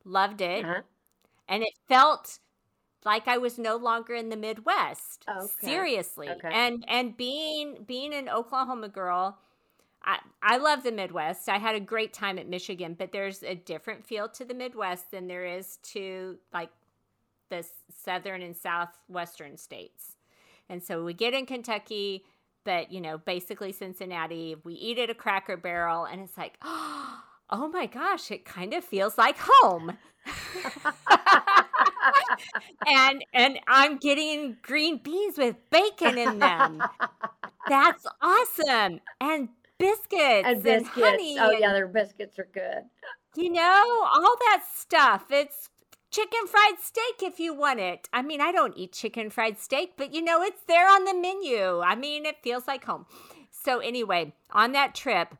Loved 0.03 0.41
it, 0.41 0.63
Uh-huh. 0.65 0.81
and 1.47 1.63
it 1.63 1.73
felt 1.87 2.39
like 3.05 3.27
I 3.27 3.37
was 3.37 3.57
no 3.57 3.75
longer 3.77 4.13
in 4.15 4.29
the 4.29 4.35
Midwest. 4.35 5.25
Okay. 5.29 5.47
Seriously, 5.61 6.29
Okay. 6.29 6.49
and 6.51 6.83
and 6.87 7.15
being 7.15 7.83
being 7.85 8.13
an 8.13 8.29
Oklahoma 8.29 8.89
girl. 8.89 9.37
I, 10.07 10.19
I 10.43 10.57
love 10.57 10.83
the 10.83 10.91
Midwest. 10.91 11.49
I 11.49 11.57
had 11.57 11.73
a 11.73 11.79
great 11.79 12.13
time 12.13 12.37
at 12.37 12.47
Michigan, 12.47 12.95
but 12.97 13.11
there's 13.11 13.41
a 13.41 13.55
different 13.55 14.05
feel 14.05 14.29
to 14.29 14.45
the 14.45 14.53
Midwest 14.53 15.09
than 15.09 15.25
there 15.25 15.45
is 15.45 15.77
to 15.93 16.37
like 16.53 16.69
the 17.49 17.65
southern 18.03 18.43
and 18.43 18.55
southwestern 18.55 19.57
states. 19.57 20.15
And 20.69 20.83
so 20.83 21.03
we 21.03 21.13
get 21.15 21.33
in 21.33 21.47
Kentucky, 21.47 22.23
but 22.63 22.91
you 22.91 23.01
know, 23.01 23.17
basically 23.17 23.71
Cincinnati, 23.71 24.55
we 24.63 24.75
eat 24.75 24.99
at 24.99 25.09
a 25.09 25.15
cracker 25.15 25.57
barrel, 25.57 26.05
and 26.05 26.21
it's 26.21 26.37
like, 26.37 26.57
oh 26.63 27.69
my 27.71 27.87
gosh, 27.87 28.29
it 28.29 28.45
kind 28.45 28.73
of 28.75 28.83
feels 28.83 29.17
like 29.17 29.37
home. 29.39 29.97
And 32.87 33.25
and 33.33 33.59
I'm 33.67 33.97
getting 33.97 34.57
green 34.61 34.97
beans 34.97 35.37
with 35.37 35.55
bacon 35.69 36.17
in 36.17 36.39
them. 36.39 36.83
That's 37.67 38.05
awesome. 38.21 39.01
And 39.19 39.49
biscuits 39.77 40.47
and 40.47 40.65
and, 40.65 40.85
honey. 40.87 41.37
oh 41.39 41.51
yeah, 41.51 41.73
their 41.73 41.87
biscuits 41.87 42.39
are 42.39 42.47
good. 42.53 42.83
You 43.35 43.51
know, 43.51 44.07
all 44.13 44.35
that 44.51 44.63
stuff. 44.73 45.25
It's 45.29 45.69
chicken 46.09 46.47
fried 46.47 46.79
steak 46.79 47.21
if 47.21 47.39
you 47.39 47.53
want 47.53 47.79
it. 47.79 48.07
I 48.13 48.21
mean, 48.21 48.39
I 48.39 48.51
don't 48.51 48.77
eat 48.77 48.93
chicken 48.93 49.29
fried 49.29 49.59
steak, 49.59 49.93
but 49.97 50.13
you 50.13 50.21
know, 50.21 50.41
it's 50.41 50.61
there 50.67 50.89
on 50.89 51.03
the 51.03 51.13
menu. 51.13 51.79
I 51.79 51.95
mean, 51.95 52.25
it 52.25 52.37
feels 52.41 52.67
like 52.67 52.85
home. 52.85 53.05
So, 53.51 53.79
anyway, 53.79 54.33
on 54.51 54.73
that 54.73 54.93
trip, 54.95 55.35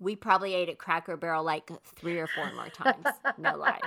we 0.00 0.16
probably 0.16 0.54
ate 0.54 0.68
at 0.68 0.78
Cracker 0.78 1.16
Barrel 1.16 1.42
like 1.44 1.70
three 1.96 2.18
or 2.18 2.26
four 2.26 2.52
more 2.54 2.68
times. 2.68 3.04
No 3.38 3.56
lie. 3.56 3.80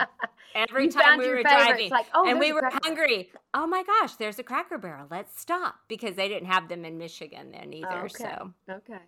Every 0.55 0.86
You 0.86 0.91
time 0.91 1.18
we 1.20 1.28
were 1.30 1.38
favorites, 1.43 1.51
driving, 1.66 1.89
like, 1.91 2.07
oh, 2.14 2.28
and 2.28 2.39
we 2.39 2.51
were 2.53 2.70
hungry. 2.84 3.30
Oh 3.53 3.68
my 3.68 3.84
gosh, 3.84 4.16
there's 4.16 4.39
a 4.39 4.43
Cracker 4.43 4.78
Barrel. 4.78 5.07
Let's 5.10 5.39
stop 5.39 5.76
because 5.88 6.16
they 6.16 6.28
didn't 6.28 6.47
have 6.47 6.68
them 6.70 6.86
in 6.86 6.97
Michigan 6.97 7.51
then 7.51 7.74
either. 7.74 8.05
okay. 8.05 8.10
So 8.10 8.53
Okay. 8.70 8.99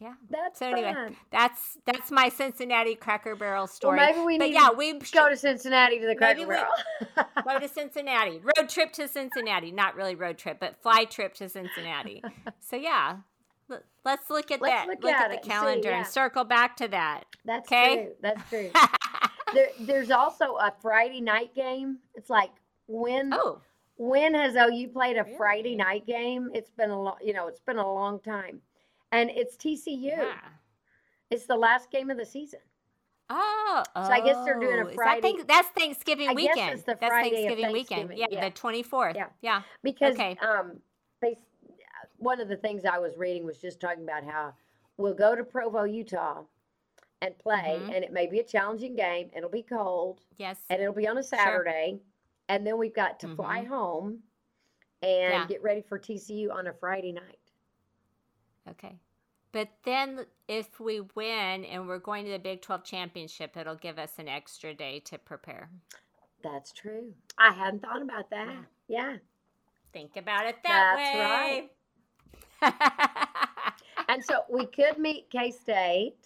yeah. 0.00 0.14
That's 0.28 0.58
So 0.58 0.66
anyway, 0.70 0.92
fun. 0.94 1.16
that's 1.30 1.78
that's 1.86 2.10
my 2.10 2.28
Cincinnati 2.28 2.94
Cracker 2.96 3.36
Barrel 3.36 3.62
Well, 3.62 3.66
story. 3.68 3.96
maybe 3.98 4.18
we 4.20 4.38
but 4.38 4.46
need 4.46 4.54
yeah, 4.54 4.70
we 4.70 4.94
go 5.12 5.28
to 5.28 5.36
Cincinnati 5.36 5.98
to 6.00 6.06
the 6.06 6.16
Cracker 6.16 6.46
Barrel. 6.46 6.72
go 7.44 7.58
to 7.60 7.68
Cincinnati. 7.68 8.40
Road 8.40 8.68
trip 8.68 8.92
to 8.94 9.06
Cincinnati. 9.08 9.70
Not 9.70 9.94
really 9.94 10.14
road 10.16 10.38
trip, 10.38 10.58
but 10.60 10.82
fly 10.82 11.04
trip 11.04 11.34
to 11.34 11.48
Cincinnati. 11.48 12.22
So 12.60 12.76
yeah, 12.76 13.18
let's 14.04 14.28
look 14.30 14.50
at 14.50 14.60
Let's 14.60 14.72
that. 14.74 14.88
look 14.88 15.02
Look, 15.02 15.12
at 15.12 15.24
at, 15.24 15.28
the 15.30 15.36
and 15.36 15.44
see, 15.44 15.50
calendar 15.50 15.90
yeah. 15.90 15.98
and 15.98 16.06
circle 16.06 16.44
back 16.44 16.76
to 16.78 16.88
that. 16.88 17.24
That's 17.44 17.66
Okay. 17.70 17.94
true. 18.04 18.12
That's 18.22 18.48
true. 18.48 18.70
there, 19.54 19.68
there's 19.80 20.10
also 20.10 20.54
a 20.56 20.72
Friday 20.80 21.20
night 21.20 21.54
game. 21.54 21.98
It's 22.14 22.30
like 22.30 22.50
when 22.86 23.32
oh, 23.32 23.60
when 23.96 24.34
has 24.34 24.54
OU 24.56 24.88
played 24.88 25.16
a 25.16 25.24
Friday 25.36 25.76
night 25.76 26.06
game? 26.06 26.50
It's 26.54 26.70
been 26.70 26.90
a 26.90 27.00
long, 27.00 27.16
you 27.22 27.32
know, 27.32 27.46
it's 27.48 27.60
been 27.60 27.76
a 27.78 27.92
long 27.92 28.20
time, 28.20 28.60
and 29.12 29.30
it's 29.30 29.56
TCU. 29.56 30.02
yeah. 30.02 30.34
It's 31.30 31.46
the 31.46 31.56
last 31.56 31.90
game 31.92 32.10
of 32.10 32.16
the 32.16 32.26
season. 32.26 32.58
Oh, 33.32 33.84
So 33.94 34.02
I 34.02 34.20
guess 34.20 34.44
they're 34.44 34.58
doing 34.58 34.80
a 34.80 34.84
oh, 34.84 34.88
is 34.88 34.96
that 34.96 34.96
Friday- 34.96 35.36
that's 35.46 35.68
Thanksgiving 35.68 36.28
I 36.28 36.34
guess 36.34 36.48
weekend. 36.56 36.72
it's 36.74 36.82
the 36.82 36.96
that's 37.00 37.06
Friday 37.08 37.28
of 37.28 37.32
Thanksgiving 37.44 37.72
weekend. 37.72 38.12
Yeah, 38.16 38.26
yeah. 38.28 38.48
the 38.48 38.54
twenty 38.54 38.82
fourth. 38.82 39.14
Yeah. 39.14 39.26
yeah. 39.40 39.62
because 39.84 40.14
Okay. 40.14 40.36
um 40.42 40.80
they 41.22 41.38
one 42.20 42.40
of 42.40 42.48
the 42.48 42.56
things 42.56 42.84
I 42.84 42.98
was 42.98 43.16
reading 43.16 43.44
was 43.44 43.58
just 43.58 43.80
talking 43.80 44.04
about 44.04 44.24
how 44.24 44.54
we'll 44.96 45.14
go 45.14 45.34
to 45.34 45.42
Provo, 45.42 45.84
Utah 45.84 46.44
and 47.22 47.36
play 47.38 47.78
Mhm. 47.80 47.94
and 47.94 48.04
it 48.04 48.12
may 48.12 48.26
be 48.26 48.38
a 48.40 48.44
challenging 48.44 48.94
game, 48.94 49.30
it'll 49.34 49.50
be 49.50 49.62
cold 49.62 50.24
Yes. 50.36 50.62
and 50.70 50.80
it'll 50.80 50.94
be 50.94 51.08
on 51.08 51.18
a 51.18 51.22
Saturday 51.22 52.00
and 52.48 52.66
then 52.66 52.78
we've 52.78 52.94
got 52.94 53.18
to 53.20 53.34
fly 53.34 53.64
Mhm. 53.64 53.68
home 53.68 54.22
and 55.02 55.32
Yeah. 55.32 55.46
get 55.46 55.62
ready 55.62 55.80
for 55.82 55.98
TCU 55.98 56.50
on 56.50 56.66
a 56.66 56.72
Friday 56.74 57.12
night. 57.12 57.52
Okay. 58.68 58.98
But 59.52 59.68
then 59.82 60.26
if 60.46 60.78
we 60.78 61.00
win 61.00 61.64
and 61.64 61.88
we're 61.88 61.98
going 61.98 62.24
to 62.26 62.30
the 62.30 62.38
Big 62.38 62.62
12 62.62 62.84
championship, 62.84 63.56
it'll 63.56 63.74
give 63.74 63.98
us 63.98 64.18
an 64.18 64.28
extra 64.28 64.74
day 64.74 65.00
to 65.00 65.18
prepare. 65.18 65.70
That's 66.42 66.72
true. 66.72 67.14
I 67.36 67.52
hadn't 67.52 67.80
thought 67.80 68.02
about 68.02 68.30
that. 68.30 68.48
Yeah. 68.86 69.12
Yeah. 69.12 69.18
Think 69.92 70.16
about 70.16 70.46
it 70.46 70.62
that 70.62 70.94
That's 70.96 71.16
way. 71.16 71.70
And 74.08 74.24
so 74.24 74.42
we 74.50 74.66
could 74.66 74.98
meet 74.98 75.30
K 75.30 75.52
State 75.52 76.16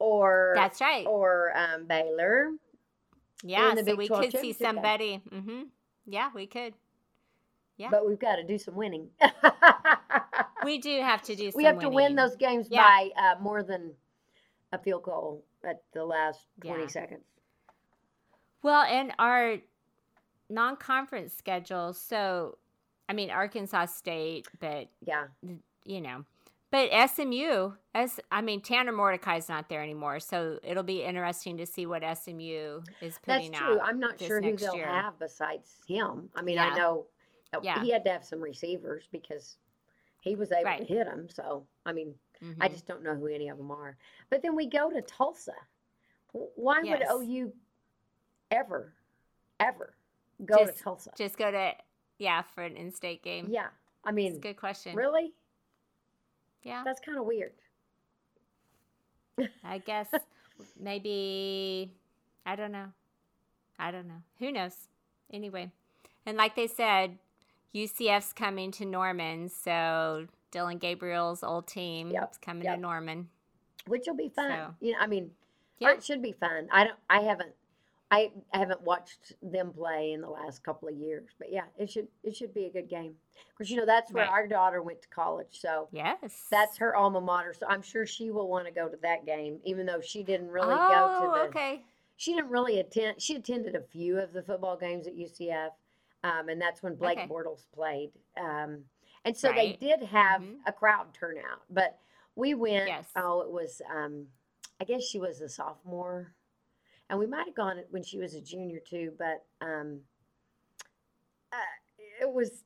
or 0.00 0.52
That's 0.56 0.80
right. 0.80 1.06
or 1.06 1.56
um, 1.56 1.84
Baylor. 1.86 2.50
yeah, 3.44 3.74
so 3.76 3.94
we 3.94 4.08
could 4.08 4.32
see 4.32 4.52
somebody. 4.52 5.20
hmm 5.30 5.62
Yeah, 6.06 6.30
we 6.34 6.46
could. 6.46 6.74
Yeah. 7.76 7.88
But 7.90 8.06
we've 8.08 8.18
got 8.18 8.36
to 8.36 8.42
do 8.44 8.58
some 8.58 8.74
winning. 8.74 9.08
We 10.64 10.78
do 10.78 11.00
have 11.02 11.22
to 11.22 11.36
do 11.36 11.50
some 11.52 11.56
we 11.58 11.64
have 11.64 11.78
to 11.80 11.88
win 11.88 12.16
those 12.16 12.34
games 12.36 12.66
Yeah. 12.68 12.82
by 12.82 13.10
uh, 13.16 13.40
more 13.40 13.62
than 13.62 13.92
a 14.72 14.78
field 14.78 15.04
goal 15.04 15.44
at 15.64 15.82
the 15.92 16.04
last 16.04 16.46
20 16.64 16.80
Yeah. 16.82 16.86
seconds. 16.88 17.24
Well, 18.62 18.82
and 18.82 19.12
our 19.20 19.58
non-conference 20.48 21.32
schedule. 21.34 21.92
So, 21.94 22.58
I 23.12 23.14
mean, 23.14 23.30
Arkansas 23.30 23.86
State, 23.86 24.48
but 24.58 24.88
Yeah. 25.04 25.26
you 25.84 26.00
know, 26.00 26.24
but 26.70 26.88
SMU, 27.10 27.74
as 27.94 28.18
I 28.30 28.40
mean, 28.40 28.62
Tanner 28.62 28.90
Mordecai's 28.92 29.50
not 29.50 29.68
there 29.68 29.82
anymore, 29.82 30.18
so 30.18 30.58
it'll 30.62 30.82
be 30.82 31.02
interesting 31.02 31.58
to 31.58 31.66
see 31.66 31.84
what 31.84 32.02
SMU 32.02 32.82
is 33.02 33.18
putting 33.18 33.48
out. 33.48 33.52
That's 33.52 33.58
true. 33.58 33.80
out. 33.80 33.86
I'm 33.86 34.00
not 34.00 34.18
sure 34.18 34.40
who 34.40 34.56
they'll 34.56 34.76
year. 34.76 34.86
have 34.86 35.18
besides 35.18 35.76
him. 35.86 36.30
I 36.34 36.40
mean, 36.40 36.54
Yeah. 36.54 36.68
I 36.70 36.78
know 36.78 37.06
Yeah. 37.60 37.82
he 37.82 37.90
had 37.90 38.02
to 38.06 38.12
have 38.12 38.24
some 38.24 38.40
receivers 38.40 39.06
because 39.12 39.58
he 40.22 40.34
was 40.34 40.50
able 40.50 40.74
to 40.78 40.84
hit 40.84 41.04
them. 41.04 41.28
So, 41.28 41.66
I 41.84 41.92
mean, 41.92 42.18
I 42.40 42.68
Mhm. 42.68 42.70
just 42.72 42.86
don't 42.86 43.02
know 43.02 43.14
who 43.14 43.26
any 43.26 43.50
of 43.50 43.58
them 43.58 43.70
are. 43.70 43.98
But 44.30 44.40
then 44.40 44.56
we 44.56 44.64
go 44.66 44.88
to 44.88 45.02
Tulsa. 45.02 45.54
Why 46.32 46.80
would 46.80 47.02
OU 47.10 47.52
ever, 48.50 48.94
ever 49.60 49.94
go 50.46 50.64
to 50.64 50.72
Tulsa? 50.72 51.12
Just 51.14 51.36
go 51.36 51.50
to 51.50 51.76
yeah 52.18 52.42
for 52.54 52.62
an 52.62 52.76
in-state 52.76 53.22
game. 53.22 53.46
Yeah. 53.50 53.68
I 54.04 54.12
mean, 54.12 54.40
good 54.40 54.56
question. 54.56 54.96
really? 54.96 55.32
Yeah, 56.64 56.82
That's 56.84 57.00
kind 57.00 57.18
of 57.18 57.24
weird. 57.26 57.52
I 59.64 59.78
guess 59.78 60.08
maybe 60.80 61.92
I 62.46 62.56
don't 62.56 62.72
know. 62.72 62.86
I 63.78 63.90
don't 63.90 64.06
know. 64.06 64.22
Who 64.38 64.52
knows? 64.52 64.74
Anyway, 65.32 65.72
and 66.26 66.36
like 66.36 66.54
they 66.54 66.66
said, 66.66 67.18
UCF's 67.74 68.32
coming 68.32 68.70
to 68.72 68.84
Norman, 68.84 69.48
so 69.48 70.26
Dillon 70.50 70.78
Gabriel's 70.78 71.42
old 71.42 71.66
team 71.66 72.10
Yep, 72.10 72.30
is 72.32 72.38
coming 72.38 72.64
yep. 72.64 72.76
to 72.76 72.80
Norman. 72.80 73.28
Which 73.86 74.04
will 74.06 74.14
be 74.16 74.28
fun. 74.28 74.50
So- 74.50 74.74
You 74.80 74.92
know, 74.92 74.98
I 75.00 75.06
mean, 75.06 75.30
Yeah. 75.78 75.92
it 75.92 76.04
should 76.04 76.22
be 76.22 76.32
fun. 76.32 76.68
I 76.70 76.84
don't. 76.84 76.98
I 77.08 77.20
haven't. 77.22 77.54
I, 78.12 78.30
I 78.52 78.58
haven't 78.58 78.82
watched 78.82 79.32
them 79.42 79.72
play 79.72 80.12
in 80.12 80.20
the 80.20 80.28
last 80.28 80.62
couple 80.62 80.86
of 80.86 80.94
years, 80.94 81.30
but 81.38 81.50
yeah, 81.50 81.64
it 81.78 81.90
should 81.90 82.08
it 82.22 82.36
should 82.36 82.52
be 82.52 82.66
a 82.66 82.70
good 82.70 82.88
game. 82.88 83.14
Because 83.50 83.70
you 83.70 83.78
know 83.78 83.86
that's 83.86 84.12
where 84.12 84.24
Right. 84.24 84.30
our 84.30 84.46
daughter 84.46 84.82
went 84.82 85.00
to 85.02 85.08
college, 85.08 85.58
so 85.60 85.88
Yes, 85.92 86.46
that's 86.50 86.76
her 86.76 86.94
alma 86.94 87.22
mater. 87.22 87.54
So 87.54 87.66
I'm 87.66 87.80
sure 87.80 88.04
she 88.04 88.30
will 88.30 88.48
want 88.48 88.66
to 88.66 88.72
go 88.72 88.86
to 88.88 88.98
that 88.98 89.24
game, 89.24 89.60
even 89.64 89.86
though 89.86 90.02
she 90.02 90.22
didn't 90.22 90.50
really 90.50 90.74
oh, 90.78 90.88
go 90.88 91.26
to 91.26 91.40
the. 91.40 91.48
okay. 91.58 91.82
She 92.16 92.34
didn't 92.34 92.50
really 92.50 92.80
attend. 92.80 93.20
She 93.22 93.34
attended 93.36 93.74
a 93.74 93.80
few 93.80 94.18
of 94.18 94.34
the 94.34 94.42
football 94.42 94.76
games 94.76 95.06
at 95.06 95.16
UCF, 95.16 95.70
um, 96.22 96.50
and 96.50 96.60
that's 96.60 96.82
when 96.82 96.94
Blake 96.94 97.18
Okay. 97.18 97.28
Bortles 97.28 97.64
played. 97.74 98.12
Um, 98.36 98.84
and 99.24 99.34
so 99.34 99.48
Right. 99.48 99.80
they 99.80 99.86
did 99.88 100.02
have 100.02 100.42
Mhm. 100.42 100.58
a 100.66 100.72
crowd 100.72 101.14
turnout, 101.14 101.62
but 101.70 101.98
we 102.36 102.52
went. 102.52 102.88
Yes. 102.88 103.10
Oh, 103.16 103.40
it 103.40 103.50
was. 103.50 103.80
Um, 103.88 104.28
I 104.80 104.84
guess 104.84 105.02
she 105.02 105.18
was 105.18 105.40
a 105.40 105.48
sophomore, 105.48 106.34
and 107.12 107.20
we 107.20 107.26
might 107.26 107.44
have 107.46 107.54
gone 107.54 107.76
when 107.90 108.02
she 108.02 108.18
was 108.18 108.34
a 108.34 108.40
junior 108.40 108.80
too. 108.80 109.12
But 109.18 109.44
um, 109.60 110.00
uh, 111.52 111.56
it 112.22 112.32
was. 112.32 112.64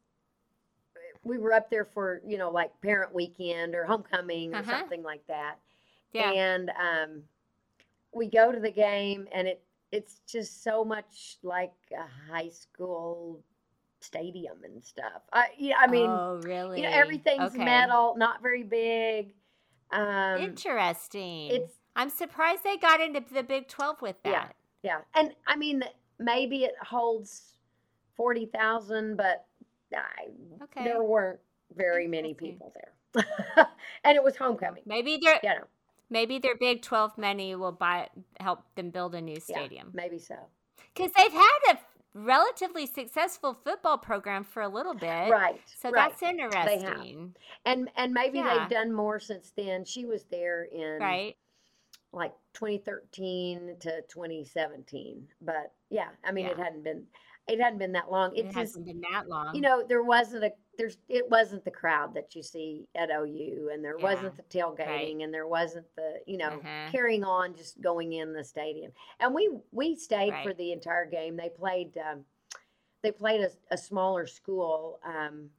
We 1.25 1.39
were 1.39 1.53
up 1.53 1.69
there 1.69 1.85
for 1.85 2.23
you 2.25 2.39
know 2.39 2.51
like 2.51 2.71
parent 2.81 3.13
weekend 3.13 3.75
or 3.75 3.85
homecoming 3.85 4.55
or 4.55 4.61
Uh-huh. 4.61 4.79
something 4.79 5.03
like 5.03 5.27
that 5.27 5.57
Yeah. 6.13 6.31
and 6.31 6.71
um, 6.71 7.23
we 8.15 8.29
go 8.29 8.53
to 8.53 8.61
the 8.61 8.71
game 8.71 9.27
and 9.33 9.49
it 9.49 9.61
it's 9.93 10.21
just 10.29 10.63
so 10.63 10.85
much 10.85 11.39
like 11.43 11.73
a 11.93 12.33
high 12.33 12.49
school 12.49 13.43
stadium 14.01 14.59
and 14.65 14.83
stuff 14.85 15.23
i 15.33 15.47
yeah 15.59 15.77
i 15.81 15.87
mean 15.87 16.11
oh, 16.11 16.37
really? 16.37 16.79
you 16.79 16.85
know 16.85 16.91
everything's 16.93 17.55
Okay. 17.55 17.65
metal 17.65 18.15
not 18.17 18.41
very 18.43 18.63
big 18.63 19.35
um 19.91 20.41
Interesting. 20.41 21.51
it's 21.51 21.73
I'm 21.97 22.11
surprised 22.11 22.63
they 22.63 22.77
got 22.77 23.01
into 23.01 23.23
the 23.33 23.43
Big 23.43 23.67
12 23.69 24.01
with 24.03 24.23
that. 24.25 24.55
Yeah. 24.83 24.99
yeah 25.15 25.21
and 25.21 25.35
i 25.47 25.57
mean 25.57 25.83
maybe 26.19 26.65
it 26.65 26.75
holds 26.81 27.55
40,000 28.17 29.17
but 29.17 29.47
I, 29.95 30.29
Okay. 30.65 30.85
there 30.85 31.03
weren't 31.03 31.39
very 31.75 32.07
many 32.09 32.35
people 32.35 32.73
there 32.75 32.93
and 34.05 34.17
it 34.17 34.23
was 34.23 34.37
homecoming 34.37 34.83
Maybe 34.87 35.19
their 35.23 35.39
you 35.43 35.49
know 35.51 35.65
maybe 36.11 36.39
their 36.39 36.57
Big 36.57 36.83
12 36.83 37.17
money 37.19 37.55
will 37.55 37.73
buy 37.73 38.09
help 38.41 38.61
them 38.75 38.91
build 38.91 39.15
a 39.15 39.21
new 39.21 39.39
yeah, 39.49 39.57
stadium. 39.57 39.91
maybe 39.95 40.19
so 40.19 40.37
Because 40.95 41.13
they've 41.17 41.33
had 41.33 41.59
a 41.75 41.79
relatively 42.15 42.87
successful 42.87 43.55
football 43.65 43.99
program 43.99 44.43
for 44.45 44.63
a 44.63 44.69
little 44.69 44.95
bit. 44.95 45.31
right 45.31 45.61
So 45.81 45.91
right. 45.91 46.11
that's 46.11 46.23
interesting. 46.23 47.35
and 47.65 47.91
and 47.97 48.13
maybe 48.13 48.39
Yeah. 48.39 48.59
they've 48.61 48.69
done 48.71 48.93
more 48.93 49.19
since 49.21 49.53
then. 49.57 49.85
She 49.85 50.05
was 50.05 50.25
there 50.31 50.65
in 50.65 50.99
Right? 51.01 51.37
Like 52.17 52.33
2013 52.55 53.77
to 53.81 54.03
2017, 54.09 55.29
but 55.43 55.73
yeah, 55.91 56.09
I 56.25 56.33
mean 56.33 56.47
it 56.47 56.59
hadn't 56.59 56.83
been 56.83 57.05
it 57.47 57.61
hadn't 57.61 57.79
been 57.79 57.93
that 57.93 58.11
long. 58.11 58.35
It, 58.35 58.41
It 58.41 58.45
just 58.47 58.57
hasn't 58.57 58.87
been 58.87 59.01
that 59.13 59.29
long. 59.29 59.55
you 59.55 59.61
know 59.61 59.85
there 59.87 60.03
wasn't 60.03 60.45
a 60.45 60.51
there's 60.79 60.97
it 61.09 61.29
wasn't 61.31 61.65
the 61.65 61.71
crowd 61.71 62.15
that 62.15 62.35
you 62.35 62.43
see 62.43 62.89
at 62.95 63.11
OU, 63.11 63.71
and 63.73 63.85
there 63.85 63.97
Yeah. 63.99 64.03
wasn't 64.05 64.37
the 64.37 64.43
tailgating, 64.45 65.23
and 65.25 65.33
there 65.33 65.47
wasn't 65.47 65.87
the 65.95 66.21
you 66.27 66.39
know 66.39 66.59
Uh-huh. 66.59 66.91
carrying 66.91 67.23
on 67.25 67.55
just 67.55 67.81
going 67.81 68.15
in 68.15 68.33
the 68.33 68.43
stadium. 68.45 68.93
And 69.21 69.35
we 69.35 69.51
we 69.71 69.95
stayed 69.95 70.33
for 70.43 70.55
the 70.55 70.73
entire 70.73 71.07
game. 71.07 71.37
They 71.37 71.51
played 71.51 71.97
um, 71.99 72.25
they 73.03 73.13
played 73.13 73.43
a, 73.43 73.51
a 73.71 73.77
smaller 73.79 74.27
school. 74.27 74.99
Um, 75.05 75.51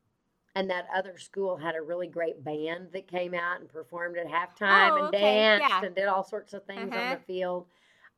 and 0.58 0.70
that 0.72 0.88
other 0.93 1.18
school 1.20 1.55
had 1.55 1.76
a 1.76 1.82
really 1.82 2.08
great 2.08 2.43
band 2.43 2.88
that 2.91 3.08
came 3.08 3.36
out 3.36 3.60
and 3.60 3.70
performed 3.70 4.18
at 4.18 4.26
halftime 4.26 4.91
Oh, 4.91 4.95
and 4.97 5.08
okay, 5.10 5.20
danced 5.20 5.70
yeah. 5.70 5.86
and 5.86 5.95
did 5.95 6.08
all 6.08 6.24
sorts 6.24 6.53
of 6.53 6.66
things 6.66 6.91
on 6.91 6.97
Uh-huh. 6.97 7.16
the 7.16 7.22
field. 7.22 7.68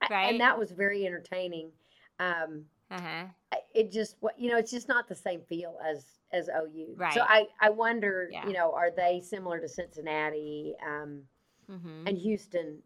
I- 0.01 0.29
And 0.29 0.39
that 0.39 0.57
was 0.57 0.71
very 0.71 1.05
entertaining. 1.05 1.71
um, 2.19 2.65
Uh-huh. 2.91 3.25
It 3.73 3.91
just 3.91 4.15
you 4.37 4.49
know 4.49 4.57
it's 4.57 4.71
just 4.71 4.87
not 4.87 5.07
the 5.07 5.15
same 5.15 5.41
feel 5.43 5.77
as 5.85 6.19
as 6.31 6.49
OU. 6.49 6.95
Right. 6.97 7.13
So 7.13 7.21
I 7.21 7.47
I 7.59 7.69
wonder 7.69 8.29
Yeah. 8.31 8.47
you 8.47 8.53
know 8.53 8.73
are 8.73 8.89
they 8.91 9.21
similar 9.21 9.59
to 9.59 9.67
Cincinnati 9.69 10.75
um, 10.85 11.27
Mm-hmm. 11.69 12.07
and 12.07 12.17
Houston? 12.17 12.81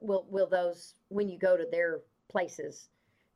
Will 0.00 0.26
will 0.30 0.46
those 0.46 0.94
when 1.08 1.28
you 1.28 1.38
go 1.38 1.56
to 1.56 1.66
their 1.70 2.00
places 2.28 2.88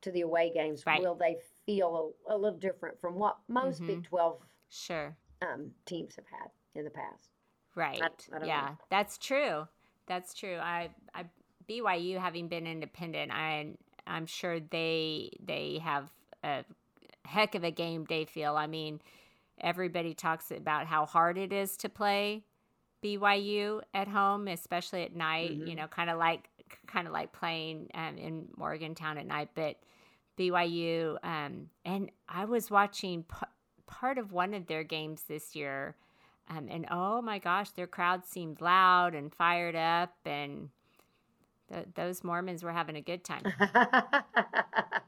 to 0.02 0.10
the 0.12 0.20
away 0.22 0.50
games 0.52 0.84
Right. 0.86 1.00
will 1.00 1.14
they 1.16 1.36
feel 1.66 2.14
a, 2.28 2.34
a 2.34 2.36
little 2.36 2.58
different 2.58 3.00
from 3.00 3.14
what 3.16 3.36
most 3.48 3.80
Mhm. 3.82 3.86
Big 3.86 4.04
Twelve 4.04 4.46
Sure. 4.70 5.16
Um, 5.42 5.72
teams 5.86 6.16
have 6.16 6.26
had 6.30 6.50
in 6.74 6.84
the 6.84 6.90
past? 6.90 7.30
Right. 7.74 8.02
I 8.02 8.38
don't 8.38 8.48
yeah, 8.48 8.68
know. 8.68 8.76
that's 8.90 9.18
true. 9.18 9.66
That's 10.06 10.34
true. 10.34 10.56
I, 10.56 10.90
I 11.14 11.24
BYU 11.68 12.18
having 12.18 12.48
been 12.48 12.66
independent, 12.66 13.32
I 13.32 13.74
I'm 14.06 14.26
sure 14.26 14.60
they 14.60 15.30
they 15.44 15.80
have 15.82 16.10
a 16.42 16.64
heck 17.24 17.54
of 17.54 17.64
a 17.64 17.70
game 17.70 18.04
day 18.04 18.24
feel. 18.24 18.56
I 18.56 18.66
mean, 18.66 19.00
everybody 19.60 20.14
talks 20.14 20.50
about 20.50 20.86
how 20.86 21.06
hard 21.06 21.38
it 21.38 21.52
is 21.52 21.76
to 21.78 21.88
play 21.88 22.44
BYU 23.02 23.80
at 23.94 24.08
home, 24.08 24.48
especially 24.48 25.02
at 25.02 25.14
night. 25.16 25.60
You 25.64 25.74
Mhm. 25.74 25.76
know, 25.76 25.86
kind 25.86 26.10
of 26.10 26.18
like 26.18 26.48
kind 26.86 27.06
of 27.06 27.12
like 27.12 27.32
playing 27.32 27.88
um, 27.94 28.18
in 28.18 28.48
Morgantown 28.56 29.18
at 29.18 29.26
night, 29.26 29.50
but 29.54 29.76
BYU 30.38 31.18
um, 31.22 31.70
and 31.84 32.10
I 32.28 32.44
was 32.44 32.70
watching 32.70 33.24
part 34.00 34.18
of 34.18 34.32
one 34.32 34.54
of 34.54 34.66
their 34.66 34.82
games 34.84 35.22
this 35.28 35.54
year. 35.54 35.94
Um, 36.50 36.68
and 36.70 36.86
oh 36.90 37.22
my 37.22 37.38
gosh, 37.38 37.70
their 37.70 37.86
crowd 37.86 38.24
seemed 38.26 38.60
loud 38.60 39.14
and 39.14 39.32
fired 39.32 39.76
up, 39.76 40.14
and 40.26 40.70
th- 41.72 41.86
those 41.94 42.24
Mormons 42.24 42.62
were 42.62 42.72
having 42.72 42.96
a 42.96 43.00
good 43.00 43.24
time. 43.24 43.42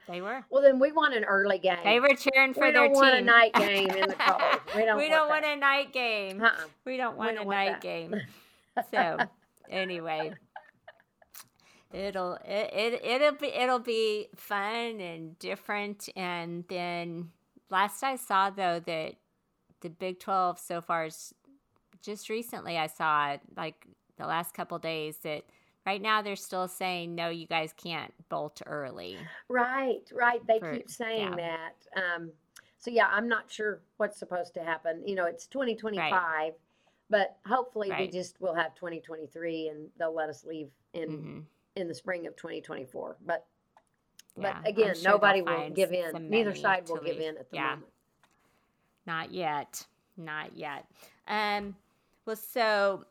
They 0.07 0.21
were. 0.21 0.45
well, 0.51 0.63
then 0.63 0.79
we 0.79 0.93
want 0.93 1.15
an 1.15 1.25
early 1.25 1.59
game. 1.59 1.79
They 1.83 1.99
were 1.99 2.11
cheering 2.15 2.53
for 2.53 2.67
we 2.67 2.73
their 2.73 2.89
don't 2.89 2.93
want 2.93 3.15
a 3.15 3.23
night 3.23 3.55
game 3.55 3.89
in 3.89 4.07
the 4.11 4.15
cold. 4.15 4.43
We 4.77 4.85
don't 4.85 4.99
we 4.99 5.09
want 5.09 5.13
don't 5.13 5.29
want 5.31 5.45
a 5.47 5.57
night 5.57 5.93
game. 5.95 6.43
Uh-uh. 6.43 6.51
We 6.85 6.99
don't 6.99 7.15
We 7.15 7.19
want 7.25 7.37
don't 7.37 7.45
a 7.45 7.47
want 7.47 7.57
night 7.59 7.71
that. 7.73 7.81
game. 7.81 8.15
So 8.91 9.17
anyway, 9.71 10.35
it'll 11.93 12.35
it, 12.45 12.71
it 12.75 13.05
it'll 13.05 13.33
be 13.39 13.47
it'll 13.47 13.79
be 13.79 14.29
fun 14.37 15.01
and 15.01 15.39
different. 15.39 16.09
And 16.17 16.65
then 16.69 17.31
last 17.71 18.03
I 18.03 18.17
saw 18.17 18.51
though 18.51 18.81
that 18.81 19.15
the 19.81 19.91
Big 19.91 20.21
Twelve 20.21 20.59
so 20.59 20.81
far 20.81 21.07
is 21.07 21.35
just 22.03 22.29
recently 22.29 22.79
I 22.79 22.87
saw 22.87 23.33
it 23.33 23.41
like 23.57 23.87
the 24.19 24.27
last 24.27 24.55
couple 24.55 24.79
days 24.79 25.19
that 25.19 25.45
right 25.87 26.01
now 26.01 26.23
they're 26.23 26.37
still 26.37 26.69
saying 26.69 27.15
no, 27.15 27.29
you 27.29 27.47
guys 27.47 27.75
can't 27.77 28.13
bolt 28.29 28.63
early. 28.67 29.19
Right, 29.49 30.03
right. 30.13 30.41
They 30.47 30.59
For- 30.59 30.75
keep 30.75 30.91
saying 30.91 31.35
yeah. 31.39 31.67
that. 31.95 32.01
Um, 32.01 32.31
so 32.79 32.91
yeah, 32.91 33.07
I'm 33.11 33.29
not 33.29 33.51
sure 33.51 33.81
what's 33.97 34.19
supposed 34.19 34.55
to 34.55 34.63
happen. 34.63 35.03
You 35.07 35.15
know, 35.15 35.25
it's 35.25 35.47
2025, 35.47 36.53
but 37.09 37.37
hopefully 37.47 37.91
we 37.99 38.09
just 38.09 38.41
will 38.41 38.55
have 38.55 38.75
2023 38.75 39.69
and 39.69 39.89
they'll 39.99 40.15
let 40.15 40.29
us 40.29 40.45
leave 40.45 40.69
in 40.93 41.11
hmm 41.11 41.41
in 41.77 41.89
the 41.89 41.95
spring 41.95 42.27
of 42.27 42.37
2024. 42.37 43.17
But 43.27 43.47
but 44.37 44.57
I'm 44.57 44.65
again, 44.65 44.95
sure 44.95 45.13
nobody 45.13 45.43
will 45.43 45.71
give 45.71 45.93
in. 45.93 46.29
Neither 46.31 46.55
side 46.55 46.89
will 46.89 46.99
give 46.99 47.19
in 47.21 47.37
at 47.37 47.51
the 47.51 47.57
Yeah. 47.57 47.71
moment. 47.71 47.93
Not 49.07 49.33
yet. 49.33 49.87
Not 50.17 50.57
yet. 50.57 50.87
Um, 51.29 51.77
well, 52.27 52.37
so 52.37 53.05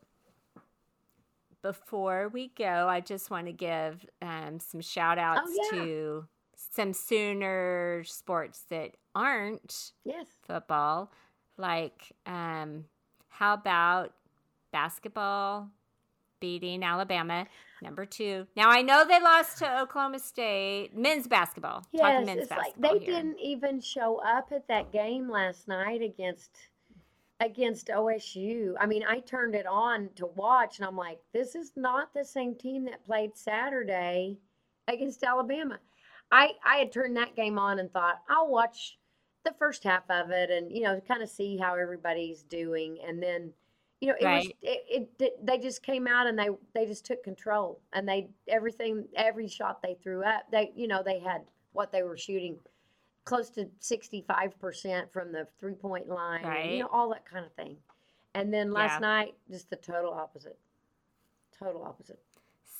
before 1.61 2.30
we 2.30 2.49
go, 2.49 2.88
I 2.88 2.99
just 2.99 3.30
want 3.30 3.47
to 3.47 3.53
give 3.53 4.05
um, 4.21 4.59
some 4.59 4.82
shout 4.82 5.17
outs 5.17 5.41
Oh, 5.45 5.69
yeah. 5.74 5.80
to 5.84 6.28
some 6.55 6.93
Sooner 6.93 8.03
sports 8.05 8.65
that 8.69 8.91
aren't 9.15 9.91
Yes. 10.03 10.28
football. 10.41 11.11
Like, 11.57 12.11
um, 12.26 12.86
how 13.30 13.53
about 13.53 14.13
basketball 14.71 15.69
beating 16.44 16.84
Alabama, 16.84 17.48
number 17.82 18.06
two? 18.06 18.46
Now, 18.58 18.70
I 18.70 18.82
know 18.82 19.06
they 19.08 19.22
lost 19.22 19.60
to 19.60 19.80
Oklahoma 19.80 20.20
State, 20.20 20.89
men's 20.94 21.26
basketball. 21.26 21.86
Yes, 21.94 22.26
men's 22.26 22.41
it's 22.41 22.52
like 22.52 22.74
they 22.78 23.00
here. 23.00 23.14
didn't 23.14 23.39
even 23.39 23.80
show 23.80 24.18
up 24.18 24.50
at 24.52 24.68
that 24.68 24.91
game 24.91 25.30
last 25.30 25.70
night 25.70 26.02
against 26.02 26.52
against 27.39 27.88
OSU. 27.88 28.74
I 28.78 28.86
mean, 28.86 29.06
I 29.08 29.20
turned 29.20 29.56
it 29.56 29.66
on 29.66 30.10
to 30.16 30.26
watch 30.26 30.80
and 30.80 30.86
I'm 30.86 30.98
like, 30.98 31.20
this 31.34 31.56
is 31.56 31.72
not 31.78 32.14
the 32.14 32.26
same 32.26 32.56
team 32.56 32.84
that 32.86 33.06
played 33.06 33.38
Saturday 33.38 34.38
against 34.89 35.24
Alabama. 35.24 35.80
I 36.30 36.52
I 36.66 36.76
had 36.76 36.91
turned 36.91 37.16
that 37.16 37.38
game 37.38 37.58
on 37.58 37.80
and 37.80 37.89
thought, 37.89 38.20
I'll 38.28 38.50
watch 38.50 38.98
the 39.46 39.56
first 39.58 39.86
half 39.86 40.04
of 40.10 40.30
it 40.30 40.50
and 40.50 40.70
you 40.74 40.82
know, 40.82 41.00
kind 41.08 41.24
of 41.24 41.30
see 41.30 41.56
how 41.56 41.76
everybody's 41.76 42.44
doing 42.44 42.98
and 43.08 43.24
then 43.24 43.54
you 44.04 44.10
know, 44.10 44.16
it 44.20 44.26
was 44.26 44.47
Right. 44.47 44.58
it, 44.62 45.10
it 45.18 45.45
they 45.45 45.58
just 45.58 45.82
came 45.82 46.08
out 46.08 46.28
and 46.28 46.38
they 46.38 46.49
they 46.74 46.86
just 46.86 47.06
took 47.06 47.24
control 47.24 47.80
and 47.93 48.08
they 48.08 48.28
everything 48.49 49.08
every 49.16 49.47
shot 49.47 49.82
they 49.82 49.95
threw 50.04 50.26
up, 50.26 50.43
they 50.51 50.74
you 50.76 50.89
know, 50.89 51.01
they 51.01 51.20
had 51.20 51.43
what 51.72 51.89
they 51.93 52.04
were 52.04 52.18
shooting 52.18 52.58
close 53.24 53.49
to 53.51 53.70
65% 53.80 55.10
from 55.14 55.32
the 55.32 55.47
three 55.58 55.76
point 55.76 56.10
line, 56.10 56.43
and, 56.43 56.54
Right. 56.54 56.72
you 56.72 56.80
know, 56.80 56.89
all 56.91 57.10
that 57.12 57.26
kind 57.26 57.45
of 57.45 57.54
thing. 57.54 57.78
And 58.34 58.54
then 58.54 58.72
last 58.74 58.95
Yeah. 58.95 59.08
night, 59.08 59.36
just 59.49 59.70
the 59.70 59.78
total 59.78 60.14
opposite. 60.14 60.60
Total 61.58 61.82
opposite. 61.82 62.20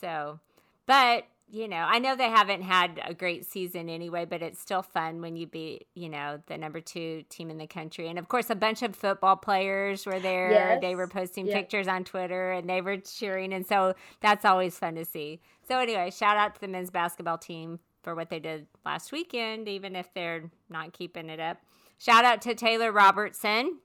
So, 0.02 0.42
but 0.86 1.24
you 1.50 1.68
know, 1.68 1.86
I 1.88 2.00
know 2.00 2.16
they 2.16 2.30
haven't 2.30 2.64
had 2.64 3.00
a 3.06 3.14
great 3.14 3.46
season 3.46 3.90
anyway, 3.90 4.26
but 4.26 4.42
it's 4.42 4.60
still 4.60 4.82
fun 4.82 5.22
when 5.22 5.36
you 5.36 5.46
beat, 5.46 5.88
you 5.94 6.10
know, 6.10 6.42
the 6.48 6.58
number 6.58 6.82
two 6.82 7.24
team 7.30 7.50
in 7.52 7.58
the 7.58 7.68
country. 7.68 8.08
And 8.08 8.18
of 8.18 8.28
course, 8.28 8.50
a 8.50 8.56
bunch 8.56 8.82
of 8.82 8.96
football 8.96 9.36
players 9.36 10.06
were 10.06 10.20
there. 10.20 10.50
They 10.82 10.96
were 10.96 11.08
posting 11.08 11.46
pictures 11.54 11.88
on 11.88 12.06
Twitter 12.06 12.52
and 12.54 12.70
they 12.70 12.82
were 12.82 12.98
cheering. 12.98 13.54
And 13.54 13.68
so 13.68 13.94
that's 14.20 14.46
always 14.46 14.78
fun 14.80 14.96
to 14.96 15.06
see. 15.06 15.42
So, 15.68 15.80
anyway, 15.80 16.12
shout 16.12 16.38
out 16.38 16.56
to 16.56 16.62
the 16.62 16.68
men's 16.68 16.90
basketball 16.90 17.38
team 17.38 17.80
for 18.04 18.16
what 18.16 18.30
they 18.30 18.40
did 18.40 18.68
last 18.86 19.12
weekend, 19.12 19.68
even 19.68 19.96
if 19.96 20.14
they're 20.14 20.52
not 20.70 20.94
keeping 20.94 21.30
it 21.30 21.40
up. 21.40 21.58
Shout 21.98 22.26
out 22.26 22.42
to 22.42 22.54
Taylor 22.54 22.92
Robertson, 22.92 23.80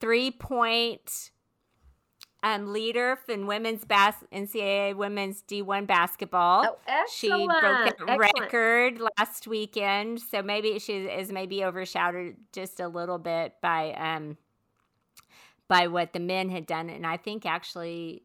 three 0.00 0.30
point 0.30 1.30
um, 2.42 2.72
leader 2.72 3.18
in 3.28 3.46
women's 3.46 3.84
bas- 3.84 4.24
NCAA 4.32 4.94
women's 4.96 5.42
D1 5.42 5.86
basketball. 5.86 6.64
Oh, 6.88 7.04
She 7.10 7.28
broke 7.28 7.60
that 7.60 7.96
excellent. 8.08 8.20
record 8.34 9.00
last 9.18 9.46
weekend, 9.46 10.20
so 10.20 10.42
maybe 10.42 10.78
she 10.78 11.06
is 11.06 11.30
maybe 11.30 11.64
overshadowed 11.64 12.36
just 12.52 12.80
a 12.80 12.88
little 12.88 13.18
bit 13.18 13.54
by 13.62 13.92
um 13.92 14.36
by 15.68 15.86
what 15.86 16.12
the 16.12 16.20
men 16.20 16.50
had 16.50 16.66
done. 16.66 16.90
And 16.90 17.06
I 17.06 17.16
think 17.16 17.46
actually 17.46 18.22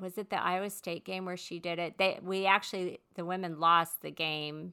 was 0.00 0.16
it 0.16 0.30
the 0.30 0.42
Iowa 0.42 0.70
State 0.70 1.04
game 1.04 1.26
where 1.26 1.36
she 1.36 1.58
did 1.58 1.78
it? 1.78 1.98
They 1.98 2.18
we 2.22 2.46
actually 2.46 3.00
the 3.14 3.24
women 3.24 3.60
lost 3.60 4.00
the 4.02 4.10
game 4.10 4.72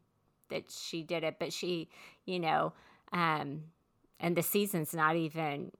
that 0.49 0.71
she 0.71 1.03
did 1.03 1.23
it, 1.23 1.35
but 1.39 1.51
she, 1.53 1.89
you 2.25 2.39
know, 2.39 2.73
um 3.11 3.63
and 4.19 4.35
the 4.35 4.43
season's 4.43 4.93
not 4.93 5.15
even 5.15 5.71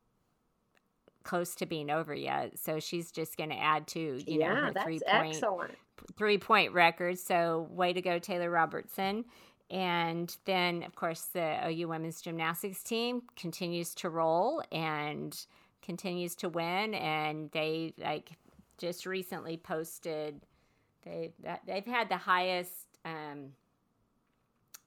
close 1.30 1.54
to 1.54 1.68
being 1.68 1.92
over 1.92 2.16
yet. 2.16 2.58
So 2.58 2.80
she's 2.80 3.12
just 3.12 3.38
going 3.38 3.52
to 3.52 3.60
add 3.60 3.86
to, 3.90 4.20
you 4.26 4.40
know, 4.40 4.48
her 4.48 4.72
that's 4.74 4.84
three 4.84 5.00
point 5.08 5.36
excellent. 5.36 5.76
three 6.18 6.40
point 6.40 6.74
record. 6.74 7.20
So 7.20 7.68
way 7.70 7.94
to 7.94 8.02
go, 8.02 8.18
Taylor 8.18 8.50
Robertson. 8.50 9.26
And 9.70 10.36
then, 10.46 10.82
of 10.82 10.96
course, 10.96 11.26
the 11.32 11.60
OU 11.68 11.88
women's 11.88 12.20
gymnastics 12.20 12.82
team 12.82 13.22
continues 13.36 13.94
to 13.96 14.10
roll 14.10 14.64
and 14.72 15.40
continues 15.84 16.34
to 16.38 16.50
win. 16.50 16.96
And 16.96 17.52
they 17.52 17.94
like 18.00 18.32
just 18.80 19.06
recently 19.06 19.56
posted 19.56 20.42
they 21.06 21.32
that 21.44 21.62
they've 21.68 21.86
had 21.86 22.10
the 22.10 22.18
highest. 22.18 22.88
Um, 23.06 23.52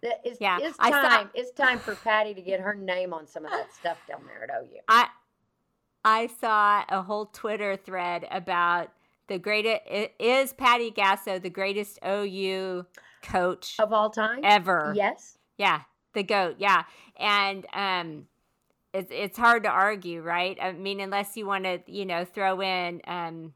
That- 0.07 0.21
It's, 0.25 0.41
Yeah, 0.41 0.59
it's 0.61 0.77
I 0.79 0.91
saw- 0.91 1.03
time. 1.09 1.31
It's 1.35 1.51
time 1.53 1.79
for 1.79 1.95
Patty 1.97 2.33
to 2.35 2.41
get 2.43 2.61
her 2.61 2.75
name 2.75 3.13
on 3.13 3.27
some 3.27 3.45
of 3.45 3.51
that 3.51 3.73
stuff 3.73 3.99
down 4.09 4.23
there 4.27 4.45
at 4.45 4.51
OU. 4.63 4.79
I 4.89 5.09
I 6.05 6.29
saw 6.29 6.85
a 6.89 7.03
whole 7.03 7.27
Twitter 7.27 7.77
thread 7.77 8.27
about 8.31 8.91
the 9.27 9.39
greatest 9.39 9.83
is 10.21 10.53
Patty 10.53 10.93
Gasso 10.93 11.43
the 11.43 11.51
greatest 11.51 11.99
OU 12.07 12.87
coach 13.23 13.75
Of 13.81 13.93
all 13.93 14.11
time, 14.11 14.41
ever. 14.45 14.93
yes. 14.97 15.37
Yeah, 15.59 15.81
the 16.13 16.23
goat. 16.23 16.57
Yeah, 16.59 16.85
and 17.19 17.67
um, 17.73 18.29
it's 18.93 19.11
it's 19.11 19.37
hard 19.39 19.65
to 19.65 19.69
argue, 19.71 20.23
right? 20.23 20.57
I 20.63 20.71
mean, 20.73 21.01
unless 21.01 21.37
you 21.37 21.47
want 21.47 21.65
to, 21.65 21.81
you 21.89 22.05
know, 22.07 22.25
throw 22.25 22.61
in 22.61 23.01
um, 23.09 23.55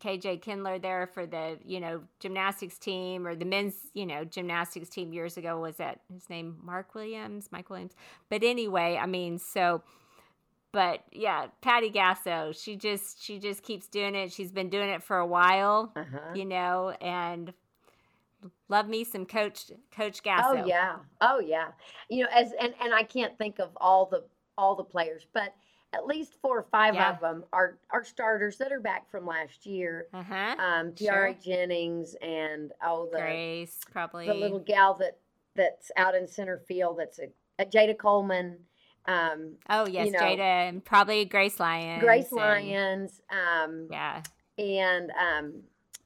KJ 0.00 0.42
Kindler 0.42 0.78
there 0.78 1.06
for 1.06 1.26
the 1.26 1.58
you 1.64 1.80
know 1.80 2.02
gymnastics 2.20 2.78
team 2.78 3.26
or 3.26 3.34
the 3.34 3.44
men's 3.44 3.74
you 3.94 4.06
know 4.06 4.24
gymnastics 4.24 4.88
team 4.88 5.12
years 5.12 5.36
ago 5.36 5.60
was 5.60 5.76
that 5.76 6.00
his 6.12 6.28
name 6.30 6.56
Mark 6.62 6.94
Williams, 6.94 7.48
Mike 7.50 7.70
Williams. 7.70 7.92
But 8.28 8.42
anyway, 8.42 8.98
I 9.00 9.06
mean, 9.06 9.38
so. 9.38 9.82
But 10.70 11.00
yeah, 11.12 11.46
Patty 11.62 11.90
Gasso, 11.90 12.54
she 12.54 12.76
just 12.76 13.22
she 13.22 13.38
just 13.38 13.62
keeps 13.62 13.88
doing 13.88 14.14
it. 14.14 14.30
She's 14.30 14.52
been 14.52 14.68
doing 14.68 14.90
it 14.90 15.02
for 15.02 15.16
a 15.16 15.26
while, 15.26 15.90
Uh 15.96 16.04
huh. 16.12 16.34
you 16.34 16.44
know, 16.44 16.90
and 17.00 17.54
love 18.68 18.86
me 18.86 19.02
some 19.04 19.24
coach 19.26 19.70
Coach 19.90 20.22
Gasso. 20.22 20.62
Oh 20.62 20.66
yeah. 20.66 20.96
Oh 21.20 21.40
yeah. 21.40 21.68
You 22.10 22.24
know, 22.24 22.28
as 22.34 22.52
and 22.60 22.74
and 22.82 22.92
I 22.94 23.02
can't 23.02 23.36
think 23.38 23.58
of 23.58 23.70
all 23.78 24.06
the 24.06 24.24
all 24.58 24.74
the 24.76 24.84
players, 24.84 25.26
but 25.32 25.54
at 25.94 26.06
least 26.06 26.34
four 26.42 26.58
or 26.58 26.66
five 26.70 26.94
Yeah. 26.94 27.12
of 27.14 27.20
them 27.20 27.44
are 27.52 27.78
are 27.90 28.04
starters 28.04 28.58
that 28.58 28.72
are 28.72 28.80
back 28.80 29.10
from 29.10 29.26
last 29.26 29.64
year. 29.66 30.06
Uh 30.12 30.22
huh. 30.22 30.56
Um, 30.58 30.92
Tiara 30.94 31.34
Jennings 31.34 32.14
and 32.20 32.72
oh 32.84 33.08
the 33.12 33.18
Grace, 33.18 33.78
probably. 33.90 34.26
the 34.26 34.34
little 34.34 34.58
gal 34.58 34.94
that 34.94 35.18
that's 35.54 35.90
out 35.96 36.14
in 36.14 36.28
center 36.28 36.58
field. 36.58 36.98
That's 36.98 37.18
a, 37.18 37.28
a 37.58 37.64
Jayda 37.64 37.96
Coleman. 37.98 38.58
Um, 39.06 39.54
oh 39.70 39.86
yes, 39.86 40.06
you 40.06 40.12
know, 40.12 40.18
Jayda, 40.18 40.38
and 40.68 40.84
probably 40.84 41.24
Grace 41.24 41.58
Lyons. 41.58 42.02
Grace 42.02 42.30
and- 42.30 42.40
Lyons. 42.40 43.22
Um, 43.30 43.88
Yeah, 43.90 44.22
and 44.58 45.10
um, 45.12 45.62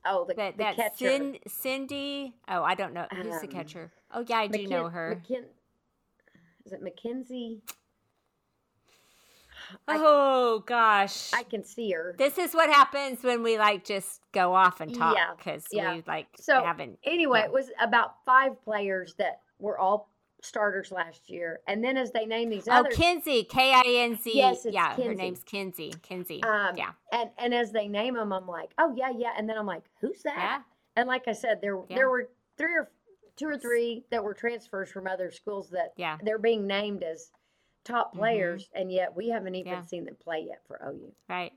oh 0.06 0.24
the, 0.26 0.34
that 0.34 0.56
the 0.56 0.62
that 0.62 0.76
catcher. 0.76 1.08
Cin- 1.08 1.38
Cindy. 1.48 2.34
Oh, 2.46 2.62
I 2.62 2.76
don't 2.76 2.92
know 2.94 3.06
who's 3.12 3.40
the 3.40 3.48
Um, 3.48 3.52
catcher. 3.52 3.90
Oh 4.14 4.24
yeah, 4.28 4.38
I 4.38 4.46
do 4.46 4.66
know 4.68 4.88
her. 4.88 5.20
McKin- 5.28 5.46
is 6.64 6.72
it 6.72 6.80
Mackenzie? 9.86 10.04
I- 10.04 10.08
oh 10.08 10.62
gosh, 10.66 11.32
I 11.32 11.42
can 11.42 11.64
see 11.64 11.90
her. 11.92 12.14
this 12.18 12.38
is 12.38 12.54
what 12.54 12.70
happens 12.70 13.22
when 13.22 13.42
we 13.42 13.58
like 13.58 13.84
just 13.84 14.20
go 14.32 14.54
off 14.54 14.80
and 14.80 14.94
talk 14.94 15.16
Yeah, 15.16 15.34
because 15.36 15.64
yeah. 15.72 15.94
we 15.94 16.02
like 16.06 16.26
So, 16.36 16.62
haven't. 16.62 16.98
Anyway, 17.04 17.40
Yeah. 17.40 17.46
it 17.46 17.52
was 17.52 17.70
about 17.80 18.16
five 18.24 18.62
players 18.64 19.14
that 19.18 19.40
were 19.58 19.78
all 19.78 20.08
starters 20.42 20.90
last 20.90 21.30
year, 21.30 21.60
and 21.68 21.84
then 21.84 21.96
as 21.96 22.10
they 22.10 22.26
name 22.26 22.50
these 22.50 22.66
other, 22.66 22.76
Oh, 22.76 22.80
others, 22.80 22.96
Kinzie, 22.96 23.44
K 23.44 23.72
I 23.72 23.82
N 23.86 24.16
Z. 24.16 24.32
Yes, 24.34 24.66
yeah, 24.68 24.94
her 24.96 25.14
name's 25.14 25.44
Kinzie. 25.44 25.94
Kinzie. 26.02 26.42
um, 26.42 26.76
yeah, 26.76 26.90
and 27.12 27.30
and 27.38 27.54
as 27.54 27.70
they 27.72 27.86
name 27.88 28.14
them, 28.14 28.32
I'm 28.32 28.46
like, 28.48 28.72
oh 28.78 28.92
yeah, 28.96 29.10
yeah, 29.16 29.32
and 29.38 29.48
then 29.48 29.56
I'm 29.56 29.66
like, 29.66 29.84
who's 30.00 30.22
that? 30.24 30.34
yeah. 30.36 30.58
And 30.96 31.06
like 31.08 31.28
I 31.28 31.32
said, 31.32 31.60
there 31.62 31.76
Yeah. 31.88 31.96
there 31.96 32.10
were 32.10 32.28
three 32.58 32.74
or 32.76 32.90
two 33.36 33.46
or 33.48 33.56
three 33.56 34.04
that 34.10 34.22
were 34.22 34.34
transfers 34.34 34.90
from 34.90 35.06
other 35.06 35.30
schools 35.30 35.70
that 35.70 35.92
Yeah. 35.96 36.18
they're 36.22 36.38
being 36.38 36.66
named 36.66 37.02
as 37.02 37.30
top 37.84 38.14
Mhm. 38.14 38.18
players, 38.18 38.70
and 38.74 38.90
yet 38.92 39.14
we 39.16 39.28
haven't 39.28 39.54
even 39.54 39.72
Yeah. 39.72 39.82
seen 39.82 40.04
them 40.04 40.16
play 40.16 40.40
yet 40.40 40.62
for 40.66 40.80
OU. 40.84 41.14
Right. 41.28 41.52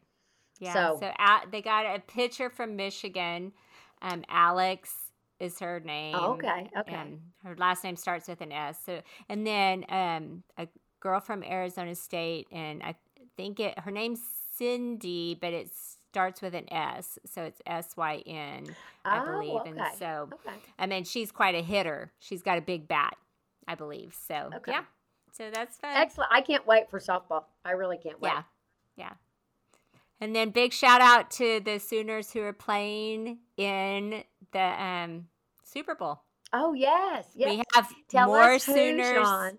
Yeah. 0.59 0.73
So- 0.73 0.97
So, 0.99 1.07
uh, 1.19 1.41
they 1.51 1.61
got 1.61 1.85
a 1.85 1.99
pitcher 1.99 2.49
from 2.49 2.75
Michigan. 2.75 3.53
Um, 4.01 4.23
Alex 4.29 5.11
is 5.39 5.59
her 5.59 5.79
name. 5.81 6.15
Oh, 6.17 6.33
okay, 6.33 6.69
okay. 6.77 6.95
And 6.95 7.31
her 7.43 7.55
last 7.57 7.83
name 7.83 7.95
starts 7.97 8.27
with 8.27 8.41
an 8.41 8.51
S. 8.51 8.81
So, 8.83 9.01
and 9.29 9.45
then 9.45 9.85
um, 9.89 10.43
a 10.57 10.67
girl 11.01 11.19
from 11.19 11.43
Arizona 11.43 11.93
State, 11.95 12.47
and 12.51 12.81
I 12.81 12.95
think 13.35 13.59
it 13.59 13.77
her 13.79 13.91
name's 13.91 14.21
Cindy, 14.51 15.35
but 15.35 15.51
it 15.51 15.69
starts 15.75 16.41
with 16.41 16.55
an 16.55 16.71
S, 16.71 17.19
so 17.25 17.43
it's 17.43 17.61
S 17.65 17.97
Y 17.97 18.23
N, 18.25 18.73
I 19.03 19.19
Oh, 19.19 19.25
believe. 19.25 19.61
And 19.65 19.81
so, 19.97 20.29
okay. 20.33 20.55
I 20.79 20.85
mean, 20.85 21.03
she's 21.03 21.31
quite 21.33 21.55
a 21.55 21.61
hitter. 21.61 22.13
She's 22.19 22.41
got 22.41 22.57
a 22.57 22.61
big 22.61 22.87
bat, 22.87 23.17
I 23.67 23.75
believe. 23.75 24.13
So, 24.13 24.49
Okay. 24.55 24.71
yeah. 24.71 24.85
So 25.35 25.49
that's 25.51 25.77
fun. 25.77 25.91
Excellent. 25.95 26.29
I 26.31 26.41
can't 26.41 26.65
wait 26.65 26.89
for 26.89 26.99
softball. 26.99 27.43
I 27.65 27.71
really 27.71 27.97
can't 27.97 28.21
wait. 28.21 28.29
Yeah. 28.29 28.43
Yeah. 28.95 29.13
And 30.21 30.33
then 30.35 30.51
big 30.51 30.71
shout 30.71 31.01
out 31.01 31.29
to 31.31 31.59
the 31.59 31.79
Sooners 31.79 32.31
who 32.31 32.41
are 32.41 32.53
playing 32.53 33.39
in 33.57 34.23
the 34.53 34.83
um, 34.83 35.27
Super 35.63 35.93
Bowl. 35.93 36.21
Oh 36.53 36.73
yes, 36.73 37.25
yes. 37.35 37.49
We 37.49 37.63
have 37.73 37.91
Tell 38.07 38.27
more 38.27 38.53
who, 38.53 38.59
Sooners. 38.59 39.57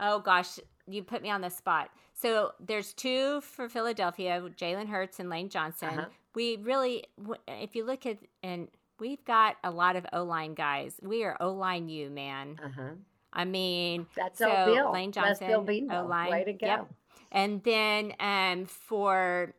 Oh 0.00 0.18
gosh, 0.18 0.58
you 0.88 1.04
put 1.04 1.22
me 1.22 1.30
on 1.30 1.40
the 1.40 1.50
spot. 1.50 1.90
So 2.14 2.52
there's 2.58 2.92
two 2.92 3.40
for 3.42 3.68
Philadelphia, 3.68 4.42
Jalen 4.56 4.88
Hurts 4.88 5.20
and 5.20 5.30
Lane 5.30 5.48
Johnson. 5.48 5.90
Uh-huh. 5.90 6.06
We 6.34 6.56
really, 6.56 7.04
if 7.46 7.76
you 7.76 7.84
look 7.84 8.06
at 8.06 8.18
and 8.42 8.66
we've 8.98 9.24
got 9.24 9.56
a 9.62 9.70
lot 9.70 9.94
of 9.94 10.04
O 10.12 10.24
line 10.24 10.54
guys. 10.54 10.94
We 11.00 11.22
are 11.22 11.36
O 11.40 11.52
line 11.52 11.88
you 11.88 12.10
man. 12.10 12.58
Uh 12.62 12.68
huh. 12.74 12.90
I 13.32 13.44
mean, 13.44 14.06
That's 14.16 14.38
so 14.38 14.46
Bill. 14.66 14.92
Lane 14.92 15.10
That's 15.12 15.38
Johnson, 15.40 15.46
Bill 15.48 15.64
Bedenbaugh. 15.64 16.04
O-line. 16.04 16.30
Way 16.30 16.44
to 16.44 16.52
go. 16.52 16.66
Yep. 16.66 16.90
And 17.32 17.62
then 17.62 18.12
um, 18.18 18.66
for 18.66 19.54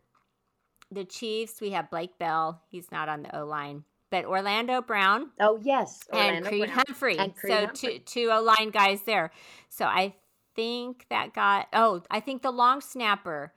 the 0.92 1.06
Chiefs, 1.06 1.62
we 1.62 1.70
have 1.72 1.90
Blake 1.90 2.18
Bell. 2.20 2.62
He's 2.70 2.92
not 2.92 3.08
on 3.08 3.24
the 3.24 3.40
O 3.40 3.46
line, 3.46 3.86
but 4.10 4.26
Orlando 4.26 4.82
Brown 4.82 5.30
Oh 5.40 5.58
yes, 5.64 6.02
and 6.12 6.20
Orlando 6.46 6.50
Creed 6.50 6.66
Brown. 6.66 6.84
Humphrey. 6.88 7.18
And 7.18 7.36
Creed 7.36 7.54
so 7.54 7.66
Humphrey. 7.68 8.00
two 8.00 8.00
two 8.00 8.30
O 8.32 8.42
line 8.42 8.72
guys 8.72 9.04
there. 9.04 9.32
So 9.70 9.86
I 9.86 10.16
think 10.56 11.06
that 11.10 11.34
got. 11.34 11.68
Oh, 11.72 12.04
I 12.12 12.20
think 12.20 12.42
the 12.42 12.52
long 12.52 12.82
snapper. 12.82 13.54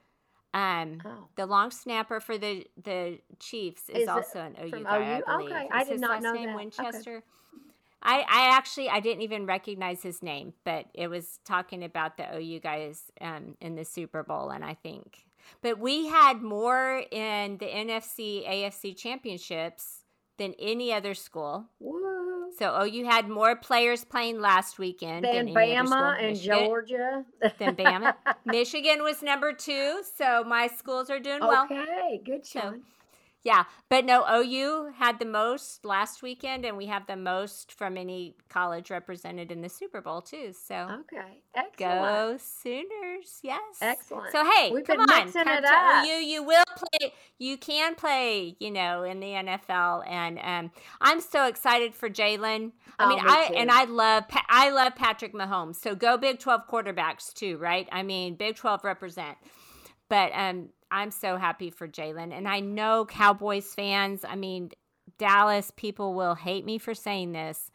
Um, 0.53 1.03
Oh. 1.05 1.27
the 1.35 1.47
long 1.47 1.73
snapper 1.73 2.21
for 2.21 2.39
the 2.39 2.65
the 2.81 3.19
Chiefs 3.41 3.89
is, 3.89 4.03
Is 4.03 4.09
also 4.09 4.39
an 4.39 4.55
OU 4.63 4.85
guy, 4.85 5.19
OU? 5.19 5.23
I 5.27 5.37
believe. 5.39 5.51
Okay, 5.51 5.69
I 5.73 5.83
did 5.83 5.99
not 6.01 6.11
last 6.11 6.23
know 6.23 6.33
name 6.33 6.47
that. 6.51 6.55
Okay. 6.55 7.21
I, 8.05 8.21
I 8.29 8.57
actually 8.57 8.89
I 8.91 9.01
didn't 9.01 9.23
even 9.23 9.47
recognize 9.47 10.03
his 10.03 10.23
name, 10.23 10.53
but 10.65 10.87
it 10.95 11.09
was 11.09 11.39
talking 11.45 11.83
about 11.83 12.17
the 12.17 12.37
OU 12.37 12.61
guys 12.61 13.03
um, 13.21 13.57
in 13.61 13.75
the 13.77 13.85
Super 13.85 14.23
Bowl, 14.23 14.51
and 14.51 14.65
I 14.65 14.75
think. 14.75 15.25
But 15.63 15.79
we 15.79 16.07
had 16.09 16.43
more 16.43 17.03
in 17.11 17.59
the 17.59 17.67
NFC 17.67 18.49
AFC 18.49 18.97
championships 18.97 20.05
than 20.39 20.55
any 20.59 20.93
other 20.93 21.15
school. 21.15 21.67
Woo. 21.81 22.51
So 22.59 22.83
OU 22.85 23.05
had 23.05 23.29
more 23.29 23.57
players 23.57 24.05
playing 24.05 24.41
last 24.41 24.79
weekend 24.79 25.25
than 25.25 25.49
school. 25.49 25.57
Bama 25.57 26.19
and 26.19 26.33
Michigan- 26.33 26.65
Georgia. 26.67 27.25
than 27.59 27.75
Bama. 27.77 28.15
Michigan 28.45 29.03
was 29.03 29.23
number 29.23 29.53
two, 29.53 30.03
so 30.17 30.45
my 30.45 30.67
schools 30.69 31.11
are 31.11 31.19
doing 31.21 31.41
well. 31.41 31.65
okay, 31.65 32.21
good 32.25 32.47
So, 32.47 32.61
Shawn. 32.61 32.83
Yeah, 33.45 33.65
but 33.91 34.07
no, 34.07 34.25
OU 34.27 34.93
had 34.97 35.19
the 35.19 35.27
most 35.27 35.85
last 35.85 36.23
weekend, 36.23 36.65
and 36.65 36.79
we 36.79 36.87
have 36.87 37.07
the 37.07 37.15
most 37.17 37.73
from 37.73 37.99
any 37.99 38.37
college 38.49 38.91
represented 38.91 39.53
in 39.53 39.61
the 39.61 39.69
Super 39.69 40.01
Bowl 40.01 40.23
too. 40.23 40.55
So 40.55 40.75
Okay, 41.01 41.43
excellent. 41.55 41.77
go 41.79 42.37
Sooners! 42.39 43.41
Yes, 43.43 43.61
Excellent. 43.83 44.33
So 44.33 44.45
hey, 44.51 44.71
We've 44.73 44.83
come 44.87 44.97
been 44.97 45.11
on, 45.11 45.31
come 45.31 45.47
it 45.47 45.61
to. 45.61 46.07
OU. 46.11 46.25
You 46.25 46.43
will 46.43 46.65
play. 46.75 47.13
You 47.39 47.59
can 47.59 47.95
play. 47.97 48.57
You 48.61 48.71
know, 48.71 49.03
in 49.03 49.21
the 49.21 49.27
NFL, 49.33 50.09
and 50.09 50.39
um, 50.43 50.71
I'm 51.03 51.21
so 51.21 51.47
excited 51.47 51.95
for 51.95 52.09
Jalen. 52.09 52.73
I 52.99 53.05
Oh, 53.05 53.09
mean, 53.09 53.19
me 53.19 53.25
I 53.27 53.49
too. 53.49 53.55
and 53.57 53.71
I 53.71 53.85
love 53.85 54.25
I 54.49 54.71
love 54.71 54.95
Patrick 54.97 55.35
Mahomes. 55.35 55.77
So 55.77 55.95
go 55.95 56.17
Big 56.17 56.39
Twelve 56.39 56.63
quarterbacks 56.67 57.33
too, 57.35 57.59
right? 57.59 57.87
I 57.93 58.03
mean, 58.05 58.37
Big 58.37 58.57
Twelve 58.57 58.85
represent. 58.85 59.37
But 60.09 60.33
um, 60.35 60.69
I'm 60.95 61.11
so 61.11 61.37
happy 61.37 61.71
for 61.71 61.89
Jalen, 61.89 62.33
and 62.33 62.47
I 62.47 62.61
know 62.61 63.05
Cowboys 63.05 63.75
fans. 63.75 64.25
I 64.27 64.37
mean, 64.37 64.71
Dallas 65.19 65.73
people 65.75 66.15
will 66.15 66.37
hate 66.37 66.65
me 66.65 66.79
for 66.79 66.95
saying 66.95 67.33
this, 67.33 67.71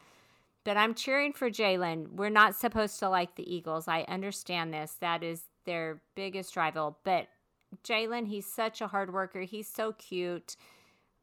but 0.64 0.78
I'm 0.78 0.94
cheering 0.94 1.34
for 1.34 1.50
Jalen. 1.50 2.14
We're 2.14 2.30
not 2.30 2.56
supposed 2.56 2.98
to 3.00 3.10
like 3.10 3.36
the 3.36 3.54
Eagles. 3.54 3.88
I 3.90 4.04
understand 4.04 4.74
this. 4.74 4.94
That 5.02 5.22
is 5.24 5.44
their 5.66 6.02
biggest 6.16 6.56
rival. 6.56 6.98
But 7.04 7.28
Jalen, 7.84 8.28
he's 8.28 8.46
such 8.46 8.80
a 8.80 8.88
hard 8.88 9.14
worker. 9.14 9.42
He's 9.42 9.68
so 9.68 9.92
cute. 9.92 10.56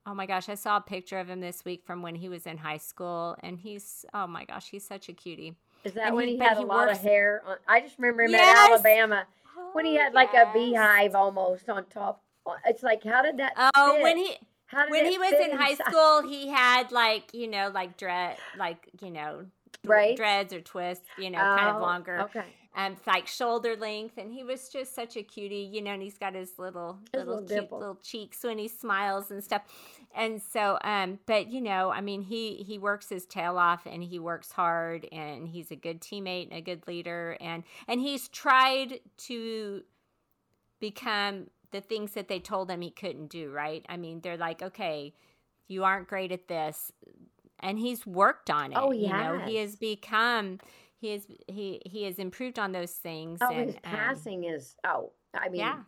Oh 0.05 0.15
my 0.15 0.27
gosh, 0.27 0.49
I 0.51 0.55
saw 0.55 0.77
a 0.77 0.81
picture 0.83 1.19
of 1.19 1.29
him 1.31 1.41
this 1.41 1.65
week 1.65 1.83
from 1.85 2.03
when 2.03 2.15
he 2.15 2.29
was 2.29 2.47
in 2.47 2.59
high 2.59 2.77
school, 2.77 3.37
and 3.43 3.59
he's 3.59 4.05
oh 4.13 4.27
my 4.27 4.45
gosh, 4.45 4.69
he's 4.71 4.85
such 4.87 5.09
a 5.09 5.13
cutie. 5.15 5.57
Is 5.85 5.95
that 5.95 6.09
And 6.09 6.17
when 6.17 6.29
he- 6.29 6.35
he, 6.37 6.41
had 6.43 6.59
he 6.59 6.63
a 6.63 6.67
lot 6.67 6.89
works- 6.89 6.99
of 6.99 7.05
hair? 7.05 7.43
On, 7.47 7.57
I 7.67 7.81
just 7.81 7.97
remember 7.99 8.23
him 8.25 8.33
Yes! 8.33 8.57
at 8.59 8.71
Alabama 8.71 9.25
when 9.73 9.85
he 9.85 9.97
Oh, 9.99 10.03
had 10.03 10.15
like 10.15 10.31
yes. 10.33 10.49
a 10.51 10.53
beehive 10.53 11.15
almost 11.15 11.69
on 11.69 11.85
top. 11.87 12.23
It's 12.65 12.83
like, 12.83 13.03
how 13.05 13.23
did 13.23 13.39
that? 13.39 13.53
Oh, 13.75 13.95
fit? 13.95 14.03
when 14.03 14.17
he 14.17 14.37
how 14.67 14.89
when 14.89 15.05
he 15.07 15.19
was 15.19 15.33
in 15.33 15.57
high 15.57 15.71
inside? 15.71 15.87
school, 15.91 16.23
he 16.29 16.49
had 16.49 16.93
like 16.93 17.33
you 17.35 17.49
know 17.49 17.71
like 17.75 17.97
dread 17.97 18.37
like 18.59 18.89
you 19.01 19.11
know 19.11 19.47
Braids? 19.83 20.17
dreads 20.17 20.53
or 20.53 20.61
twists, 20.61 21.07
you 21.19 21.31
know, 21.31 21.39
kind 21.39 21.69
of 21.71 21.77
Oh, 21.77 21.81
longer. 21.81 22.21
Okay. 22.23 22.45
um, 22.77 22.97
like 23.07 23.27
shoulder 23.27 23.77
length, 23.77 24.19
and 24.19 24.33
he 24.33 24.43
was 24.45 24.69
just 24.69 24.95
such 24.95 25.17
a 25.17 25.23
cutie, 25.23 25.69
you 25.73 25.83
know. 25.83 25.93
And 25.93 26.03
he's 26.03 26.19
got 26.19 26.35
his 26.35 26.59
little 26.59 26.99
His 27.13 27.21
little, 27.21 27.35
little 27.35 27.49
cute 27.49 27.61
dimple. 27.61 27.79
little 27.79 27.95
cheeks 27.97 28.43
when 28.45 28.59
he 28.59 28.69
smiles 28.69 29.31
and 29.31 29.43
stuff. 29.43 29.63
And 30.17 30.41
so, 30.41 30.79
um, 30.83 31.19
but 31.27 31.49
you 31.49 31.61
know, 31.61 31.91
I 31.91 32.01
mean, 32.01 32.23
he 32.23 32.65
he 32.67 32.79
works 32.79 33.11
his 33.11 33.27
tail 33.27 33.59
off, 33.59 33.87
and 33.87 34.03
he 34.03 34.19
works 34.19 34.51
hard, 34.51 35.07
and 35.13 35.47
he's 35.47 35.71
a 35.71 35.77
good 35.77 36.01
teammate 36.01 36.49
and 36.49 36.59
a 36.59 36.63
good 36.63 36.89
leader, 36.89 37.37
and 37.39 37.65
and 37.87 38.01
he's 38.01 38.29
tried 38.29 39.01
to 39.19 39.83
become 40.81 41.51
the 41.71 41.83
things 41.83 42.13
that 42.13 42.29
they 42.29 42.41
told 42.41 42.71
him 42.71 42.81
he 42.81 42.91
couldn't 42.91 43.27
do. 43.27 43.51
Right? 43.51 43.85
I 43.91 43.99
mean, 43.99 44.23
they're 44.23 44.39
like, 44.39 44.63
okay, 44.63 45.13
you 45.69 45.85
aren't 45.85 46.09
great 46.09 46.33
at 46.33 46.49
this, 46.49 46.91
and 47.61 47.79
he's 47.79 48.07
worked 48.07 48.49
on 48.49 48.73
it. 48.73 48.79
Oh, 48.81 48.93
he 48.93 49.03
you 49.03 49.13
know, 49.13 49.43
he 49.45 49.57
has. 49.57 49.77
become 49.77 50.61
he 50.99 51.11
has 51.11 51.27
he 51.47 51.83
he 51.85 52.05
has 52.05 52.19
improved 52.19 52.59
on 52.59 52.73
those 52.73 52.93
things. 52.93 53.39
Oh, 53.43 53.53
and, 53.53 53.67
his 53.67 53.77
um, 53.77 53.81
passing 53.83 54.45
is 54.45 54.77
oh, 54.83 55.13
I 55.35 55.51
mean, 55.51 55.61
yeah, 55.61 55.81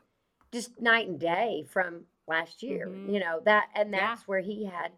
just 0.53 0.79
night 0.83 1.09
and 1.09 1.19
day 1.19 1.65
from 1.67 2.03
last 2.29 2.63
year. 2.63 2.87
Mhm. 2.87 3.07
You 3.07 3.21
know 3.21 3.41
that, 3.45 3.71
and 3.75 3.93
Yeah. 3.93 4.19
that's 4.19 4.29
where 4.29 4.41
he 4.41 4.65
had 4.65 4.93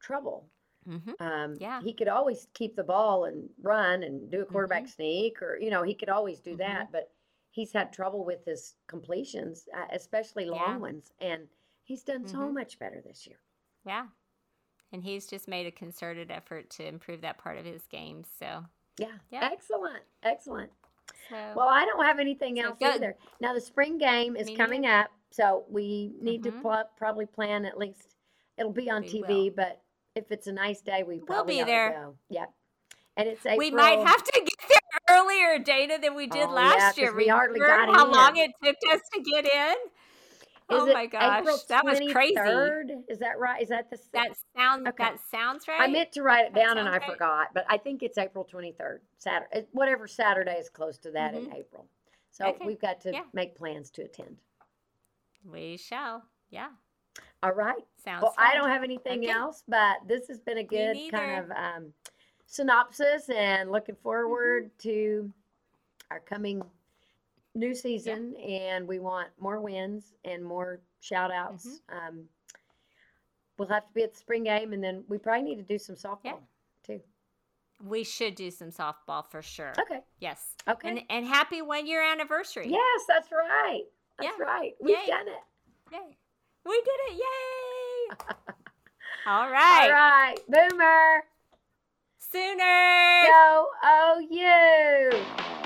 trouble. 0.00 0.50
hmm 0.84 1.14
Um, 1.20 1.60
Yeah. 1.60 1.82
he 1.82 1.92
could 1.94 2.08
always 2.08 2.48
keep 2.54 2.76
the 2.76 2.84
ball 2.84 3.26
and 3.26 3.50
run 3.62 4.02
and 4.04 4.30
do 4.30 4.42
a 4.42 4.46
quarterback 4.46 4.86
Mhm. 4.86 4.88
sneak, 4.88 5.42
or 5.42 5.58
you 5.58 5.70
know, 5.70 5.82
he 5.82 5.94
could 5.94 6.08
always 6.10 6.40
do 6.40 6.52
Mhm. 6.52 6.58
that. 6.58 6.92
But 6.92 7.12
he's 7.50 7.72
had 7.72 7.92
trouble 7.92 8.24
with 8.24 8.44
his 8.44 8.76
completions, 8.88 9.68
uh, 9.74 9.86
especially 9.92 10.46
long 10.46 10.80
Yeah. 10.80 10.80
ones, 10.80 11.12
and 11.20 11.48
he's 11.84 12.04
done 12.04 12.26
so 12.26 12.38
Mhm. 12.38 12.52
much 12.52 12.78
better 12.78 13.00
this 13.02 13.26
year. 13.26 13.38
yeah, 13.84 14.08
and 14.92 15.04
he's 15.04 15.26
just 15.26 15.48
made 15.48 15.66
a 15.66 15.72
concerted 15.72 16.30
effort 16.30 16.70
to 16.70 16.86
improve 16.86 17.22
that 17.22 17.38
part 17.38 17.58
of 17.58 17.64
his 17.64 17.86
game. 17.86 18.24
So, 18.24 18.66
Yeah, 18.98 19.18
Yeah. 19.30 19.50
excellent, 19.52 20.04
excellent. 20.22 20.72
so 21.28 21.36
Well, 21.54 21.68
I 21.68 21.84
don't 21.86 22.04
have 22.04 22.18
anything 22.18 22.56
So 22.56 22.68
else 22.68 22.78
good. 22.78 22.94
either. 22.96 23.16
Now 23.40 23.54
the 23.54 23.60
spring 23.60 23.98
game 23.98 24.36
is 24.36 24.46
Me 24.46 24.56
coming 24.56 24.86
up, 24.86 25.10
so 25.30 25.64
we 25.68 26.14
need 26.20 26.42
Mhm. 26.42 26.44
to 26.44 26.52
pl- 26.62 26.90
probably 26.96 27.26
plan 27.26 27.64
at 27.64 27.78
least. 27.78 28.16
It'll 28.56 28.72
be 28.72 28.90
on 28.90 29.02
We 29.02 29.08
TV, 29.22 29.44
will. 29.50 29.56
but 29.56 29.82
if 30.14 30.30
it's 30.30 30.46
a 30.46 30.52
nice 30.52 30.80
day, 30.80 31.02
we 31.02 31.20
probably 31.20 31.56
be 31.56 31.62
ought 31.62 31.64
to 31.66 31.70
there. 31.70 31.90
go. 31.92 32.16
Yep. 32.28 32.52
And 33.16 33.28
it's 33.28 33.44
April. 33.46 33.58
we 33.58 33.70
might 33.70 33.98
have 34.06 34.22
to 34.22 34.40
get 34.40 34.68
there 34.68 35.16
earlier, 35.18 35.58
Dana, 35.58 35.98
than 35.98 36.14
we 36.14 36.26
did 36.26 36.42
Oh, 36.44 36.48
yeah, 36.48 36.54
last 36.54 36.84
'cause 36.94 36.98
year. 36.98 37.14
we 37.14 37.28
hardly 37.28 37.60
Remember 37.60 37.86
got 37.92 37.96
how 37.98 38.06
in. 38.06 38.12
long 38.12 38.36
it 38.36 38.50
took 38.62 38.76
us 38.92 39.00
to 39.14 39.20
get 39.20 39.44
in? 39.46 39.76
Is 40.72 40.78
oh 40.82 40.86
it 40.86 40.94
my 40.94 41.06
gosh, 41.06 41.40
April 41.40 41.58
that 41.68 41.84
was 41.84 41.98
crazy. 42.12 42.34
23rd? 42.36 43.04
Is 43.08 43.18
that 43.18 43.38
right? 43.40 43.60
Is 43.60 43.70
that 43.70 43.90
the? 43.90 43.96
s- 43.96 44.08
That 44.12 44.36
sound 44.56 44.86
Okay. 44.86 45.02
that 45.02 45.18
sounds 45.28 45.66
right. 45.66 45.80
I 45.80 45.88
meant 45.88 46.12
to 46.12 46.22
write 46.22 46.46
it 46.46 46.54
That 46.54 46.60
down 46.64 46.78
and 46.78 46.88
I 46.88 46.98
right. 46.98 47.04
forgot, 47.10 47.52
but 47.52 47.64
I 47.68 47.76
think 47.76 48.04
it's 48.04 48.16
April 48.18 48.44
23rd, 48.44 49.00
Saturday, 49.18 49.66
whatever 49.72 50.06
Saturday 50.06 50.56
is 50.58 50.68
close 50.70 50.96
to 50.98 51.10
that 51.10 51.34
in 51.34 51.52
April. 51.52 51.88
So 52.30 52.44
Mm-hmm. 52.44 52.54
Okay, 52.54 52.66
we've 52.66 52.78
got 52.80 53.00
to 53.00 53.12
yeah. 53.12 53.24
make 53.32 53.56
plans 53.56 53.90
to 53.92 54.02
attend. 54.02 54.38
We 55.44 55.76
shall. 55.76 56.22
Yeah, 56.50 56.68
All 57.42 57.52
right. 57.52 57.82
sounds. 58.04 58.22
Well, 58.22 58.34
I 58.38 58.54
don't 58.54 58.68
have 58.70 58.82
anything 58.82 59.20
Okay. 59.20 59.30
else, 59.30 59.62
but 59.68 59.98
this 60.06 60.26
has 60.28 60.40
been 60.40 60.58
a 60.58 60.64
good 60.64 60.96
kind 61.10 61.44
of 61.44 61.50
um, 61.56 61.92
synopsis 62.46 63.28
and 63.30 63.70
looking 63.70 63.96
forward 64.02 64.64
Mm-hmm. 64.78 64.88
to 64.88 65.32
our 66.10 66.20
coming 66.20 66.60
new 67.54 67.74
season. 67.74 68.34
And 68.36 68.86
we 68.88 68.98
want 68.98 69.28
more 69.38 69.60
wins 69.60 70.12
and 70.24 70.44
more 70.44 70.80
shout 71.00 71.30
outs. 71.30 71.66
Mm-hmm. 71.66 72.08
Um, 72.18 72.24
we'll 73.58 73.68
have 73.68 73.86
to 73.86 73.92
be 73.94 74.02
at 74.02 74.12
the 74.12 74.18
spring 74.18 74.44
game, 74.44 74.72
and 74.72 74.82
then 74.82 75.04
we 75.08 75.18
probably 75.18 75.42
need 75.42 75.56
to 75.56 75.62
do 75.62 75.78
some 75.78 75.94
softball 75.96 76.18
Yeah. 76.24 76.34
too. 76.84 77.00
We 77.82 78.04
should 78.04 78.34
do 78.34 78.50
some 78.50 78.70
softball 78.70 79.24
for 79.24 79.40
sure. 79.40 79.72
Okay. 79.78 80.00
Yes. 80.18 80.54
Okay. 80.68 80.88
And 80.88 81.00
and 81.08 81.24
happy 81.26 81.62
one 81.62 81.86
year 81.86 82.02
anniversary. 82.02 82.68
Yes, 82.68 83.02
that's 83.08 83.30
right. 83.32 83.84
That's 84.20 84.38
Yeah. 84.38 84.44
right. 84.44 84.72
We've 84.80 84.96
Yay. 84.96 85.06
done 85.06 85.28
it. 85.28 85.92
Yay. 85.92 86.16
We 86.66 86.82
did 86.84 87.00
it. 87.08 87.14
Yay. 87.14 88.16
All 89.26 89.44
All 89.44 89.50
right. 89.50 89.90
right. 89.90 90.36
Boomer. 90.48 91.24
Sooner. 92.18 93.26
Go, 93.26 93.66
oh, 93.82 94.26
you. 94.30 95.59